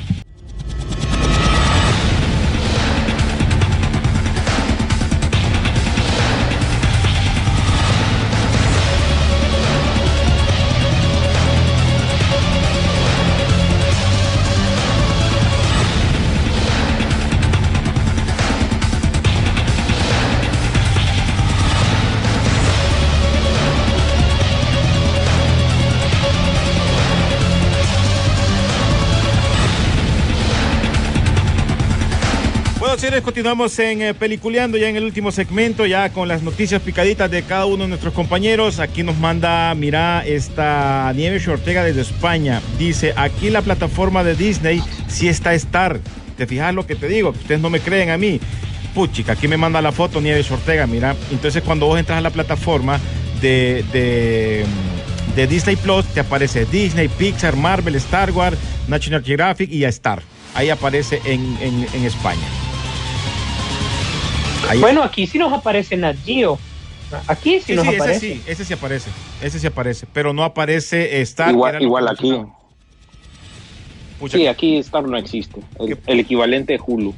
Continuamos 33.29 33.79
en 33.79 34.01
eh, 34.01 34.15
Peliculeando, 34.15 34.79
ya 34.79 34.89
en 34.89 34.97
el 34.97 35.05
último 35.05 35.31
segmento, 35.31 35.85
ya 35.85 36.09
con 36.15 36.29
las 36.29 36.43
noticias 36.43 36.81
picaditas 36.81 37.31
de 37.31 37.43
cada 37.43 37.67
uno 37.67 37.83
de 37.83 37.89
nuestros 37.91 38.15
compañeros. 38.15 38.81
Aquí 38.81 39.03
nos 39.03 39.19
manda, 39.19 39.75
mira, 39.75 40.25
esta 40.25 41.13
Nieves 41.15 41.47
Ortega 41.47 41.85
desde 41.85 42.01
España. 42.01 42.63
Dice, 42.79 43.13
aquí 43.17 43.51
la 43.51 43.61
plataforma 43.61 44.25
de 44.25 44.35
Disney 44.35 44.83
sí 45.09 45.29
está 45.29 45.53
Star. 45.53 46.01
¿Te 46.39 46.47
fijas 46.47 46.75
lo 46.75 46.87
que 46.87 46.95
te 46.95 47.07
digo? 47.07 47.29
Ustedes 47.29 47.61
no 47.61 47.69
me 47.69 47.81
creen 47.81 48.09
a 48.09 48.17
mí. 48.17 48.41
Puchica, 48.95 49.33
aquí 49.35 49.47
me 49.47 49.59
manda 49.59 49.83
la 49.83 49.93
foto 49.93 50.23
Nieves 50.23 50.51
Ortega, 50.51 50.87
mira. 50.87 51.15
Entonces 51.31 51.63
cuando 51.63 51.85
vos 51.85 51.99
entras 51.99 52.17
a 52.17 52.23
la 52.23 52.31
plataforma 52.31 52.99
de, 53.43 53.85
de, 53.93 54.65
de 55.37 55.47
Disney 55.47 55.77
Plus, 55.77 56.07
te 56.07 56.21
aparece 56.21 56.65
Disney, 56.65 57.09
Pixar, 57.09 57.57
Marvel, 57.57 57.95
Star 57.97 58.31
Wars, 58.31 58.57
National 58.89 59.23
Geographic 59.23 59.71
y 59.71 59.85
a 59.85 59.91
Star. 59.91 60.23
Ahí 60.55 60.71
aparece 60.71 61.21
en- 61.27 61.87
en 61.93 62.05
España. 62.07 62.47
Ahí- 64.69 64.81
Bueno, 64.81 65.03
aquí 65.03 65.27
sí 65.27 65.39
nos 65.39 65.53
aparece 65.53 65.97
Nat 65.97 66.17
Geo. 66.25 66.59
Aquí 67.27 67.59
sí, 67.61 67.65
sí, 67.69 67.75
nos 67.75 67.85
sí, 67.87 67.91
ese 67.93 67.97
aparece. 68.03 68.21
sí, 68.35 68.43
ese 68.47 68.65
sí 68.67 68.73
aparece. 68.75 69.11
Ese 69.43 69.59
sí 69.61 69.67
aparece, 69.67 70.07
pero 70.13 70.33
no 70.35 70.45
aparece 70.45 71.21
Star. 71.23 71.51
Igual, 71.51 71.83
igual 71.83 72.09
aquí. 72.09 72.37
Pucha, 74.19 74.37
Sí, 74.37 74.47
aquí 74.47 74.77
Star 74.79 75.05
no 75.05 75.17
existe. 75.17 75.61
El, 75.79 75.99
el 76.07 76.21
equivalente 76.21 76.73
de 76.75 76.81
Hulu. 76.85 77.15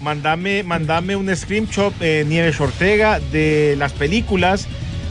Mándame, 0.00 0.62
mándame 0.62 1.14
un 1.14 1.34
screenshot, 1.36 1.92
eh, 2.00 2.24
Nieves 2.26 2.60
Ortega, 2.60 3.20
de 3.20 3.76
las 3.78 3.92
películas 3.92 4.66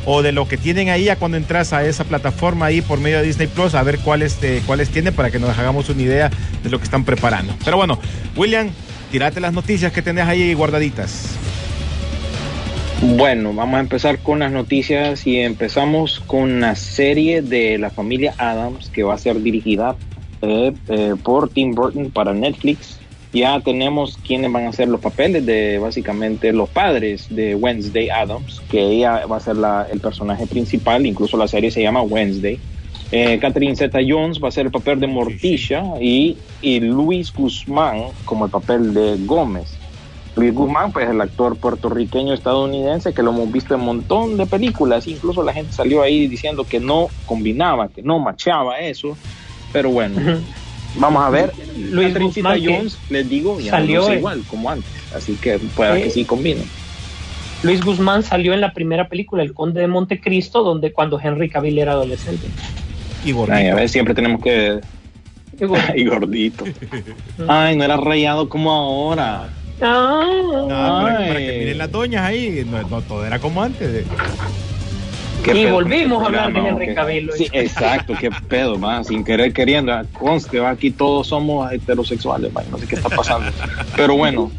o 0.05 0.21
de 0.23 0.32
lo 0.32 0.47
que 0.47 0.57
tienen 0.57 0.89
ahí 0.89 1.07
a 1.09 1.15
cuando 1.17 1.38
entras 1.38 1.71
a 1.71 1.86
esa 1.86 2.03
plataforma 2.03 2.65
ahí 2.65 2.82
por 2.82 2.99
medio 2.99 3.17
de 3.17 3.23
Disney 3.23 3.47
Plus, 3.47 3.75
a 3.75 3.84
ver 3.84 3.99
cuáles, 3.99 4.38
eh, 4.41 4.61
cuáles 4.65 4.89
tienen 4.89 5.13
para 5.13 5.30
que 5.30 5.38
nos 5.39 5.57
hagamos 5.57 5.88
una 5.89 6.01
idea 6.01 6.32
de 6.63 6.69
lo 6.69 6.80
que 6.80 6.86
están 6.86 7.05
preparando. 7.05 7.53
Pero 7.63 7.77
bueno, 7.77 7.99
William, 8.36 8.69
tirate 9.11 9.39
las 9.39 9.53
noticias 9.53 9.91
que 9.93 10.01
tenés 10.01 10.25
ahí 10.27 10.53
guardaditas. 10.55 11.38
Bueno, 13.02 13.54
vamos 13.54 13.78
a 13.78 13.80
empezar 13.80 14.20
con 14.20 14.39
las 14.39 14.52
noticias 14.52 15.26
y 15.26 15.38
empezamos 15.39 16.20
con 16.20 16.41
una 16.52 16.76
serie 16.76 17.41
de 17.41 17.78
la 17.78 17.89
familia 17.89 18.34
Adams 18.38 18.89
que 18.89 19.04
va 19.04 19.14
a 19.14 19.18
ser 19.18 19.41
dirigida 19.41 19.95
eh, 20.41 20.74
eh, 20.89 21.16
por 21.24 21.50
Tim 21.50 21.74
Burton 21.76 22.12
para 22.12 22.34
Netflix. 22.34 23.00
Ya 23.32 23.60
tenemos 23.62 24.18
quienes 24.18 24.52
van 24.52 24.66
a 24.68 24.74
ser 24.74 24.89
los 24.89 25.00
papeles 25.00 25.45
de 25.45 25.80
básicamente 25.80 26.52
los 26.52 26.68
padres 26.70 27.28
de 27.30 27.56
Wednesday 27.56 28.10
Adams, 28.10 28.62
que 28.70 28.82
ella 28.82 29.26
va 29.28 29.38
a 29.38 29.39
ser 29.39 29.56
la- 29.56 29.88
el 29.91 30.00
personaje 30.02 30.45
principal, 30.47 31.06
incluso 31.06 31.38
la 31.38 31.47
serie 31.47 31.72
se 31.72 31.82
llama 31.82 32.02
Wednesday. 32.02 32.60
Eh, 33.12 33.39
Catherine 33.39 33.76
Zeta 33.76 34.00
Jones 34.06 34.39
va 34.43 34.50
a 34.50 34.52
ser 34.52 34.66
el 34.66 34.72
papel 34.72 35.00
de 35.00 35.08
Morticia 35.08 35.84
y, 36.02 36.38
y 36.62 36.80
Luis 36.82 37.32
Guzmán 37.34 38.04
como 38.26 38.45
el 38.45 38.52
papel 38.52 38.93
de 38.93 39.16
Gómez. 39.26 39.78
Luis 40.36 40.53
Guzmán, 40.53 40.91
pues 40.91 41.09
el 41.09 41.19
actor 41.19 41.57
puertorriqueño 41.57 42.34
estadounidense 42.34 43.13
que 43.13 43.23
lo 43.23 43.32
hemos 43.32 43.51
visto 43.51 43.73
en 43.73 43.82
un 43.82 43.88
montón 43.88 44.38
de 44.38 44.45
películas, 44.45 45.07
incluso 45.07 45.43
la 45.43 45.53
gente 45.53 45.73
salió 45.73 46.01
ahí 46.01 46.27
diciendo 46.27 46.63
que 46.63 46.80
no 46.80 47.07
combinaba, 47.25 47.89
que 47.89 48.01
no 48.01 48.19
machaba 48.19 48.80
eso, 48.80 49.17
pero 49.73 49.89
bueno, 49.89 50.39
vamos 50.95 51.23
a 51.23 51.30
ver. 51.30 51.51
Luis 51.77 52.17
Guzmán, 52.17 52.61
que 52.61 52.73
Jones, 52.73 52.97
les 53.09 53.27
digo, 53.27 53.59
ya 53.59 53.71
salió 53.71 54.07
no 54.07 54.13
igual 54.13 54.43
como 54.49 54.69
antes, 54.69 54.89
así 55.13 55.36
que 55.36 55.59
pueda 55.75 55.97
Eh, 55.97 56.03
que 56.03 56.09
sí 56.09 56.25
combine. 56.25 56.63
Luis 57.61 57.84
Guzmán 57.84 58.23
salió 58.23 58.53
en 58.53 58.61
la 58.61 58.73
primera 58.73 59.09
película, 59.09 59.43
El 59.43 59.53
Conde 59.53 59.82
de 59.82 59.88
Montecristo, 59.88 60.63
donde 60.63 60.93
cuando 60.93 61.19
Henry 61.19 61.49
Cavill 61.49 61.77
era 61.77 61.91
adolescente. 61.91 62.47
Y 63.25 63.34
gordito. 63.34 63.57
Ay, 63.57 63.67
a 63.67 63.75
ver, 63.75 63.89
siempre 63.89 64.13
tenemos 64.13 64.41
que... 64.41 64.80
y 65.95 66.05
gordito. 66.05 66.63
Ay, 67.49 67.75
no 67.75 67.84
era 67.84 67.97
rayado 67.97 68.47
como 68.47 68.71
ahora. 68.71 69.49
Ah, 69.82 70.25
No, 70.51 70.67
para, 70.67 71.17
Ay. 71.19 71.27
para 71.27 71.39
que 71.39 71.55
miren 71.59 71.77
las 71.77 71.91
doñas 71.91 72.23
ahí, 72.25 72.65
no, 72.69 72.82
no 72.84 73.01
todo 73.01 73.25
era 73.25 73.39
como 73.39 73.61
antes. 73.63 73.91
de- 73.91 74.05
¿Qué 75.43 75.51
Y 75.51 75.63
pedo 75.63 75.75
volvimos 75.75 76.21
a 76.21 76.25
hablar 76.25 76.51
de 76.53 76.59
Henry? 76.59 76.93
Cavill. 76.93 77.32
Sí, 77.34 77.47
exacto, 77.53 78.13
qué 78.19 78.30
pedo, 78.49 78.77
más 78.77 79.07
sin 79.07 79.23
querer 79.23 79.53
queriendo. 79.53 79.93
ah, 79.93 80.03
Conste, 80.11 80.63
aquí 80.65 80.91
todos 80.91 81.27
somos 81.27 81.71
heterosexuales, 81.71 82.51
man, 82.51 82.65
no 82.69 82.77
sé 82.77 82.88
qué 82.88 82.95
está 82.95 83.07
pasando. 83.09 83.49
Pero 83.95 84.15
bueno, 84.17 84.51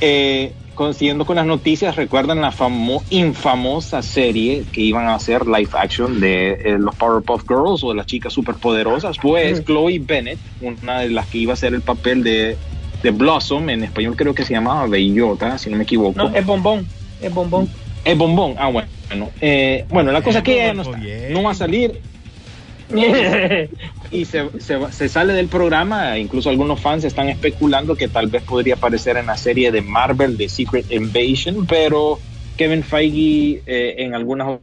eh, 0.00 0.52
con- 0.74 0.94
siguiendo 0.94 1.26
con 1.26 1.36
las 1.36 1.44
noticias, 1.46 1.94
recuerdan 1.96 2.40
la 2.40 2.52
famo- 2.52 3.02
infamosa 3.10 4.00
serie 4.02 4.64
que 4.72 4.80
iban 4.80 5.06
a 5.08 5.14
hacer 5.14 5.46
live 5.46 5.68
action 5.74 6.20
de 6.20 6.52
eh, 6.64 6.76
los 6.78 6.94
Powerpuff 6.94 7.42
Girls 7.46 7.84
o 7.84 7.90
de 7.90 7.96
las 7.96 8.06
chicas 8.06 8.32
superpoderosas. 8.32 9.18
Pues. 9.20 9.62
Chloe 9.64 9.98
Bennett, 9.98 10.38
una 10.62 11.00
de 11.00 11.10
las 11.10 11.26
que 11.26 11.36
iba 11.38 11.52
a 11.52 11.54
hacer 11.54 11.74
el 11.74 11.82
papel 11.82 12.22
de, 12.22 12.56
de 13.02 13.10
Blossom, 13.10 13.68
en 13.70 13.84
español 13.84 14.16
creo 14.16 14.34
que 14.34 14.44
se 14.44 14.54
llamaba 14.54 14.86
Bellota, 14.86 15.58
si 15.58 15.70
no 15.70 15.76
me 15.76 15.84
equivoco. 15.84 16.18
No, 16.18 16.34
es 16.34 16.44
bombón, 16.44 16.86
es 17.20 17.32
bombón. 17.32 17.68
Es 18.04 18.16
bombón. 18.16 18.54
Ah, 18.58 18.68
bueno. 18.68 19.30
Eh, 19.40 19.84
bueno, 19.88 20.12
la 20.12 20.22
cosa 20.22 20.38
es 20.38 20.44
que 20.44 20.54
ella 20.54 20.74
no, 20.74 20.82
está. 20.82 20.96
Bien. 20.96 21.32
no 21.32 21.42
va 21.42 21.50
a 21.52 21.54
salir 21.54 22.00
y 24.10 24.24
se, 24.24 24.48
se 24.60 25.08
sale 25.08 25.32
del 25.32 25.48
programa. 25.48 26.18
Incluso 26.18 26.50
algunos 26.50 26.80
fans 26.80 27.04
están 27.04 27.28
especulando 27.28 27.96
que 27.96 28.08
tal 28.08 28.28
vez 28.28 28.42
podría 28.42 28.74
aparecer 28.74 29.16
en 29.16 29.26
la 29.26 29.36
serie 29.36 29.72
de 29.72 29.82
Marvel 29.82 30.36
de 30.36 30.48
Secret 30.48 30.90
Invasion, 30.90 31.66
pero 31.66 32.18
Kevin 32.56 32.82
Feige 32.82 33.62
eh, 33.66 33.96
en 33.98 34.14
algunas 34.14 34.58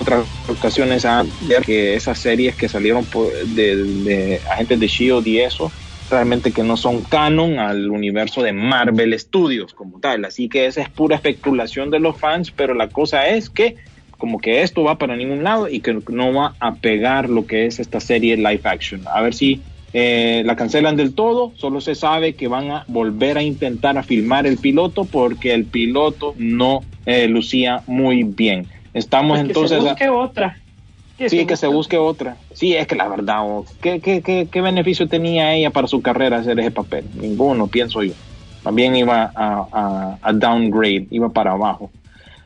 otras 0.00 0.24
ocasiones 0.48 1.04
ha 1.04 1.24
que 1.66 1.94
esas 1.94 2.18
series 2.18 2.54
que 2.54 2.68
salieron 2.68 3.06
de, 3.54 3.76
de 3.76 4.40
agentes 4.50 4.80
de 4.80 4.86
Shield 4.86 5.26
y 5.26 5.40
eso 5.40 5.70
realmente 6.10 6.52
que 6.52 6.62
no 6.64 6.76
son 6.76 7.02
canon 7.04 7.58
al 7.58 7.90
universo 7.90 8.42
de 8.42 8.52
Marvel 8.52 9.18
Studios 9.18 9.72
como 9.74 10.00
tal. 10.00 10.24
Así 10.24 10.48
que 10.48 10.66
esa 10.66 10.82
es 10.82 10.88
pura 10.90 11.16
especulación 11.16 11.90
de 11.90 12.00
los 12.00 12.18
fans, 12.18 12.50
pero 12.50 12.74
la 12.74 12.88
cosa 12.88 13.28
es 13.28 13.48
que 13.50 13.76
como 14.10 14.38
que 14.38 14.62
esto 14.62 14.82
va 14.82 14.98
para 14.98 15.16
ningún 15.16 15.42
lado 15.44 15.68
y 15.68 15.80
que 15.80 15.94
no 16.08 16.34
va 16.34 16.56
a 16.60 16.76
pegar 16.76 17.30
lo 17.30 17.46
que 17.46 17.66
es 17.66 17.80
esta 17.80 18.00
serie 18.00 18.36
live 18.36 18.60
action. 18.64 19.02
A 19.06 19.22
ver 19.22 19.32
si 19.34 19.62
eh, 19.92 20.42
la 20.44 20.56
cancelan 20.56 20.96
del 20.96 21.14
todo, 21.14 21.54
solo 21.56 21.80
se 21.80 21.94
sabe 21.94 22.34
que 22.36 22.46
van 22.48 22.70
a 22.70 22.84
volver 22.86 23.38
a 23.38 23.42
intentar 23.42 23.96
a 23.96 24.02
filmar 24.02 24.46
el 24.46 24.58
piloto 24.58 25.06
porque 25.06 25.54
el 25.54 25.66
piloto 25.66 26.34
no 26.36 26.84
eh, 27.06 27.28
lucía 27.28 27.82
muy 27.86 28.22
bien. 28.24 28.68
Estamos 28.92 29.38
Pues 29.38 29.42
que 29.42 29.46
entonces... 29.48 29.70
se 29.70 29.76
a- 29.88 29.90
busque 29.92 30.08
otra. 30.10 30.59
Sí, 31.28 31.46
que 31.46 31.56
se 31.56 31.66
busque 31.66 31.98
otra. 31.98 32.36
Sí, 32.52 32.74
es 32.74 32.86
que 32.86 32.96
la 32.96 33.08
verdad, 33.08 33.40
oh, 33.42 33.64
¿qué, 33.80 34.00
qué, 34.00 34.22
qué, 34.22 34.48
qué 34.50 34.60
beneficio 34.60 35.06
tenía 35.08 35.54
ella 35.54 35.70
para 35.70 35.86
su 35.86 36.00
carrera 36.00 36.38
hacer 36.38 36.58
ese 36.60 36.70
papel? 36.70 37.04
Ninguno, 37.14 37.66
pienso 37.66 38.02
yo. 38.02 38.14
También 38.62 38.94
iba 38.96 39.30
a, 39.34 39.66
a- 39.72 40.18
a 40.22 40.32
downgrade, 40.32 41.06
iba 41.10 41.28
para 41.30 41.52
abajo. 41.52 41.90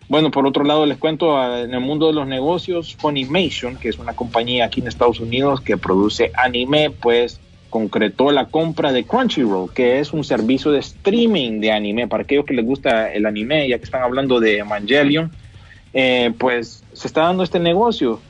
Bueno, 0.09 0.31
por 0.31 0.47
otro 0.47 0.65
lado, 0.65 0.85
les 0.87 0.99
cuento 0.99 1.37
ah, 1.39 1.61
en 1.63 1.73
el 1.73 1.81
mundo 1.81 2.07
de 2.09 2.13
los 2.13 2.27
negocios, 2.27 2.95
Funimation, 2.97 3.77
que 3.77 3.89
es 3.89 3.99
una 3.99 4.13
compañía 4.15 4.67
aquí 4.67 4.81
en 4.81 4.89
Estados 4.89 5.19
Unidos 5.21 5.61
que 5.61 5.77
produce 5.77 6.31
anime, 6.35 6.91
pues 6.91 7.41
concretó 7.71 8.31
la 8.31 8.47
compra 8.47 8.93
de 8.93 9.05
Crunchyroll, 9.05 9.73
que 9.73 9.99
es 9.99 10.13
un 10.13 10.23
servicio 10.23 10.71
de 10.71 10.79
streaming 10.81 11.61
de 11.61 11.73
anime. 11.73 12.07
Para 12.07 12.23
aquellos 12.23 12.45
que 12.45 12.55
les 12.55 12.65
gusta 12.65 13.13
el 13.13 13.27
anime, 13.27 13.69
ya 13.69 13.79
que 13.79 13.85
están 13.85 14.03
hablando 14.03 14.39
de 14.41 14.59
Evangelion, 14.59 15.33
eh, 15.93 16.33
pues 16.39 16.85
se 16.93 17.09
está 17.09 17.23
dando 17.23 17.43
este 17.43 17.59
negocio. 17.59 18.21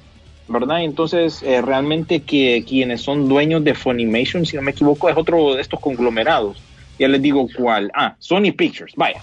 ¿Verdad? 0.49 0.83
Entonces, 0.83 1.43
eh, 1.43 1.63
realmente 1.63 2.23
que 2.23 2.65
quienes 2.67 3.01
son 3.01 3.29
dueños 3.29 3.65
de 3.65 3.75
Funimation, 3.75 4.45
si 4.45 4.57
no 4.57 4.63
me 4.63 4.73
equivoco, 4.73 5.09
es 5.09 5.17
otro 5.17 5.55
de 5.55 5.61
estos 5.61 5.81
conglomerados. 5.81 6.63
Ya 6.99 7.09
les 7.09 7.23
digo 7.23 7.47
cuál. 7.57 7.91
Ah, 7.95 8.15
Sony 8.19 8.53
Pictures, 8.57 8.95
vaya. 8.97 9.23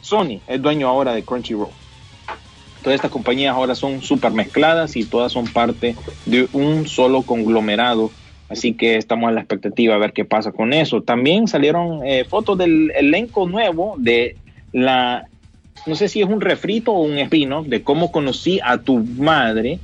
Sony 0.00 0.40
es 0.48 0.60
dueño 0.60 0.88
ahora 0.88 1.12
de 1.12 1.22
Crunchyroll. 1.22 1.68
Todas 2.82 2.96
estas 2.96 3.12
compañías 3.12 3.54
ahora 3.54 3.76
son 3.76 4.02
súper 4.02 4.32
mezcladas 4.32 4.96
y 4.96 5.04
todas 5.04 5.30
son 5.30 5.44
parte 5.44 5.94
de 6.26 6.48
un 6.52 6.86
solo 6.88 7.22
conglomerado. 7.22 8.10
Así 8.48 8.74
que 8.74 8.96
estamos 8.96 9.28
a 9.28 9.32
la 9.32 9.40
expectativa 9.40 9.94
a 9.94 9.98
ver 9.98 10.12
qué 10.12 10.24
pasa 10.24 10.50
con 10.50 10.72
eso. 10.72 11.02
También 11.02 11.46
salieron 11.46 12.04
eh, 12.04 12.24
fotos 12.24 12.58
del 12.58 12.90
elenco 12.96 13.48
nuevo 13.48 13.94
de 13.98 14.36
la, 14.72 15.26
no 15.86 15.94
sé 15.94 16.08
si 16.08 16.20
es 16.20 16.28
un 16.28 16.40
refrito 16.40 16.92
o 16.92 17.02
un 17.02 17.18
espino, 17.18 17.62
de 17.62 17.82
cómo 17.82 18.10
conocí 18.10 18.60
a 18.64 18.78
tu 18.78 18.98
madre. 18.98 19.78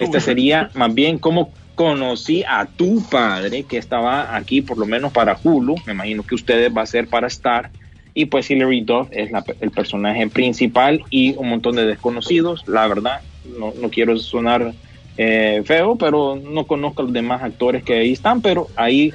Este 0.00 0.20
sería 0.20 0.70
más 0.74 0.94
bien 0.94 1.18
cómo 1.18 1.50
conocí 1.74 2.42
a 2.46 2.66
tu 2.66 3.02
padre, 3.08 3.62
que 3.62 3.78
estaba 3.78 4.34
aquí 4.36 4.60
por 4.60 4.78
lo 4.78 4.86
menos 4.86 5.12
para 5.12 5.38
Hulu. 5.42 5.76
Me 5.86 5.92
imagino 5.92 6.22
que 6.22 6.34
ustedes 6.34 6.70
va 6.76 6.82
a 6.82 6.86
ser 6.86 7.08
para 7.08 7.26
Star. 7.28 7.70
Y 8.12 8.26
pues 8.26 8.50
Hilary 8.50 8.80
Duff 8.80 9.08
es 9.12 9.30
la- 9.30 9.44
el 9.60 9.70
personaje 9.70 10.26
principal 10.28 11.00
y 11.10 11.34
un 11.36 11.48
montón 11.48 11.76
de 11.76 11.86
desconocidos. 11.86 12.64
La 12.66 12.86
verdad, 12.88 13.20
no, 13.58 13.72
no 13.80 13.88
quiero 13.88 14.16
sonar 14.18 14.72
eh, 15.16 15.62
feo, 15.64 15.96
pero 15.96 16.36
no 16.36 16.66
conozco 16.66 17.02
a 17.02 17.04
los 17.04 17.12
demás 17.12 17.42
actores 17.42 17.82
que 17.84 17.94
ahí 17.98 18.12
están, 18.12 18.40
pero 18.40 18.68
ahí, 18.76 19.12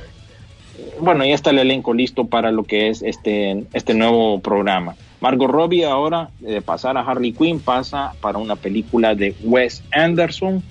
bueno, 1.00 1.26
ya 1.26 1.34
está 1.34 1.50
el 1.50 1.60
elenco 1.60 1.94
listo 1.94 2.26
para 2.26 2.52
lo 2.52 2.64
que 2.64 2.90
es 2.90 3.02
este, 3.02 3.64
este 3.74 3.94
nuevo 3.96 4.40
programa. 4.40 4.96
Margot 5.20 5.50
Robbie 5.50 5.86
ahora, 5.86 6.30
de 6.40 6.62
pasar 6.62 6.98
a 6.98 7.02
Harley 7.02 7.32
Quinn, 7.32 7.60
pasa 7.60 8.14
para 8.22 8.38
una 8.38 8.56
película 8.56 9.16
de 9.16 9.36
Wes 9.44 9.84
Anderson, 9.92 10.62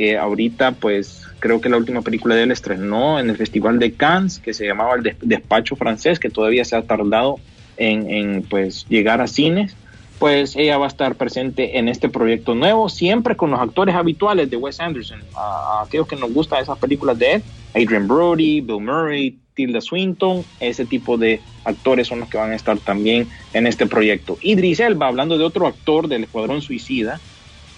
que 0.00 0.16
ahorita 0.16 0.78
pues 0.80 1.26
creo 1.40 1.60
que 1.60 1.68
la 1.68 1.76
última 1.76 2.00
película 2.00 2.34
de 2.34 2.44
él 2.44 2.52
estrenó 2.52 3.20
en 3.20 3.28
el 3.28 3.36
Festival 3.36 3.78
de 3.78 3.96
Cannes, 3.96 4.38
que 4.38 4.54
se 4.54 4.64
llamaba 4.66 4.94
El 4.94 5.02
Des- 5.02 5.18
Despacho 5.20 5.76
Francés, 5.76 6.18
que 6.18 6.30
todavía 6.30 6.64
se 6.64 6.74
ha 6.74 6.86
tardado 6.86 7.42
en, 7.76 8.08
en, 8.08 8.42
pues 8.48 8.86
llegar 8.88 9.20
a 9.20 9.26
cines. 9.26 9.76
Pues 10.16 10.56
ella 10.56 10.78
va 10.78 10.86
a 10.86 10.88
estar 10.88 11.16
presente 11.18 11.78
en 11.78 11.86
este 11.88 12.08
proyecto 12.08 12.54
nuevo, 12.54 12.88
siempre 12.88 13.36
con 13.36 13.50
los 13.50 13.60
actores 13.60 13.94
habituales 13.94 14.48
de 14.48 14.56
Wes 14.56 14.80
Anderson, 14.80 15.20
a, 15.34 15.80
a 15.80 15.84
aquellos 15.84 16.06
que 16.06 16.16
nos 16.16 16.32
gustan 16.32 16.62
esas 16.62 16.78
películas 16.78 17.18
de 17.18 17.32
él, 17.34 17.44
Adrian 17.74 18.08
Brody, 18.08 18.62
Bill 18.62 18.80
Murray, 18.80 19.38
Tilda 19.52 19.82
Swinton, 19.82 20.46
ese 20.60 20.86
tipo 20.86 21.18
de 21.18 21.44
actores 21.64 22.08
son 22.08 22.20
los 22.20 22.30
que 22.30 22.38
van 22.38 22.52
a 22.52 22.56
estar 22.56 22.80
también 22.80 23.28
en 23.52 23.66
este 23.66 23.86
proyecto. 23.86 24.38
Idris 24.40 24.80
Elba, 24.80 25.08
hablando 25.08 25.36
de 25.36 25.44
otro 25.44 25.66
actor 25.66 26.08
del 26.08 26.24
Escuadrón 26.24 26.62
Suicida, 26.62 27.20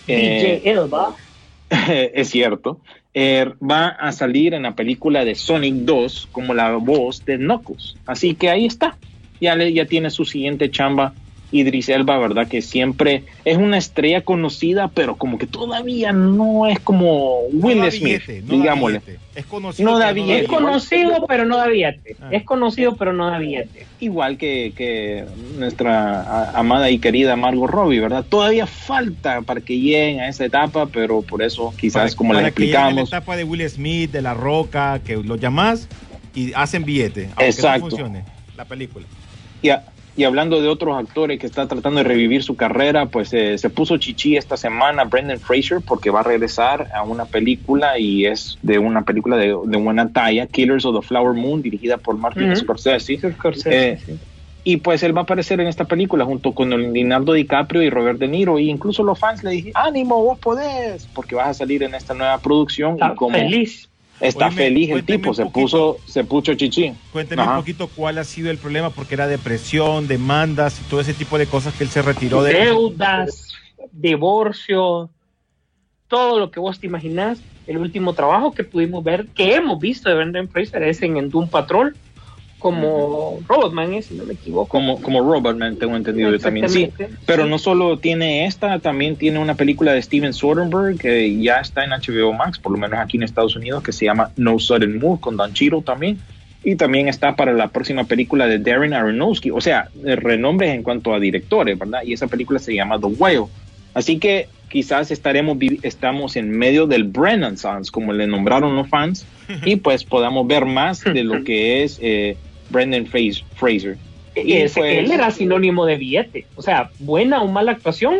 eh, 0.06 0.60
DJ 0.62 0.70
Elba. 0.70 1.16
es 2.14 2.30
cierto, 2.30 2.80
eh, 3.14 3.50
va 3.62 3.88
a 3.88 4.12
salir 4.12 4.54
en 4.54 4.62
la 4.62 4.74
película 4.74 5.24
de 5.24 5.34
Sonic 5.34 5.74
2 5.74 6.28
como 6.32 6.54
la 6.54 6.72
voz 6.72 7.24
de 7.24 7.38
Knuckles. 7.38 7.96
Así 8.06 8.34
que 8.34 8.50
ahí 8.50 8.66
está, 8.66 8.96
ya, 9.40 9.56
le, 9.56 9.72
ya 9.72 9.86
tiene 9.86 10.10
su 10.10 10.24
siguiente 10.24 10.70
chamba. 10.70 11.14
Idris 11.52 11.88
Elba, 11.90 12.18
¿verdad? 12.18 12.48
Que 12.48 12.62
siempre 12.62 13.24
es 13.44 13.58
una 13.58 13.76
estrella 13.78 14.22
conocida, 14.22 14.88
pero 14.88 15.16
como 15.16 15.38
que 15.38 15.46
todavía 15.46 16.10
no 16.12 16.66
es 16.66 16.80
como 16.80 17.40
Will 17.52 17.78
No 17.78 17.90
Smith, 17.90 18.02
billete, 18.26 18.42
no 18.42 18.54
digámosle. 18.54 19.00
Es 19.34 19.46
conocido. 19.46 19.90
No 19.90 19.98
da 19.98 20.06
pero 20.12 20.14
billete. 20.24 20.42
Es 20.42 20.48
conocido, 20.48 21.26
pero 21.26 21.44
no 21.44 21.56
da 21.58 21.66
billete. 21.68 22.16
Ah. 22.20 22.28
Es 22.32 22.42
conocido, 22.44 22.96
pero 22.96 23.12
no 23.12 23.26
da 23.30 23.38
billete. 23.38 23.86
igual 24.00 24.36
que, 24.38 24.72
que 24.76 25.24
nuestra 25.58 26.50
amada 26.58 26.90
y 26.90 26.98
querida 26.98 27.36
Margot 27.36 27.70
Robbie, 27.70 28.00
¿verdad? 28.00 28.24
Todavía 28.28 28.66
falta 28.66 29.40
para 29.42 29.60
que 29.60 29.78
lleguen 29.78 30.20
a 30.20 30.28
esa 30.28 30.44
etapa, 30.44 30.86
pero 30.86 31.22
por 31.22 31.42
eso 31.42 31.72
quizás 31.78 32.02
Para- 32.12 32.16
como 32.16 32.34
para 32.34 32.50
que 32.50 32.62
lleguen 32.62 32.76
a 32.76 32.80
la 32.80 32.88
explicamos, 32.90 33.08
etapa 33.08 33.36
de 33.36 33.44
Will 33.44 33.68
Smith, 33.70 34.10
de 34.10 34.22
La 34.22 34.34
Roca, 34.34 35.00
que 35.04 35.16
lo 35.16 35.36
llamas 35.36 35.88
y 36.34 36.52
hacen 36.54 36.84
billete. 36.84 37.26
Aunque 37.28 37.46
Exacto. 37.46 37.84
no 37.84 37.90
funcione 37.90 38.24
la 38.56 38.64
película. 38.64 39.06
y, 39.62 39.68
a- 39.70 39.84
y 40.16 40.24
hablando 40.24 40.60
de 40.60 40.68
otros 40.68 40.98
actores 40.98 41.38
que 41.40 41.46
está 41.46 41.66
tratando 41.66 41.98
de 41.98 42.04
revivir 42.04 42.42
su 42.42 42.54
carrera, 42.56 43.06
pues 43.06 43.32
eh, 43.32 43.56
se 43.56 43.70
puso 43.70 43.96
chichi 43.96 44.36
esta 44.36 44.56
semana 44.56 45.04
Brendan 45.04 45.38
Fraser 45.40 45.80
porque 45.80 46.10
va 46.10 46.20
a 46.20 46.24
regresar 46.24 46.88
a 46.94 47.02
una 47.02 47.24
película 47.24 47.98
y 47.98 48.26
es 48.26 48.58
de 48.62 48.78
una 48.78 49.02
película 49.02 49.36
de, 49.36 49.56
de 49.64 49.76
buena 49.78 50.12
talla, 50.12 50.46
Killers 50.46 50.84
of 50.84 51.00
the 51.00 51.06
Flower 51.06 51.34
Moon, 51.34 51.62
dirigida 51.62 51.96
por 51.96 52.16
Martin. 52.16 52.54
Scorsese. 52.56 53.18
Scorsese, 53.32 53.92
Eh, 53.92 53.98
sí. 54.04 54.18
Y 54.64 54.76
pues 54.76 55.02
él 55.02 55.16
va 55.16 55.22
a 55.22 55.24
aparecer 55.24 55.60
en 55.60 55.66
esta 55.66 55.86
película 55.86 56.24
junto 56.24 56.52
con 56.52 56.70
Leonardo 56.92 57.32
DiCaprio 57.32 57.82
y 57.82 57.90
Robert 57.90 58.20
De 58.20 58.28
Niro. 58.28 58.60
Y 58.60 58.70
incluso 58.70 59.02
los 59.02 59.18
fans 59.18 59.42
le 59.42 59.50
dije, 59.50 59.72
ánimo, 59.74 60.22
vos 60.22 60.38
podés, 60.38 61.08
porque 61.14 61.34
vas 61.34 61.48
a 61.48 61.54
salir 61.54 61.82
en 61.82 61.96
esta 61.96 62.14
nueva 62.14 62.38
producción. 62.38 62.92
Está 62.92 63.12
y 63.12 63.16
como 63.16 63.36
feliz. 63.36 63.88
Está 64.22 64.46
Oíme, 64.46 64.56
feliz 64.56 64.90
el 64.90 65.04
tipo, 65.04 65.34
se 65.34 65.44
puso, 65.46 65.98
se 66.06 66.24
puso 66.24 66.54
chichi. 66.54 66.94
Cuénteme 67.12 67.42
Ajá. 67.42 67.52
un 67.52 67.56
poquito 67.58 67.88
cuál 67.88 68.18
ha 68.18 68.24
sido 68.24 68.50
el 68.50 68.58
problema, 68.58 68.90
porque 68.90 69.14
era 69.14 69.26
depresión, 69.26 70.06
demandas 70.06 70.80
y 70.80 70.84
todo 70.84 71.00
ese 71.00 71.12
tipo 71.12 71.38
de 71.38 71.46
cosas 71.46 71.74
que 71.74 71.84
él 71.84 71.90
se 71.90 72.02
retiró 72.02 72.42
de. 72.42 72.54
Deudas, 72.54 73.52
divorcio, 73.90 75.10
todo 76.08 76.38
lo 76.38 76.50
que 76.50 76.60
vos 76.60 76.78
te 76.78 76.86
imaginás. 76.86 77.40
El 77.66 77.78
último 77.78 78.12
trabajo 78.12 78.52
que 78.52 78.64
pudimos 78.64 79.04
ver, 79.04 79.28
que 79.34 79.54
hemos 79.54 79.78
visto 79.78 80.08
de 80.08 80.16
Brendan 80.16 80.48
Fraser, 80.48 80.82
es 80.84 81.02
en, 81.02 81.16
en 81.16 81.30
Doom 81.30 81.48
Patrol, 81.48 81.96
como 82.62 83.40
Robotman, 83.48 83.92
eh, 83.92 84.02
si 84.02 84.14
no 84.14 84.24
me 84.24 84.34
equivoco. 84.34 84.68
Como, 84.68 85.02
como 85.02 85.20
Robotman, 85.20 85.76
tengo 85.76 85.96
entendido 85.96 86.30
yo 86.30 86.38
también. 86.38 86.68
Sí, 86.68 86.90
pero 87.26 87.42
sí. 87.42 87.50
no 87.50 87.58
solo 87.58 87.98
tiene 87.98 88.46
esta, 88.46 88.78
también 88.78 89.16
tiene 89.16 89.40
una 89.40 89.56
película 89.56 89.92
de 89.92 90.00
Steven 90.00 90.32
Soderbergh 90.32 90.96
que 90.96 91.42
ya 91.42 91.56
está 91.56 91.82
en 91.84 91.90
HBO 91.90 92.32
Max, 92.32 92.60
por 92.60 92.70
lo 92.70 92.78
menos 92.78 93.00
aquí 93.00 93.16
en 93.16 93.24
Estados 93.24 93.56
Unidos, 93.56 93.82
que 93.82 93.92
se 93.92 94.04
llama 94.04 94.30
No 94.36 94.60
Sudden 94.60 95.00
Move 95.00 95.20
con 95.20 95.36
Don 95.36 95.52
Cheadle 95.52 95.82
también. 95.82 96.20
Y 96.62 96.76
también 96.76 97.08
está 97.08 97.34
para 97.34 97.52
la 97.52 97.66
próxima 97.66 98.04
película 98.04 98.46
de 98.46 98.60
Darren 98.60 98.94
Aronofsky, 98.94 99.50
o 99.50 99.60
sea, 99.60 99.88
renombres 100.04 100.72
en 100.72 100.84
cuanto 100.84 101.12
a 101.12 101.18
directores, 101.18 101.76
¿verdad? 101.76 102.02
Y 102.06 102.12
esa 102.12 102.28
película 102.28 102.60
se 102.60 102.72
llama 102.72 103.00
The 103.00 103.06
Whale. 103.06 103.46
Así 103.94 104.20
que 104.20 104.46
quizás 104.68 105.10
estaremos 105.10 105.58
estamos 105.82 106.36
en 106.36 106.56
medio 106.56 106.86
del 106.86 107.02
Brennan 107.02 107.58
Sans, 107.58 107.90
como 107.90 108.12
le 108.12 108.28
nombraron 108.28 108.76
los 108.76 108.88
fans, 108.88 109.26
y 109.64 109.74
pues 109.76 110.04
podamos 110.04 110.46
ver 110.46 110.64
más 110.64 111.02
de 111.02 111.24
lo 111.24 111.42
que 111.42 111.82
es 111.82 111.98
eh, 112.00 112.36
Brendan 112.72 113.06
Fraser. 113.06 113.96
Y 114.34 114.54
Ese- 114.54 114.80
pues- 114.80 114.98
él 114.98 115.12
era 115.12 115.30
sinónimo 115.30 115.84
de 115.86 115.96
billete. 115.96 116.46
O 116.56 116.62
sea, 116.62 116.90
buena 116.98 117.42
o 117.42 117.48
mala 117.48 117.72
actuación. 117.72 118.16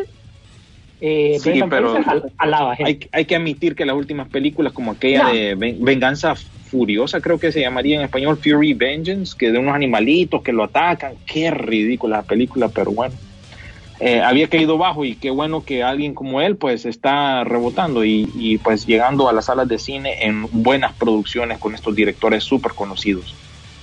Eh, 1.00 1.38
Sí, 1.40 1.61
pero 1.68 1.96
alaba 2.38 2.76
gente. 2.76 2.90
hay, 2.92 3.09
hay 3.11 3.24
que 3.24 3.34
admitir 3.34 3.74
que 3.74 3.84
las 3.84 3.96
últimas 3.96 4.28
películas 4.28 4.72
como 4.72 4.92
aquella 4.92 5.24
No. 5.24 5.32
de 5.32 5.55
Ven- 5.57 5.84
Venganza 5.84 6.36
Furiosa, 6.36 7.20
creo 7.20 7.40
que 7.40 7.50
se 7.50 7.61
llamaría 7.61 7.96
en 7.96 8.03
español 8.03 8.36
Fury 8.36 8.72
Vengeance, 8.74 9.34
que 9.36 9.50
de 9.50 9.59
unos 9.59 9.74
animalitos 9.74 10.42
que 10.42 10.53
lo 10.53 10.62
atacan, 10.62 11.14
qué 11.26 11.50
ridícula 11.50 12.18
la 12.18 12.22
película, 12.22 12.68
pero 12.68 12.92
bueno. 12.92 13.14
Eh, 14.00 14.20
había 14.20 14.48
caído 14.48 14.78
bajo 14.78 15.05
y 15.05 15.14
qué 15.16 15.30
bueno 15.30 15.64
que 15.64 15.82
alguien 15.82 16.14
como 16.14 16.40
él 16.40 16.57
pues 16.57 16.86
está 16.86 17.44
rebotando 17.44 18.05
y, 18.05 18.28
y, 18.36 18.59
pues 18.59 18.86
llegando 18.86 19.28
a 19.28 19.32
las 19.32 19.44
salas 19.46 19.68
de 19.68 19.78
cine 19.78 20.24
en 20.24 20.46
buenas 20.50 20.92
producciones 20.94 21.59
con 21.59 21.74
estos 21.74 21.94
directores 21.94 22.42
súper 22.44 22.72
conocidos. 22.72 23.34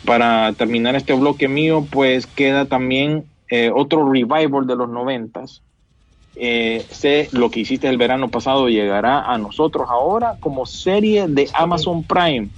Para 0.06 0.54
terminar 0.56 0.95
este 0.95 1.14
bloque 1.14 1.47
mío 1.47 1.88
pues 1.91 2.28
queda 2.28 2.68
también 2.68 3.32
eh, 3.50 3.72
otro 3.74 4.10
revival 4.12 4.66
de 4.68 4.76
los 4.76 4.89
noventas, 4.89 5.64
eh, 6.36 6.88
sé 6.91 7.30
lo 7.34 7.52
que 7.52 7.62
hiciste 7.62 7.89
el 7.89 7.97
verano 7.97 8.32
pasado 8.32 8.70
llegará 8.70 9.22
a 9.22 9.38
nosotros 9.38 9.88
ahora 9.91 10.38
como 10.41 10.66
serie 10.66 11.28
de 11.30 11.50
Amazon 11.56 12.06
Prime. 12.06 12.52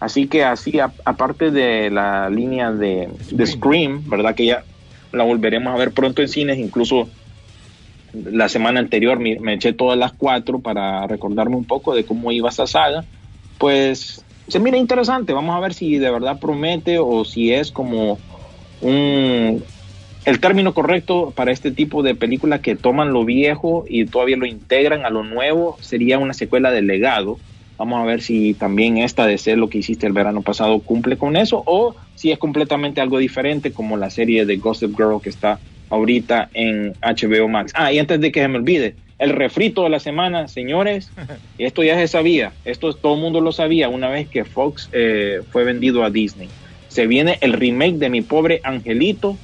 Así 0.00 0.28
que 0.28 0.44
así, 0.44 0.80
a- 0.80 0.94
aparte 1.04 1.50
de 1.50 1.90
la 1.90 2.30
línea 2.30 2.72
de, 2.72 3.10
de 3.30 3.46
Scream, 3.46 4.04
¿verdad? 4.08 4.34
Que 4.34 4.46
ya 4.46 4.66
la 5.12 5.24
volveremos 5.24 5.74
a 5.74 5.78
ver 5.78 5.94
pronto 5.94 6.22
en 6.22 6.28
cines, 6.28 6.58
incluso 6.58 7.14
la 8.12 8.48
semana 8.48 8.80
anterior 8.80 9.18
me, 9.18 9.38
me 9.40 9.54
eché 9.54 9.72
todas 9.72 9.98
las 9.98 10.12
cuatro 10.14 10.60
para 10.62 11.06
recordarme 11.06 11.56
un 11.56 11.66
poco 11.66 11.94
de 11.94 12.04
cómo 12.06 12.32
iba 12.32 12.48
esa 12.48 12.66
saga. 12.66 13.06
Pues 13.58 14.25
se 14.48 14.60
mira 14.60 14.76
interesante, 14.76 15.32
vamos 15.32 15.56
a 15.56 15.60
ver 15.60 15.74
si 15.74 15.98
de 15.98 16.10
verdad 16.10 16.38
promete 16.38 16.98
o 16.98 17.24
si 17.24 17.52
es 17.52 17.72
como 17.72 18.18
un, 18.80 19.62
el 20.24 20.40
término 20.40 20.74
correcto 20.74 21.32
para 21.34 21.52
este 21.52 21.70
tipo 21.70 22.02
de 22.02 22.14
películas 22.14 22.60
que 22.60 22.76
toman 22.76 23.12
lo 23.12 23.24
viejo 23.24 23.84
y 23.88 24.06
todavía 24.06 24.36
lo 24.36 24.46
integran 24.46 25.04
a 25.04 25.10
lo 25.10 25.24
nuevo 25.24 25.76
sería 25.80 26.18
una 26.18 26.34
secuela 26.34 26.70
de 26.70 26.82
legado. 26.82 27.38
Vamos 27.78 28.00
a 28.00 28.04
ver 28.04 28.22
si 28.22 28.54
también 28.54 28.98
esta 28.98 29.26
de 29.26 29.36
ser 29.36 29.58
lo 29.58 29.68
que 29.68 29.78
hiciste 29.78 30.06
el 30.06 30.12
verano 30.12 30.42
pasado 30.42 30.80
cumple 30.80 31.16
con 31.18 31.36
eso 31.36 31.62
o 31.66 31.94
si 32.14 32.32
es 32.32 32.38
completamente 32.38 33.00
algo 33.00 33.18
diferente 33.18 33.72
como 33.72 33.96
la 33.96 34.10
serie 34.10 34.46
de 34.46 34.56
Gossip 34.56 34.96
Girl 34.96 35.20
que 35.20 35.28
está 35.28 35.58
ahorita 35.90 36.50
en 36.54 36.94
HBO 37.02 37.48
Max. 37.48 37.72
Ah, 37.76 37.92
y 37.92 37.98
antes 37.98 38.20
de 38.20 38.32
que 38.32 38.40
se 38.40 38.48
me 38.48 38.56
olvide, 38.56 38.94
el 39.18 39.30
refrito 39.30 39.82
de 39.84 39.90
la 39.90 39.98
semana, 40.00 40.46
señores, 40.48 41.10
y 41.58 41.64
esto 41.64 41.82
ya 41.82 41.96
se 41.96 42.08
sabía, 42.08 42.52
esto 42.64 42.92
todo 42.94 43.14
el 43.14 43.20
mundo 43.20 43.40
lo 43.40 43.52
sabía 43.52 43.88
una 43.88 44.08
vez 44.08 44.28
que 44.28 44.44
Fox 44.44 44.88
eh, 44.92 45.40
fue 45.50 45.64
vendido 45.64 46.04
a 46.04 46.10
Disney. 46.10 46.48
Se 46.88 47.06
viene 47.06 47.38
el 47.40 47.52
remake 47.54 47.96
de 47.96 48.10
Mi 48.10 48.22
Pobre 48.22 48.60
Angelito, 48.62 49.36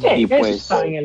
Sí, 0.00 0.06
y 0.22 0.26
pues- 0.26 0.56
está 0.56 0.84
en 0.84 0.96
el 0.96 1.04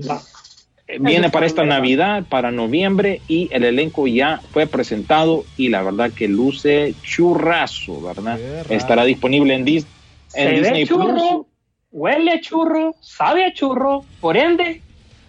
eh, 0.88 0.98
viene 1.00 1.30
para 1.30 1.46
esta. 1.46 1.64
Navidad, 1.64 2.26
para 2.28 2.52
noviembre, 2.52 3.22
y 3.30 3.48
el 3.54 3.64
elenco 3.64 4.08
ya 4.08 4.42
fue 4.52 4.68
presentado 4.68 5.46
y 5.56 5.70
la 5.70 5.82
verdad 5.84 6.12
que 6.12 6.28
luce 6.28 6.94
churrazo, 7.02 8.02
¿verdad? 8.02 8.38
Estará 8.70 9.06
disponible 9.06 9.54
en, 9.56 9.66
Dis- 9.66 9.86
en 10.34 10.50
Se 10.50 10.56
Disney 10.56 10.82
ve 10.84 10.88
churro, 10.88 11.06
Plus. 11.14 11.46
huele 11.94 12.32
a 12.32 12.42
churro, 12.42 12.94
sabe 13.00 13.46
a 13.46 13.54
churro, 13.54 14.04
por 14.20 14.36
ende, 14.36 14.82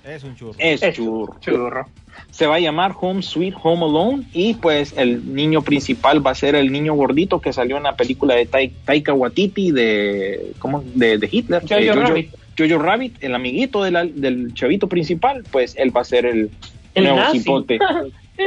Es 0.04 0.24
un 0.24 0.34
churro. 0.34 0.54
Es 0.58 0.82
es 0.82 0.96
churro. 0.96 1.36
churro. 1.40 1.86
Se 2.30 2.46
va 2.46 2.56
a 2.56 2.60
llamar 2.60 2.94
Home 3.00 3.22
Sweet 3.22 3.54
Home 3.62 3.84
Alone 3.84 4.24
y 4.32 4.54
pues 4.54 4.94
el 4.96 5.34
niño 5.34 5.62
principal 5.62 6.24
va 6.26 6.30
a 6.32 6.34
ser 6.34 6.54
el 6.54 6.72
niño 6.72 6.94
gordito 6.94 7.40
que 7.40 7.52
salió 7.52 7.76
en 7.76 7.82
la 7.84 7.96
película 7.96 8.34
de 8.34 8.46
Tai- 8.48 8.72
Taika 8.84 9.12
Waititi 9.12 9.70
de, 9.70 10.52
¿cómo? 10.58 10.82
de, 10.94 11.18
de 11.18 11.28
Hitler. 11.30 11.62
Jojo 11.62 11.74
eh, 11.80 11.92
Rabbit. 11.92 12.30
Jojo 12.58 12.78
Rabbit, 12.78 13.16
el 13.22 13.34
amiguito 13.34 13.82
de 13.84 13.90
la- 13.90 14.04
del 14.04 14.54
chavito 14.54 14.88
principal, 14.88 15.44
pues 15.50 15.74
él 15.76 15.94
va 15.96 16.02
a 16.02 16.04
ser 16.04 16.26
el, 16.26 16.50
El 16.94 17.04
nuevo 17.04 17.18
nazi. 17.18 17.38
cipote. 17.40 17.78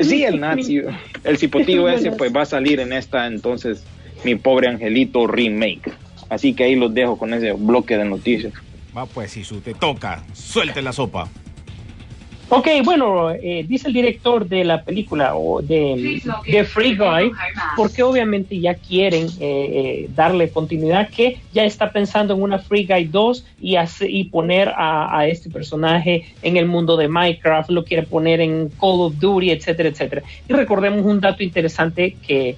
Sí, 0.02 0.24
el 0.24 0.40
nazi, 0.40 0.82
el 1.24 1.38
cipotillo 1.38 1.88
ese 1.88 2.12
pues 2.12 2.36
va 2.36 2.42
a 2.42 2.46
salir 2.46 2.80
en 2.80 2.92
esta 2.92 3.28
entonces 3.28 3.84
mi 4.26 4.36
pobre 4.36 4.68
angelito 4.68 5.28
remake. 5.28 5.94
Así 6.28 6.54
que 6.54 6.64
ahí 6.66 6.76
los 6.76 6.94
dejo 6.94 7.18
con 7.18 7.34
ese 7.36 7.52
bloque 7.54 7.96
de 7.96 8.04
noticias. 8.04 8.52
Va 8.98 9.06
pues, 9.06 9.32
si 9.32 9.44
su 9.44 9.62
te 9.62 9.74
toca, 9.76 10.24
suelte 10.34 10.82
la 10.82 10.92
sopa. 10.92 11.30
Ok, 12.48 12.68
bueno, 12.84 13.32
eh, 13.32 13.66
dice 13.68 13.88
el 13.88 13.94
director 13.94 14.48
de 14.48 14.64
la 14.64 14.84
película 14.84 15.36
o 15.36 15.62
de, 15.64 15.96
de 16.52 16.64
Free 16.64 16.96
Guy, 16.96 17.32
porque 17.76 18.04
obviamente 18.04 18.60
ya 18.60 18.76
quieren 18.76 19.26
eh, 19.40 19.40
eh, 19.42 20.06
darle 20.16 20.52
continuidad, 20.52 21.10
que 21.10 21.40
ya 21.52 21.66
está 21.66 21.92
pensando 21.92 22.36
en 22.36 22.42
una 22.44 22.60
Free 22.60 22.86
Guy 22.86 23.06
2 23.06 23.46
y, 23.60 23.76
hace- 23.78 24.10
y 24.10 24.26
poner 24.26 24.70
a, 24.70 25.18
a 25.18 25.28
este 25.28 25.50
personaje 25.50 26.28
en 26.44 26.58
el 26.58 26.68
mundo 26.68 26.96
de 26.98 27.08
Minecraft, 27.08 27.72
lo 27.72 27.84
quiere 27.84 28.04
poner 28.04 28.40
en 28.42 28.70
Call 28.70 29.02
of 29.02 29.16
Duty, 29.20 29.50
etcétera, 29.50 29.90
etcétera. 29.90 30.22
Y 30.48 30.54
recordemos 30.54 31.04
un 31.04 31.20
dato 31.20 31.42
interesante 31.44 32.16
que, 32.26 32.58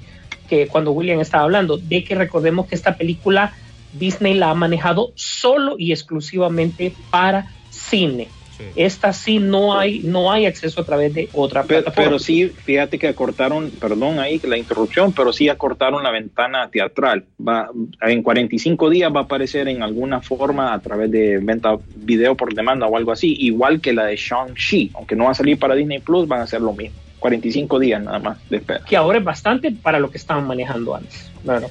que 0.50 0.68
cuando 0.68 0.92
William 0.92 1.22
estaba 1.22 1.44
hablando, 1.46 1.78
de 1.78 2.04
que 2.04 2.14
recordemos 2.14 2.68
que 2.68 2.76
esta 2.76 2.98
película 2.98 3.54
Disney 3.94 4.34
la 4.34 4.50
ha 4.50 4.54
manejado 4.54 5.14
solo 5.16 5.76
y 5.80 5.94
exclusivamente 5.94 6.94
para 7.10 7.48
cine. 7.70 8.28
Esta 8.76 9.14
sí 9.14 9.40
no 9.40 9.78
hay, 9.78 10.00
no 10.00 10.32
hay 10.32 10.46
acceso 10.46 10.82
a 10.82 10.86
través 10.86 11.14
de 11.14 11.30
otra 11.34 11.64
Pero, 11.64 11.84
plataforma. 11.84 12.06
pero 12.10 12.20
sí, 12.20 12.48
fíjate 12.48 12.98
que 13.00 13.08
acortaron, 13.08 13.70
perdón 13.72 14.20
ahí 14.20 14.40
la 14.44 14.58
interrupción, 14.58 15.14
pero 15.14 15.34
sí 15.34 15.50
acortaron 15.50 16.04
la 16.04 16.12
ventana 16.12 16.70
teatral. 16.70 17.26
Va, 17.46 17.70
en 18.02 18.24
45 18.24 18.90
días 18.90 19.12
va 19.16 19.22
a 19.22 19.24
aparecer 19.24 19.68
en 19.68 19.84
alguna 19.84 20.22
forma 20.22 20.74
a 20.74 20.80
través 20.80 21.12
de 21.12 21.38
venta 21.40 21.78
video 21.96 22.36
por 22.36 22.54
demanda 22.54 22.88
o 22.88 22.98
algo 22.98 23.12
así, 23.12 23.36
igual 23.40 23.82
que 23.82 23.94
la 23.94 24.06
de 24.06 24.16
Shang-Chi, 24.16 24.92
aunque 24.96 25.16
no 25.16 25.26
va 25.26 25.32
a 25.32 25.36
salir 25.36 25.58
para 25.60 25.76
Disney 25.76 26.00
Plus, 26.00 26.28
van 26.28 26.42
a 26.42 26.44
hacer 26.44 26.62
lo 26.62 26.74
mismo. 26.74 26.98
45 27.20 27.80
días 27.80 28.02
nada 28.02 28.20
más 28.20 28.50
de 28.50 28.58
espera. 28.58 28.82
que 28.88 28.96
ahora 28.96 29.18
es 29.18 29.24
bastante 29.24 29.72
para 29.72 30.00
lo 30.00 30.12
que 30.12 30.18
estaban 30.18 30.46
manejando 30.46 30.96
antes. 30.96 31.32
Claro. 31.44 31.68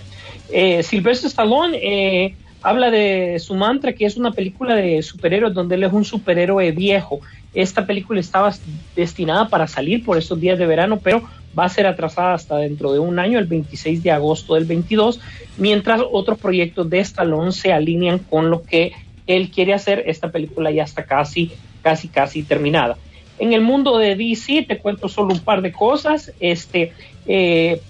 Eh, 0.51 0.83
Sylvester 0.83 1.29
Stallone 1.29 1.79
eh, 1.81 2.35
habla 2.67 2.91
de 2.91 3.39
su 3.39 3.55
mantra, 3.55 3.93
que 3.93 4.07
es 4.07 4.17
una 4.17 4.33
película 4.33 4.75
de 4.75 5.01
superhéroes 5.01 5.55
donde 5.55 5.77
él 5.77 5.85
es 5.85 5.93
un 5.93 6.05
superhéroe 6.05 6.73
viejo. 6.73 7.21
Esta 7.55 7.87
película 7.87 8.19
estaba 8.19 8.53
destinada 8.97 9.49
para 9.49 9.69
salir 9.69 10.05
por 10.05 10.19
estos 10.19 10.41
días 10.41 10.59
de 10.59 10.67
verano, 10.67 10.99
pero 11.01 11.23
va 11.57 11.67
a 11.67 11.69
ser 11.69 11.87
atrasada 11.87 12.35
hasta 12.35 12.57
dentro 12.57 12.93
de 12.93 12.99
un 12.99 13.21
año, 13.21 13.39
el 13.39 13.45
26 13.45 14.03
de 14.03 14.11
agosto 14.11 14.57
del 14.57 14.65
22, 14.65 15.21
mientras 15.59 16.01
otros 16.11 16.39
proyectos 16.39 16.91
de 16.91 16.99
Stallone 16.99 17.53
se 17.53 17.73
alinean 17.73 18.19
con 18.19 18.51
lo 18.51 18.65
que 18.65 18.91
él 19.29 19.49
quiere 19.53 19.73
hacer. 19.73 20.03
Esta 20.05 20.33
película 20.33 20.73
ya 20.73 20.83
está 20.83 21.05
casi, 21.05 21.53
casi, 21.83 22.09
casi 22.09 22.43
terminada. 22.43 22.97
En 23.39 23.53
el 23.53 23.61
mundo 23.61 23.97
de 23.97 24.17
DC, 24.17 24.65
te 24.67 24.79
cuento 24.79 25.09
solo 25.09 25.35
un 25.35 25.41
par 25.41 25.63
de 25.63 25.71
cosas. 25.71 26.33
Este, 26.41 26.93
eh, 27.29 27.81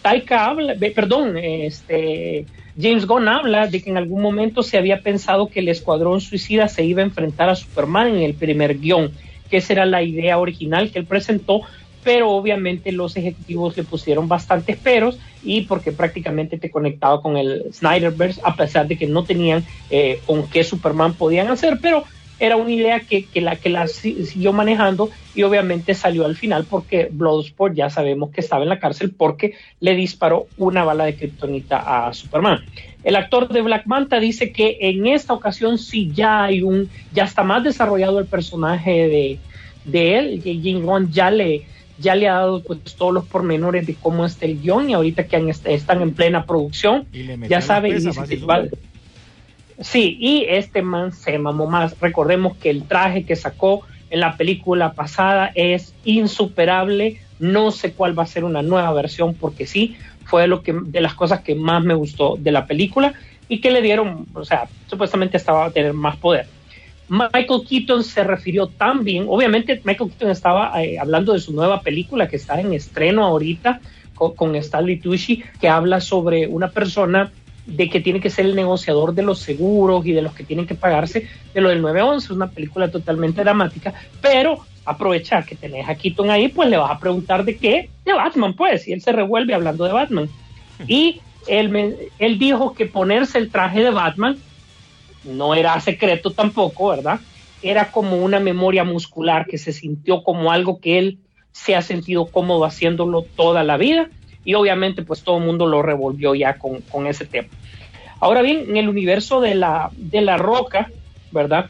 Taika 0.00 0.46
habla, 0.46 0.74
perdón, 0.94 1.36
este, 1.36 2.46
James 2.78 3.06
Gunn 3.06 3.28
habla 3.28 3.66
de 3.68 3.82
que 3.82 3.90
en 3.90 3.96
algún 3.96 4.20
momento 4.20 4.62
se 4.62 4.76
había 4.76 5.00
pensado 5.00 5.48
que 5.48 5.60
el 5.60 5.68
Escuadrón 5.68 6.20
Suicida 6.20 6.68
se 6.68 6.84
iba 6.84 7.00
a 7.00 7.06
enfrentar 7.06 7.48
a 7.48 7.54
Superman 7.54 8.08
en 8.08 8.22
el 8.22 8.34
primer 8.34 8.78
guion, 8.78 9.12
que 9.50 9.58
esa 9.58 9.72
era 9.72 9.86
la 9.86 10.02
idea 10.02 10.38
original 10.38 10.90
que 10.90 10.98
él 10.98 11.06
presentó, 11.06 11.62
pero 12.04 12.30
obviamente 12.30 12.92
los 12.92 13.16
ejecutivos 13.16 13.76
le 13.76 13.82
pusieron 13.82 14.28
bastantes 14.28 14.76
peros 14.76 15.18
y 15.42 15.62
porque 15.62 15.90
prácticamente 15.90 16.58
te 16.58 16.70
conectaba 16.70 17.22
con 17.22 17.36
el 17.36 17.64
Snyderverse, 17.72 18.40
a 18.44 18.54
pesar 18.54 18.86
de 18.86 18.98
que 18.98 19.06
no 19.06 19.24
tenían 19.24 19.64
eh, 19.90 20.20
con 20.26 20.46
qué 20.48 20.62
Superman 20.62 21.14
podían 21.14 21.48
hacer, 21.48 21.78
pero 21.80 22.04
era 22.38 22.56
una 22.56 22.70
idea 22.70 23.00
que, 23.00 23.28
que 23.28 23.40
la 23.40 23.56
que 23.56 23.70
la 23.70 23.86
si- 23.86 24.24
siguió 24.26 24.52
manejando 24.52 25.10
y 25.34 25.42
obviamente 25.42 25.94
salió 25.94 26.24
al 26.26 26.36
final 26.36 26.66
porque 26.66 27.08
Bloodsport 27.10 27.74
ya 27.74 27.88
sabemos 27.90 28.30
que 28.30 28.40
estaba 28.40 28.62
en 28.62 28.68
la 28.68 28.78
cárcel 28.78 29.12
porque 29.16 29.54
le 29.80 29.94
disparó 29.94 30.46
una 30.56 30.84
bala 30.84 31.04
de 31.04 31.16
kriptonita 31.16 32.06
a 32.08 32.12
Superman. 32.12 32.60
El 33.02 33.16
actor 33.16 33.48
de 33.48 33.62
Black 33.62 33.86
Manta 33.86 34.18
dice 34.20 34.52
que 34.52 34.76
en 34.80 35.06
esta 35.06 35.32
ocasión 35.32 35.78
sí 35.78 36.10
ya 36.12 36.44
hay 36.44 36.62
un, 36.62 36.90
ya 37.12 37.24
está 37.24 37.42
más 37.42 37.62
desarrollado 37.64 38.18
el 38.18 38.26
personaje 38.26 39.08
de, 39.08 39.38
de 39.84 40.18
él, 40.18 40.42
que 40.42 40.54
Jim 40.54 40.82
Gunn 40.84 41.10
ya 41.12 41.30
le, 41.30 41.66
ya 41.98 42.14
le 42.16 42.28
ha 42.28 42.34
dado 42.34 42.62
pues 42.64 42.80
todos 42.96 43.14
los 43.14 43.24
pormenores 43.26 43.86
de 43.86 43.94
cómo 43.94 44.26
está 44.26 44.44
el 44.46 44.60
guion 44.60 44.90
y 44.90 44.94
ahorita 44.94 45.26
que 45.28 45.36
han- 45.36 45.48
están 45.48 46.02
en 46.02 46.14
plena 46.14 46.44
producción, 46.44 47.06
Y 47.46 47.48
ya 47.48 47.60
sabe 47.66 47.88
y 47.88 47.92
dice 48.08 48.20
que. 48.28 48.36
Sí, 49.80 50.16
y 50.18 50.46
este 50.48 50.82
man 50.82 51.12
se 51.12 51.38
mamó 51.38 51.66
más. 51.66 51.98
Recordemos 52.00 52.56
que 52.56 52.70
el 52.70 52.84
traje 52.84 53.24
que 53.24 53.36
sacó 53.36 53.82
en 54.10 54.20
la 54.20 54.36
película 54.36 54.92
pasada 54.92 55.50
es 55.54 55.94
insuperable. 56.04 57.20
No 57.38 57.70
sé 57.70 57.92
cuál 57.92 58.18
va 58.18 58.22
a 58.22 58.26
ser 58.26 58.44
una 58.44 58.62
nueva 58.62 58.92
versión 58.94 59.34
porque 59.34 59.66
sí, 59.66 59.96
fue 60.24 60.46
lo 60.46 60.62
que, 60.62 60.72
de 60.72 61.00
las 61.00 61.14
cosas 61.14 61.40
que 61.40 61.54
más 61.54 61.84
me 61.84 61.94
gustó 61.94 62.36
de 62.38 62.52
la 62.52 62.66
película 62.66 63.14
y 63.48 63.60
que 63.60 63.70
le 63.70 63.82
dieron, 63.82 64.26
o 64.34 64.44
sea, 64.44 64.68
supuestamente 64.86 65.36
estaba 65.36 65.66
a 65.66 65.70
tener 65.70 65.92
más 65.92 66.16
poder. 66.16 66.46
Michael 67.08 67.62
Keaton 67.68 68.02
se 68.02 68.24
refirió 68.24 68.66
también, 68.66 69.26
obviamente 69.28 69.80
Michael 69.84 70.10
Keaton 70.10 70.30
estaba 70.30 70.82
eh, 70.82 70.98
hablando 70.98 71.34
de 71.34 71.38
su 71.38 71.52
nueva 71.52 71.82
película 71.82 72.26
que 72.26 72.34
está 72.34 72.60
en 72.60 72.72
estreno 72.72 73.24
ahorita 73.24 73.80
con, 74.16 74.34
con 74.34 74.56
Stanley 74.56 74.98
Tucci, 74.98 75.44
que 75.60 75.68
habla 75.68 76.00
sobre 76.00 76.48
una 76.48 76.70
persona 76.70 77.30
de 77.66 77.90
que 77.90 78.00
tiene 78.00 78.20
que 78.20 78.30
ser 78.30 78.46
el 78.46 78.54
negociador 78.54 79.12
de 79.12 79.22
los 79.22 79.40
seguros 79.40 80.06
y 80.06 80.12
de 80.12 80.22
los 80.22 80.34
que 80.34 80.44
tienen 80.44 80.66
que 80.66 80.74
pagarse 80.76 81.28
de 81.52 81.60
lo 81.60 81.68
del 81.68 81.82
911, 81.82 82.32
una 82.32 82.48
película 82.50 82.90
totalmente 82.90 83.42
dramática, 83.42 83.92
pero 84.22 84.60
aprovechar 84.84 85.44
que 85.44 85.56
tenés 85.56 85.88
a 85.88 85.96
Keaton 85.96 86.30
ahí, 86.30 86.46
pues 86.48 86.68
le 86.70 86.76
vas 86.76 86.92
a 86.92 87.00
preguntar 87.00 87.44
de 87.44 87.56
qué, 87.56 87.90
de 88.04 88.12
Batman, 88.12 88.54
pues, 88.54 88.86
y 88.86 88.92
él 88.92 89.00
se 89.02 89.10
revuelve 89.10 89.52
hablando 89.52 89.84
de 89.84 89.92
Batman. 89.92 90.28
Y 90.86 91.20
él, 91.48 91.68
me- 91.70 91.94
él 92.20 92.38
dijo 92.38 92.72
que 92.72 92.86
ponerse 92.86 93.38
el 93.38 93.50
traje 93.50 93.82
de 93.82 93.90
Batman 93.90 94.38
no 95.24 95.54
era 95.54 95.80
secreto 95.80 96.30
tampoco, 96.32 96.88
¿verdad? 96.88 97.18
Era 97.62 97.90
como 97.90 98.18
una 98.18 98.38
memoria 98.38 98.84
muscular 98.84 99.46
que 99.46 99.58
se 99.58 99.72
sintió 99.72 100.22
como 100.22 100.52
algo 100.52 100.80
que 100.80 100.98
él 100.98 101.18
se 101.50 101.74
ha 101.74 101.82
sentido 101.82 102.26
cómodo 102.26 102.64
haciéndolo 102.64 103.22
toda 103.22 103.64
la 103.64 103.76
vida 103.76 104.08
y 104.46 104.54
obviamente 104.54 105.02
pues 105.02 105.22
todo 105.22 105.36
el 105.36 105.44
mundo 105.44 105.66
lo 105.66 105.82
revolvió 105.82 106.34
ya 106.34 106.56
con, 106.56 106.80
con 106.82 107.06
ese 107.06 107.26
tema. 107.26 107.48
Ahora 108.20 108.40
bien, 108.40 108.64
en 108.70 108.76
el 108.78 108.88
universo 108.88 109.42
de 109.42 109.54
la, 109.54 109.90
de 109.96 110.22
la 110.22 110.38
roca, 110.38 110.90
¿verdad? 111.32 111.68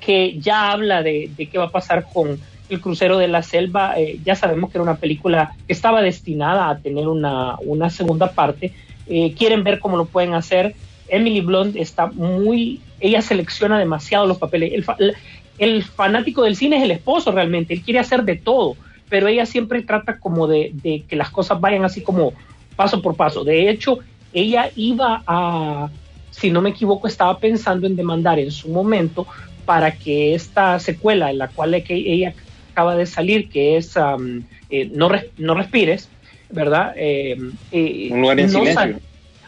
Que 0.00 0.38
ya 0.38 0.70
habla 0.70 1.02
de, 1.02 1.30
qué 1.36 1.58
va 1.58 1.64
a 1.64 1.70
pasar 1.70 2.06
con 2.10 2.38
el 2.70 2.80
crucero 2.80 3.18
de 3.18 3.28
la 3.28 3.42
selva, 3.42 3.98
eh, 3.98 4.18
ya 4.24 4.34
sabemos 4.36 4.70
que 4.70 4.78
era 4.78 4.82
una 4.82 4.96
película 4.96 5.54
que 5.66 5.72
estaba 5.72 6.00
destinada 6.00 6.70
a 6.70 6.78
tener 6.78 7.08
una, 7.08 7.56
una 7.60 7.90
segunda 7.90 8.30
parte. 8.30 8.72
Eh, 9.08 9.34
quieren 9.36 9.64
ver 9.64 9.80
cómo 9.80 9.96
lo 9.96 10.06
pueden 10.06 10.34
hacer. 10.34 10.74
Emily 11.08 11.40
Blunt 11.40 11.76
está 11.76 12.06
muy, 12.06 12.80
ella 13.00 13.22
selecciona 13.22 13.78
demasiado 13.78 14.26
los 14.26 14.38
papeles. 14.38 14.72
El, 14.72 15.14
el 15.58 15.82
fanático 15.82 16.42
del 16.44 16.54
cine 16.54 16.76
es 16.76 16.84
el 16.84 16.92
esposo 16.92 17.32
realmente, 17.32 17.74
él 17.74 17.82
quiere 17.82 17.98
hacer 17.98 18.22
de 18.22 18.36
todo, 18.36 18.76
pero 19.08 19.28
ella 19.28 19.46
siempre 19.46 19.82
trata 19.82 20.18
como 20.18 20.46
de, 20.46 20.70
de 20.74 21.02
que 21.08 21.16
las 21.16 21.30
cosas 21.30 21.60
vayan 21.60 21.84
así 21.84 22.02
como 22.02 22.32
paso 22.76 23.00
por 23.02 23.16
paso. 23.16 23.44
De 23.44 23.68
hecho, 23.70 23.98
ella 24.32 24.70
iba 24.76 25.22
a, 25.26 25.88
si 26.30 26.50
no 26.50 26.60
me 26.60 26.70
equivoco, 26.70 27.06
estaba 27.08 27.38
pensando 27.38 27.86
en 27.86 27.96
demandar 27.96 28.38
en 28.38 28.50
su 28.50 28.68
momento 28.68 29.26
para 29.64 29.92
que 29.92 30.34
esta 30.34 30.78
secuela 30.78 31.30
en 31.30 31.38
la 31.38 31.48
cual 31.48 31.74
ella 31.74 32.34
acaba 32.72 32.96
de 32.96 33.06
salir, 33.06 33.48
que 33.50 33.76
es 33.76 33.96
um, 33.96 34.42
eh, 34.70 34.90
no, 34.94 35.08
Res- 35.08 35.26
no 35.38 35.54
Respires, 35.54 36.08
¿verdad? 36.50 36.92
Eh, 36.96 37.36
eh, 37.72 38.08
Un 38.12 38.20
lugar 38.22 38.40
en 38.40 38.46
no 38.46 38.52
silencio. 38.60 39.00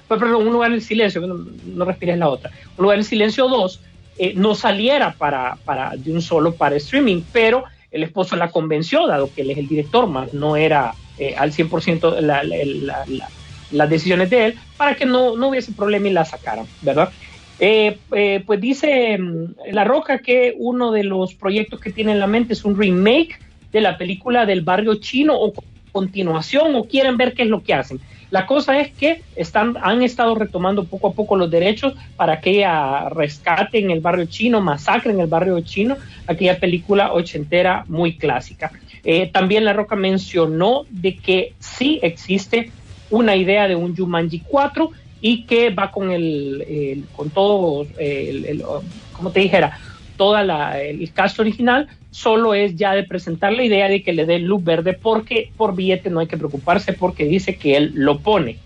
pues, 0.08 0.20
perdón, 0.20 0.46
un 0.48 0.52
lugar 0.52 0.72
en 0.72 0.80
silencio, 0.80 1.20
no, 1.26 1.46
no 1.66 1.84
respires 1.84 2.18
la 2.18 2.28
otra. 2.28 2.50
Un 2.76 2.82
lugar 2.82 2.98
en 2.98 3.04
silencio 3.04 3.48
2 3.48 3.80
eh, 4.18 4.32
no 4.34 4.54
saliera 4.54 5.14
para, 5.16 5.56
para 5.64 5.94
de 5.96 6.12
un 6.12 6.20
solo 6.20 6.54
para 6.54 6.76
streaming, 6.76 7.22
pero 7.32 7.64
el 7.90 8.02
esposo 8.04 8.36
la 8.36 8.50
convenció, 8.50 9.06
dado 9.06 9.32
que 9.32 9.42
él 9.42 9.50
es 9.50 9.58
el 9.58 9.68
director, 9.68 10.08
más 10.08 10.32
no 10.32 10.56
era 10.56 10.98
eh, 11.16 11.34
al 11.36 11.52
100% 11.52 12.20
la, 12.20 12.42
la- 12.44 12.56
la- 12.64 13.04
la- 13.06 13.32
las 13.68 13.88
decisiones 13.90 14.30
de 14.30 14.46
él, 14.46 14.60
para 14.76 14.96
que 14.96 15.06
no, 15.06 15.36
no 15.36 15.48
hubiese 15.48 15.72
problema 15.74 16.08
y 16.08 16.12
la 16.12 16.24
sacaran, 16.24 16.72
¿verdad? 16.80 17.12
Eh, 17.58 18.02
eh, 18.16 18.42
pues 18.46 18.60
dice 18.60 19.18
mm, 19.18 19.54
La 19.72 19.84
Roca 19.84 20.18
que 20.20 20.54
uno 20.56 20.90
de 20.92 21.04
los 21.04 21.34
proyectos 21.34 21.78
que 21.80 21.92
tiene 21.92 22.12
en 22.12 22.20
la 22.20 22.26
mente 22.26 22.54
es 22.54 22.64
un 22.64 22.76
remake 22.78 23.34
de 23.72 23.80
la 23.80 23.98
película 23.98 24.46
del 24.46 24.62
barrio 24.62 24.94
chino 24.96 25.34
o 25.38 25.52
continuación 25.92 26.74
o 26.74 26.86
quieren 26.86 27.16
ver 27.16 27.34
qué 27.34 27.42
es 27.42 27.48
lo 27.48 27.62
que 27.62 27.74
hacen. 27.74 28.00
La 28.30 28.46
cosa 28.46 28.78
es 28.80 28.94
que 28.94 29.22
están, 29.34 29.76
han 29.82 30.02
estado 30.02 30.34
retomando 30.36 30.86
poco 30.88 31.08
a 31.08 31.14
poco 31.14 31.36
los 31.36 31.50
derechos 31.50 31.94
para 32.16 32.40
que 32.40 32.64
rescate 33.10 33.78
en 33.78 33.90
el 33.90 34.00
barrio 34.00 34.26
chino, 34.26 34.60
masacre 34.60 35.12
en 35.12 35.20
el 35.20 35.26
barrio 35.26 35.60
chino, 35.62 35.98
aquella 36.26 36.58
película 36.60 37.12
ochentera 37.12 37.84
muy 37.88 38.16
clásica. 38.16 38.70
Eh, 39.02 39.30
también 39.32 39.64
La 39.64 39.72
Roca 39.72 39.96
mencionó 39.96 40.86
de 40.90 41.18
que 41.20 41.56
sí 41.58 41.98
existe 42.02 42.72
una 43.08 43.34
idea 43.34 43.66
de 43.66 43.74
un 43.74 43.96
Jumanji 43.96 44.44
4 44.46 44.90
y 45.20 45.44
que 45.46 45.70
va 45.70 45.90
con 45.90 46.10
el, 46.12 47.08
con 47.12 47.30
todo 47.32 47.88
el, 47.98 48.44
el- 48.46 48.62
como 49.10 49.32
te 49.32 49.40
dijera 49.40 49.78
toda 50.20 50.44
la, 50.44 50.78
el 50.78 51.10
cast 51.14 51.40
original 51.40 51.88
solo 52.10 52.52
es 52.52 52.76
ya 52.76 52.92
de 52.92 53.04
presentar 53.04 53.54
la 53.54 53.64
idea 53.64 53.88
de 53.88 54.02
que 54.02 54.12
le 54.12 54.26
dé 54.26 54.38
luz 54.38 54.62
verde 54.62 54.92
porque 54.92 55.50
por 55.56 55.74
billete 55.74 56.10
no 56.10 56.20
hay 56.20 56.26
que 56.26 56.36
preocuparse 56.36 56.92
porque 56.92 57.24
dice 57.24 57.56
que 57.56 57.74
él 57.78 57.92
lo 57.94 58.18
pone 58.18 58.58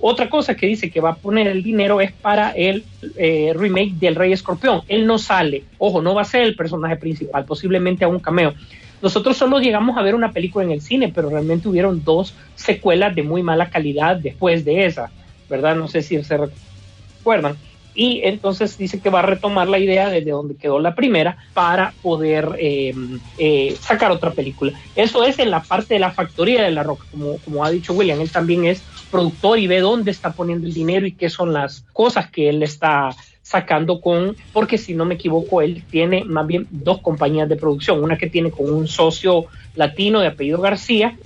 otra 0.00 0.30
cosa 0.30 0.54
que 0.54 0.66
dice 0.66 0.90
que 0.90 1.02
va 1.02 1.10
a 1.10 1.16
poner 1.16 1.46
el 1.46 1.62
dinero 1.62 2.00
es 2.00 2.10
para 2.10 2.52
el 2.52 2.84
eh, 3.18 3.52
remake 3.54 3.92
del 3.94 4.14
Rey 4.14 4.32
Escorpión. 4.32 4.80
Él 4.88 5.06
no 5.06 5.18
sale, 5.18 5.64
ojo, 5.78 6.00
no 6.00 6.14
va 6.14 6.22
a 6.22 6.26
ser 6.26 6.42
el 6.42 6.56
personaje 6.56 6.96
principal, 6.96 7.44
posiblemente 7.44 8.04
a 8.04 8.08
un 8.08 8.20
cameo. 8.20 8.54
Nosotros 9.02 9.36
solo 9.36 9.60
llegamos 9.60 9.98
a 9.98 10.02
ver 10.02 10.14
una 10.14 10.32
película 10.32 10.64
en 10.64 10.72
el 10.72 10.80
cine, 10.80 11.10
pero 11.14 11.30
realmente 11.30 11.68
hubieron 11.68 12.04
dos 12.04 12.34
secuelas 12.54 13.14
de 13.14 13.22
muy 13.22 13.42
mala 13.42 13.70
calidad 13.70 14.16
después 14.16 14.64
de 14.64 14.86
esa, 14.86 15.10
¿verdad? 15.48 15.76
No 15.76 15.88
sé 15.88 16.02
si 16.02 16.22
se 16.22 16.38
recuerdan. 16.38 17.56
Y 17.94 18.22
entonces 18.24 18.76
dice 18.76 19.00
que 19.00 19.10
va 19.10 19.20
a 19.20 19.22
retomar 19.22 19.68
la 19.68 19.78
idea 19.78 20.08
desde 20.08 20.30
donde 20.30 20.56
quedó 20.56 20.80
la 20.80 20.94
primera 20.94 21.36
para 21.52 21.94
poder 22.02 22.56
eh, 22.58 22.94
eh, 23.38 23.76
sacar 23.80 24.10
otra 24.10 24.32
película. 24.32 24.72
Eso 24.96 25.24
es 25.24 25.38
en 25.38 25.50
la 25.50 25.62
parte 25.62 25.94
de 25.94 26.00
la 26.00 26.10
factoría 26.10 26.62
de 26.62 26.72
la 26.72 26.82
roca, 26.82 27.04
como, 27.10 27.38
como 27.38 27.64
ha 27.64 27.70
dicho 27.70 27.92
William, 27.92 28.20
él 28.20 28.30
también 28.30 28.64
es 28.64 28.82
productor 29.10 29.58
y 29.58 29.68
ve 29.68 29.80
dónde 29.80 30.10
está 30.10 30.32
poniendo 30.32 30.66
el 30.66 30.74
dinero 30.74 31.06
y 31.06 31.12
qué 31.12 31.30
son 31.30 31.52
las 31.52 31.84
cosas 31.92 32.30
que 32.30 32.48
él 32.48 32.62
está 32.62 33.10
sacando 33.42 34.00
con, 34.00 34.36
porque 34.52 34.78
si 34.78 34.94
no 34.94 35.04
me 35.04 35.14
equivoco, 35.14 35.60
él 35.60 35.84
tiene 35.88 36.24
más 36.24 36.46
bien 36.46 36.66
dos 36.70 37.00
compañías 37.00 37.48
de 37.48 37.56
producción, 37.56 38.02
una 38.02 38.16
que 38.16 38.28
tiene 38.28 38.50
con 38.50 38.72
un 38.72 38.88
socio 38.88 39.44
latino 39.76 40.20
de 40.20 40.28
apellido 40.28 40.60
García 40.60 41.16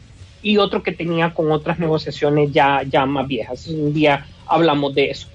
y 0.42 0.58
otro 0.58 0.82
que 0.82 0.92
tenía 0.92 1.32
con 1.32 1.50
otras 1.52 1.78
negociaciones 1.78 2.52
ya, 2.52 2.82
ya 2.82 3.06
más 3.06 3.26
viejas. 3.26 3.68
Un 3.68 3.94
día 3.94 4.26
hablamos 4.46 4.94
de 4.94 5.10
eso. 5.10 5.28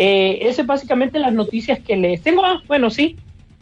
Eh, 0.00 0.46
ese 0.48 0.60
es 0.60 0.66
básicamente 0.66 1.18
las 1.18 1.32
noticias 1.32 1.80
que 1.80 1.96
les 1.96 2.22
tengo. 2.22 2.44
Ah, 2.44 2.62
bueno, 2.68 2.88
sí. 2.88 3.16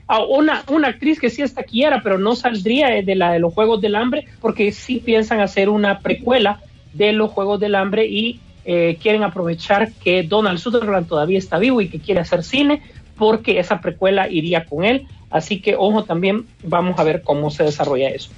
Ah, 0.07 0.23
una, 0.23 0.65
una 0.69 0.89
actriz 0.89 1.19
que 1.19 1.31
sí 1.31 1.41
está 1.41 1.63
quiera, 1.63 2.03
pero 2.03 2.19
no 2.19 2.37
saldría 2.37 2.89
de 3.03 3.15
la 3.15 3.33
de 3.33 3.39
los 3.39 3.55
Juegos 3.55 3.81
del 3.81 3.97
Hambre, 3.97 4.27
porque 4.43 4.71
sí 4.71 5.01
piensan 5.03 5.41
hacer 5.41 5.71
una 5.71 6.01
precuela 6.01 6.61
de 6.93 7.15
los 7.15 7.31
Juegos 7.31 7.59
del 7.59 7.75
Hambre 7.75 8.07
y 8.07 8.39
eh, 8.67 8.99
quieren 9.01 9.23
aprovechar 9.23 9.91
que 9.93 10.25
Donald 10.25 10.59
Sutherland 10.59 11.09
todavía 11.09 11.39
está 11.39 11.59
vivo 11.59 11.81
y 11.81 11.89
que 11.89 12.01
quiere 12.01 12.21
hacer 12.21 12.45
cine, 12.45 12.83
porque 13.17 13.59
esa 13.59 13.81
precuela 13.81 14.29
iría 14.29 14.67
con 14.67 14.85
él. 14.85 15.07
Así 15.31 15.63
que, 15.63 15.75
ojo, 15.75 16.05
también 16.05 16.45
vamos 16.63 16.99
a 16.99 17.05
ver 17.05 17.23
cómo 17.23 17.51
se 17.51 17.65
desarrolla 17.65 18.11
eso. 18.11 18.31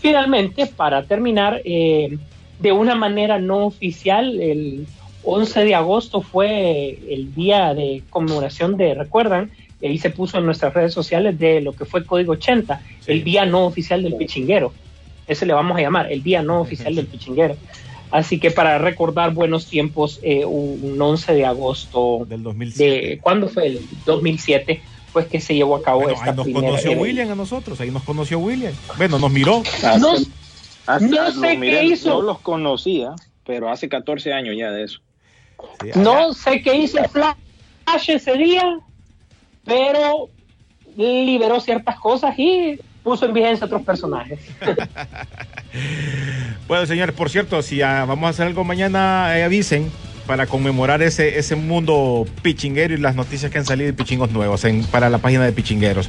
Finalmente, 0.00 0.66
para 0.66 1.04
terminar, 1.04 1.62
eh, 1.64 2.18
de 2.60 2.72
una 2.72 2.94
manera 2.94 3.38
no 3.38 3.64
oficial, 3.64 4.38
el 4.42 4.86
11 5.26 5.64
de 5.64 5.74
agosto 5.74 6.22
fue 6.22 6.98
el 7.10 7.34
día 7.34 7.74
de 7.74 8.02
conmemoración 8.10 8.76
de, 8.76 8.94
recuerdan, 8.94 9.50
y 9.80 9.86
ahí 9.88 9.98
se 9.98 10.10
puso 10.10 10.38
en 10.38 10.46
nuestras 10.46 10.72
redes 10.72 10.94
sociales 10.94 11.38
de 11.38 11.60
lo 11.60 11.72
que 11.74 11.84
fue 11.84 12.04
Código 12.06 12.32
80, 12.32 12.80
el 13.06 13.24
día 13.24 13.44
no 13.44 13.66
oficial 13.66 14.02
del 14.02 14.14
pichinguero. 14.14 14.72
Ese 15.26 15.44
le 15.44 15.52
vamos 15.52 15.76
a 15.76 15.80
llamar, 15.80 16.10
el 16.12 16.22
día 16.22 16.42
no 16.42 16.60
oficial 16.60 16.94
del 16.94 17.06
pichinguero. 17.06 17.56
Así 18.12 18.38
que 18.38 18.52
para 18.52 18.78
recordar 18.78 19.34
buenos 19.34 19.66
tiempos, 19.66 20.20
eh, 20.22 20.44
un 20.44 20.96
11 21.02 21.34
de 21.34 21.44
agosto 21.44 22.24
Del 22.28 22.44
2007. 22.44 23.08
de 23.08 23.18
¿cuándo 23.18 23.48
fue 23.48 23.66
el 23.66 23.80
2007? 24.06 24.80
Pues 25.12 25.26
que 25.26 25.40
se 25.40 25.54
llevó 25.56 25.74
a 25.76 25.82
cabo 25.82 26.02
Bueno, 26.02 26.14
esta 26.14 26.30
ahí 26.30 26.36
nos 26.36 26.44
primera 26.44 26.66
conoció 26.68 26.90
evento. 26.92 27.02
William 27.02 27.30
a 27.32 27.34
nosotros, 27.34 27.80
ahí 27.80 27.90
nos 27.90 28.04
conoció 28.04 28.38
William. 28.38 28.72
Bueno, 28.96 29.18
nos 29.18 29.32
miró. 29.32 29.62
Hace- 29.82 29.98
No, 29.98 30.12
hace- 30.86 31.06
no 31.08 31.22
los 31.24 31.34
sé 31.34 31.48
qué 31.50 31.56
miré, 31.58 31.84
hizo. 31.86 32.10
No 32.10 32.22
los 32.22 32.38
conocía, 32.38 33.10
pero 33.44 33.68
hace 33.70 33.88
14 33.88 34.32
años 34.32 34.54
ya 34.56 34.70
de 34.70 34.84
eso. 34.84 35.00
Sí, 35.80 35.90
No 35.94 36.32
sé 36.32 36.62
qué 36.62 36.76
hizo 36.76 36.98
Flash 37.08 38.08
ese 38.08 38.34
día, 38.34 38.78
pero 39.64 40.28
liberó 40.96 41.60
ciertas 41.60 41.98
cosas 41.98 42.34
y 42.38 42.78
puso 43.02 43.26
en 43.26 43.34
vigencia 43.34 43.66
otros 43.66 43.82
personajes. 43.82 44.40
Bueno, 46.68 46.86
señores, 46.86 47.14
por 47.14 47.30
cierto, 47.30 47.62
si 47.62 47.80
vamos 47.80 48.24
a 48.24 48.30
hacer 48.30 48.46
algo 48.46 48.64
mañana, 48.64 49.38
eh, 49.38 49.44
avisen 49.44 49.90
para 50.26 50.46
conmemorar 50.46 51.00
ese, 51.02 51.38
ese 51.38 51.54
mundo 51.54 52.26
pichinguero 52.42 52.94
y 52.94 52.96
las 52.96 53.14
noticias 53.14 53.52
que 53.52 53.58
han 53.58 53.64
salido 53.64 53.86
de 53.86 53.92
pichingos 53.92 54.32
nuevos 54.32 54.64
en, 54.64 54.82
para 54.84 55.08
la 55.08 55.18
página 55.18 55.44
de 55.44 55.52
pichingueros. 55.52 56.08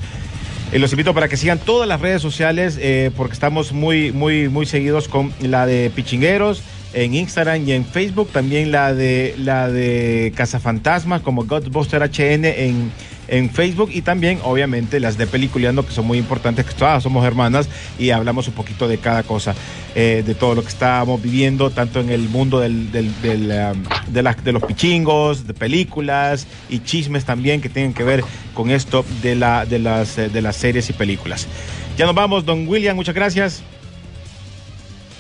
Eh, 0.72 0.80
los 0.80 0.92
invito 0.92 1.14
para 1.14 1.28
que 1.28 1.38
sigan 1.38 1.60
todas 1.60 1.88
las 1.88 2.02
redes 2.02 2.22
sociales 2.22 2.78
eh, 2.82 3.12
porque 3.16 3.34
estamos 3.34 3.72
muy, 3.72 4.12
muy, 4.12 4.50
muy 4.50 4.66
seguidos 4.66 5.08
con 5.08 5.32
la 5.40 5.66
de 5.66 5.92
Pichingueros 5.94 6.62
en 7.04 7.14
Instagram 7.14 7.68
y 7.68 7.74
en 7.74 7.86
Facebook, 7.86 8.30
también 8.32 8.72
la 8.72 8.94
de 8.94 9.36
la 9.38 9.70
de 9.70 10.34
Cazafantasmas 10.36 11.22
como 11.22 11.44
Ghostbuster 11.46 12.02
HN 12.02 12.46
en, 12.46 12.92
en 13.28 13.50
Facebook 13.52 13.90
y 13.94 14.02
también 14.02 14.40
obviamente 14.44 15.00
las 15.00 15.18
de 15.18 15.28
Peliculeando 15.28 15.86
que 15.86 15.92
son 15.94 16.08
muy 16.08 16.18
importantes, 16.18 16.66
que 16.66 16.74
todas 16.74 17.04
somos 17.04 17.24
hermanas 17.26 17.70
y 18.00 18.10
hablamos 18.10 18.48
un 18.48 18.54
poquito 18.56 18.88
de 18.88 18.98
cada 18.98 19.22
cosa, 19.24 19.54
eh, 19.96 20.24
de 20.26 20.34
todo 20.34 20.56
lo 20.56 20.62
que 20.64 20.70
estamos 20.70 21.22
viviendo, 21.22 21.70
tanto 21.70 22.00
en 22.00 22.10
el 22.10 22.30
mundo 22.30 22.60
del, 22.62 22.88
um, 22.94 23.84
de, 24.14 24.24
las- 24.24 24.44
de 24.44 24.52
los 24.52 24.64
pichingos, 24.64 25.46
de 25.46 25.54
películas 25.54 26.48
y 26.70 26.80
chismes 26.80 27.26
también 27.26 27.62
que 27.62 27.70
tienen 27.70 27.94
que 27.94 28.04
ver 28.04 28.24
con 28.56 28.72
esto 28.72 29.06
de, 29.22 29.36
la, 29.36 29.66
de, 29.66 29.78
las, 29.80 30.18
eh, 30.18 30.30
de 30.30 30.42
las 30.42 30.56
series 30.56 30.90
y 30.90 30.94
películas. 30.94 31.48
Ya 31.96 32.06
nos 32.08 32.16
vamos, 32.16 32.44
don 32.46 32.68
William, 32.68 32.96
muchas 32.96 33.14
gracias. 33.14 33.62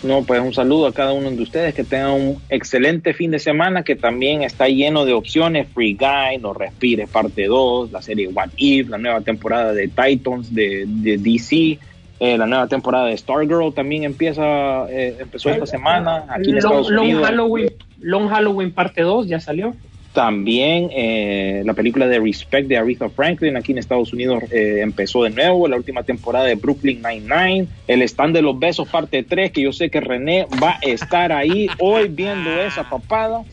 No, 0.03 0.23
pues 0.23 0.39
un 0.41 0.53
saludo 0.53 0.87
a 0.87 0.93
cada 0.93 1.11
uno 1.13 1.31
de 1.31 1.41
ustedes, 1.41 1.73
que 1.73 1.83
tengan 1.83 2.11
un 2.11 2.41
excelente 2.49 3.13
fin 3.13 3.31
de 3.31 3.39
semana 3.39 3.83
que 3.83 3.95
también 3.95 4.43
está 4.43 4.67
lleno 4.67 5.05
de 5.05 5.13
opciones, 5.13 5.67
Free 5.73 5.95
Guy, 5.95 6.37
No 6.39 6.53
Respires 6.53 7.09
parte 7.09 7.45
2, 7.45 7.91
la 7.91 8.01
serie 8.01 8.27
What 8.27 8.49
If, 8.57 8.89
la 8.89 8.99
nueva 8.99 9.21
temporada 9.21 9.73
de 9.73 9.87
Titans 9.87 10.53
de, 10.53 10.85
de 10.87 11.17
DC, 11.17 11.79
eh, 12.19 12.37
la 12.37 12.45
nueva 12.45 12.67
temporada 12.67 13.05
de 13.05 13.17
Stargirl 13.17 13.73
también 13.73 14.03
empieza, 14.03 14.89
eh, 14.89 15.17
empezó 15.19 15.49
esta 15.49 15.65
semana 15.65 16.25
aquí 16.29 16.49
en 16.49 16.55
Long, 16.55 16.57
Estados 16.57 16.89
Long 16.89 17.03
Unidos. 17.05 17.25
Halloween, 17.25 17.73
Long 17.99 18.29
Halloween 18.29 18.71
parte 18.71 19.01
2 19.01 19.27
ya 19.27 19.39
salió. 19.39 19.73
También 20.17 20.89
eh, 20.95 21.61
la 21.63 21.75
película 21.75 22.07
de 22.07 22.19
Respect 22.19 22.67
de 22.67 22.75
Aretha 22.75 23.07
Franklin 23.07 23.55
aquí 23.55 23.71
en 23.71 23.77
Estados 23.77 24.11
Unidos 24.13 24.41
eh, 24.49 24.79
empezó 24.81 25.21
de 25.21 25.29
nuevo, 25.29 25.67
la 25.67 25.77
última 25.77 26.01
temporada 26.01 26.45
de 26.45 26.55
Brooklyn 26.55 27.03
Nine-Nine, 27.03 27.67
el 27.87 28.01
stand 28.01 28.33
de 28.33 28.41
los 28.41 28.57
besos 28.57 28.87
parte 28.87 29.21
3, 29.21 29.51
que 29.51 29.61
yo 29.61 29.71
sé 29.71 29.91
que 29.91 30.01
René 30.01 30.47
va 30.59 30.71
a 30.71 30.79
estar 30.81 31.31
ahí 31.31 31.67
hoy 31.79 32.07
viendo 32.07 32.49
esa 32.59 32.89
papada. 32.89 33.43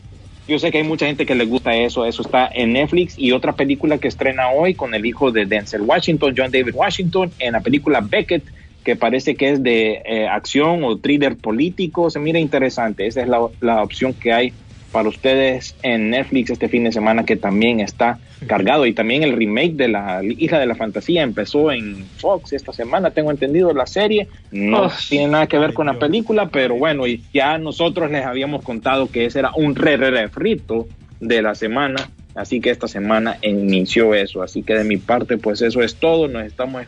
Yo 0.47 0.57
sé 0.57 0.71
que 0.71 0.79
hay 0.79 0.83
mucha 0.83 1.05
gente 1.05 1.27
que 1.27 1.35
le 1.35 1.45
gusta 1.45 1.75
eso, 1.75 2.03
eso 2.03 2.23
está 2.23 2.49
en 2.51 2.73
Netflix 2.73 3.13
y 3.15 3.31
otra 3.31 3.53
película 3.53 3.99
que 3.99 4.07
estrena 4.07 4.49
hoy 4.49 4.73
con 4.73 4.95
el 4.95 5.05
hijo 5.05 5.31
de 5.31 5.45
Denzel 5.45 5.83
Washington, 5.83 6.33
John 6.35 6.49
David 6.49 6.73
Washington, 6.73 7.29
en 7.37 7.51
la 7.51 7.59
película 7.59 8.01
Beckett, 8.01 8.43
que 8.83 8.95
parece 8.95 9.35
que 9.35 9.51
es 9.51 9.61
de 9.61 10.01
eh, 10.03 10.27
acción 10.27 10.83
o 10.83 10.97
thriller 10.97 11.37
político, 11.37 12.09
se 12.09 12.19
mira 12.19 12.39
interesante, 12.39 13.05
esa 13.05 13.21
es 13.21 13.27
la, 13.27 13.47
la 13.61 13.83
opción 13.83 14.13
que 14.13 14.33
hay 14.33 14.51
para 14.95 15.09
ustedes 15.09 15.75
en 15.83 16.09
Netflix 16.11 16.51
este 16.51 16.69
fin 16.69 16.85
de 16.85 16.91
semana 16.93 17.25
que 17.25 17.35
también 17.35 17.81
está 17.81 18.17
cargado. 18.47 18.85
Y 18.85 18.93
también 18.93 19.23
el 19.23 19.33
remake 19.33 19.73
de 19.73 19.89
la 19.89 20.21
Isla 20.23 20.57
de 20.57 20.67
la 20.67 20.75
Fantasía 20.75 21.21
empezó 21.21 21.69
en 21.69 22.05
Fox 22.15 22.53
esta 22.53 22.71
semana, 22.71 23.11
tengo 23.11 23.29
entendido 23.29 23.73
la 23.73 23.87
serie, 23.87 24.29
no 24.51 24.83
Oh. 24.85 24.91
tiene 25.09 25.27
nada 25.27 25.47
que 25.47 25.59
ver 25.59 25.73
con 25.73 25.87
la 25.87 25.99
película, 25.99 26.47
pero 26.47 26.75
bueno, 26.75 27.05
y 27.07 27.21
ya 27.33 27.57
nosotros 27.57 28.09
les 28.09 28.25
habíamos 28.25 28.63
contado 28.63 29.11
que 29.11 29.25
ese 29.25 29.39
era 29.39 29.51
un 29.57 29.75
re, 29.75 29.97
re 29.97 30.11
refrito 30.11 30.87
de 31.19 31.41
la 31.41 31.55
semana, 31.55 32.09
así 32.33 32.61
que 32.61 32.69
esta 32.69 32.87
semana 32.87 33.37
inició 33.41 34.13
eso, 34.13 34.43
así 34.43 34.63
que 34.63 34.75
de 34.75 34.85
mi 34.85 34.95
parte 34.95 35.37
pues 35.37 35.61
eso 35.61 35.81
es 35.81 35.95
todo, 35.95 36.29
nos 36.29 36.45
estamos 36.45 36.83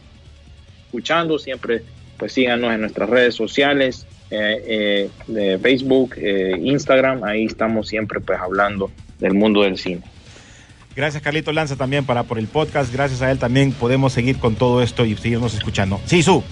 escuchando, 0.86 1.40
siempre 1.40 1.82
pues 2.18 2.32
síganos 2.32 2.74
en 2.74 2.80
nuestras 2.80 3.10
redes 3.10 3.36
sociales, 3.36 4.08
eh, 4.30 4.64
eh, 4.68 5.10
de 5.28 5.58
Facebook, 5.58 6.16
eh, 6.18 6.58
Instagram, 6.62 7.24
ahí 7.24 7.46
estamos 7.46 7.88
siempre 7.88 8.20
pues 8.20 8.40
hablando 8.40 8.92
del 9.20 9.34
mundo 9.34 9.62
del 9.62 9.78
cine. 9.78 10.02
Gracias 10.96 11.22
Carlito 11.22 11.54
Lanza 11.54 11.76
también 11.76 12.06
para 12.06 12.24
por 12.24 12.40
el 12.40 12.48
podcast. 12.48 12.92
Gracias 12.92 13.22
a 13.22 13.32
él 13.32 13.38
también 13.40 13.72
podemos 13.72 14.14
seguir 14.14 14.38
con 14.38 14.56
todo 14.56 14.82
esto 14.82 15.06
y 15.06 15.16
seguirnos 15.16 15.54
escuchando. 15.54 16.02
Sí, 16.06 16.24
su. 16.24 16.44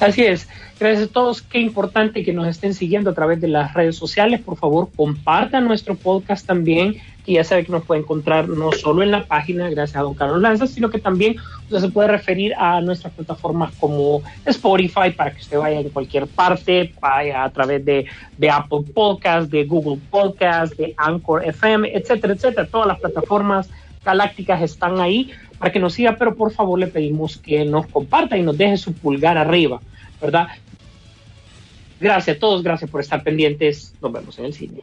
Así 0.00 0.22
es. 0.22 0.48
Gracias 0.80 1.08
a 1.08 1.12
todos. 1.12 1.42
Qué 1.42 1.58
importante 1.58 2.24
que 2.24 2.32
nos 2.32 2.46
estén 2.46 2.72
siguiendo 2.72 3.10
a 3.10 3.14
través 3.14 3.40
de 3.40 3.48
las 3.48 3.74
redes 3.74 3.96
sociales. 3.96 4.40
Por 4.40 4.56
favor, 4.56 4.88
compartan 4.96 5.66
nuestro 5.66 5.96
podcast 5.96 6.46
también. 6.46 6.96
Y 7.28 7.34
ya 7.34 7.44
saben 7.44 7.66
que 7.66 7.72
nos 7.72 7.84
puede 7.84 8.00
encontrar 8.00 8.48
no 8.48 8.72
solo 8.72 9.02
en 9.02 9.10
la 9.10 9.26
página, 9.26 9.68
gracias 9.68 9.98
a 9.98 10.00
don 10.00 10.14
Carlos 10.14 10.40
Lanza, 10.40 10.66
sino 10.66 10.88
que 10.88 10.98
también 10.98 11.36
usted 11.64 11.80
se 11.80 11.90
puede 11.90 12.08
referir 12.08 12.54
a 12.54 12.80
nuestras 12.80 13.12
plataformas 13.12 13.70
como 13.78 14.22
Spotify 14.46 15.10
para 15.14 15.34
que 15.34 15.40
usted 15.42 15.58
vaya 15.58 15.78
en 15.78 15.90
cualquier 15.90 16.26
parte, 16.26 16.94
vaya 16.98 17.44
a 17.44 17.50
través 17.50 17.84
de, 17.84 18.06
de 18.38 18.50
Apple 18.50 18.80
Podcast, 18.94 19.50
de 19.50 19.66
Google 19.66 20.00
Podcast, 20.10 20.74
de 20.76 20.94
Anchor 20.96 21.44
FM, 21.44 21.94
etcétera, 21.94 22.32
etcétera. 22.32 22.66
Todas 22.66 22.88
las 22.88 22.98
plataformas 22.98 23.68
galácticas 24.02 24.62
están 24.62 24.98
ahí 24.98 25.30
para 25.58 25.70
que 25.70 25.80
nos 25.80 25.92
siga, 25.92 26.16
pero 26.18 26.34
por 26.34 26.50
favor 26.50 26.78
le 26.78 26.86
pedimos 26.86 27.36
que 27.36 27.62
nos 27.66 27.88
comparta 27.88 28.38
y 28.38 28.42
nos 28.42 28.56
deje 28.56 28.78
su 28.78 28.94
pulgar 28.94 29.36
arriba, 29.36 29.82
¿verdad? 30.18 30.48
Gracias 32.00 32.38
a 32.38 32.40
todos, 32.40 32.62
gracias 32.62 32.90
por 32.90 33.02
estar 33.02 33.22
pendientes. 33.22 33.94
Nos 34.00 34.12
vemos 34.12 34.38
en 34.38 34.46
el 34.46 34.54
cine. 34.54 34.82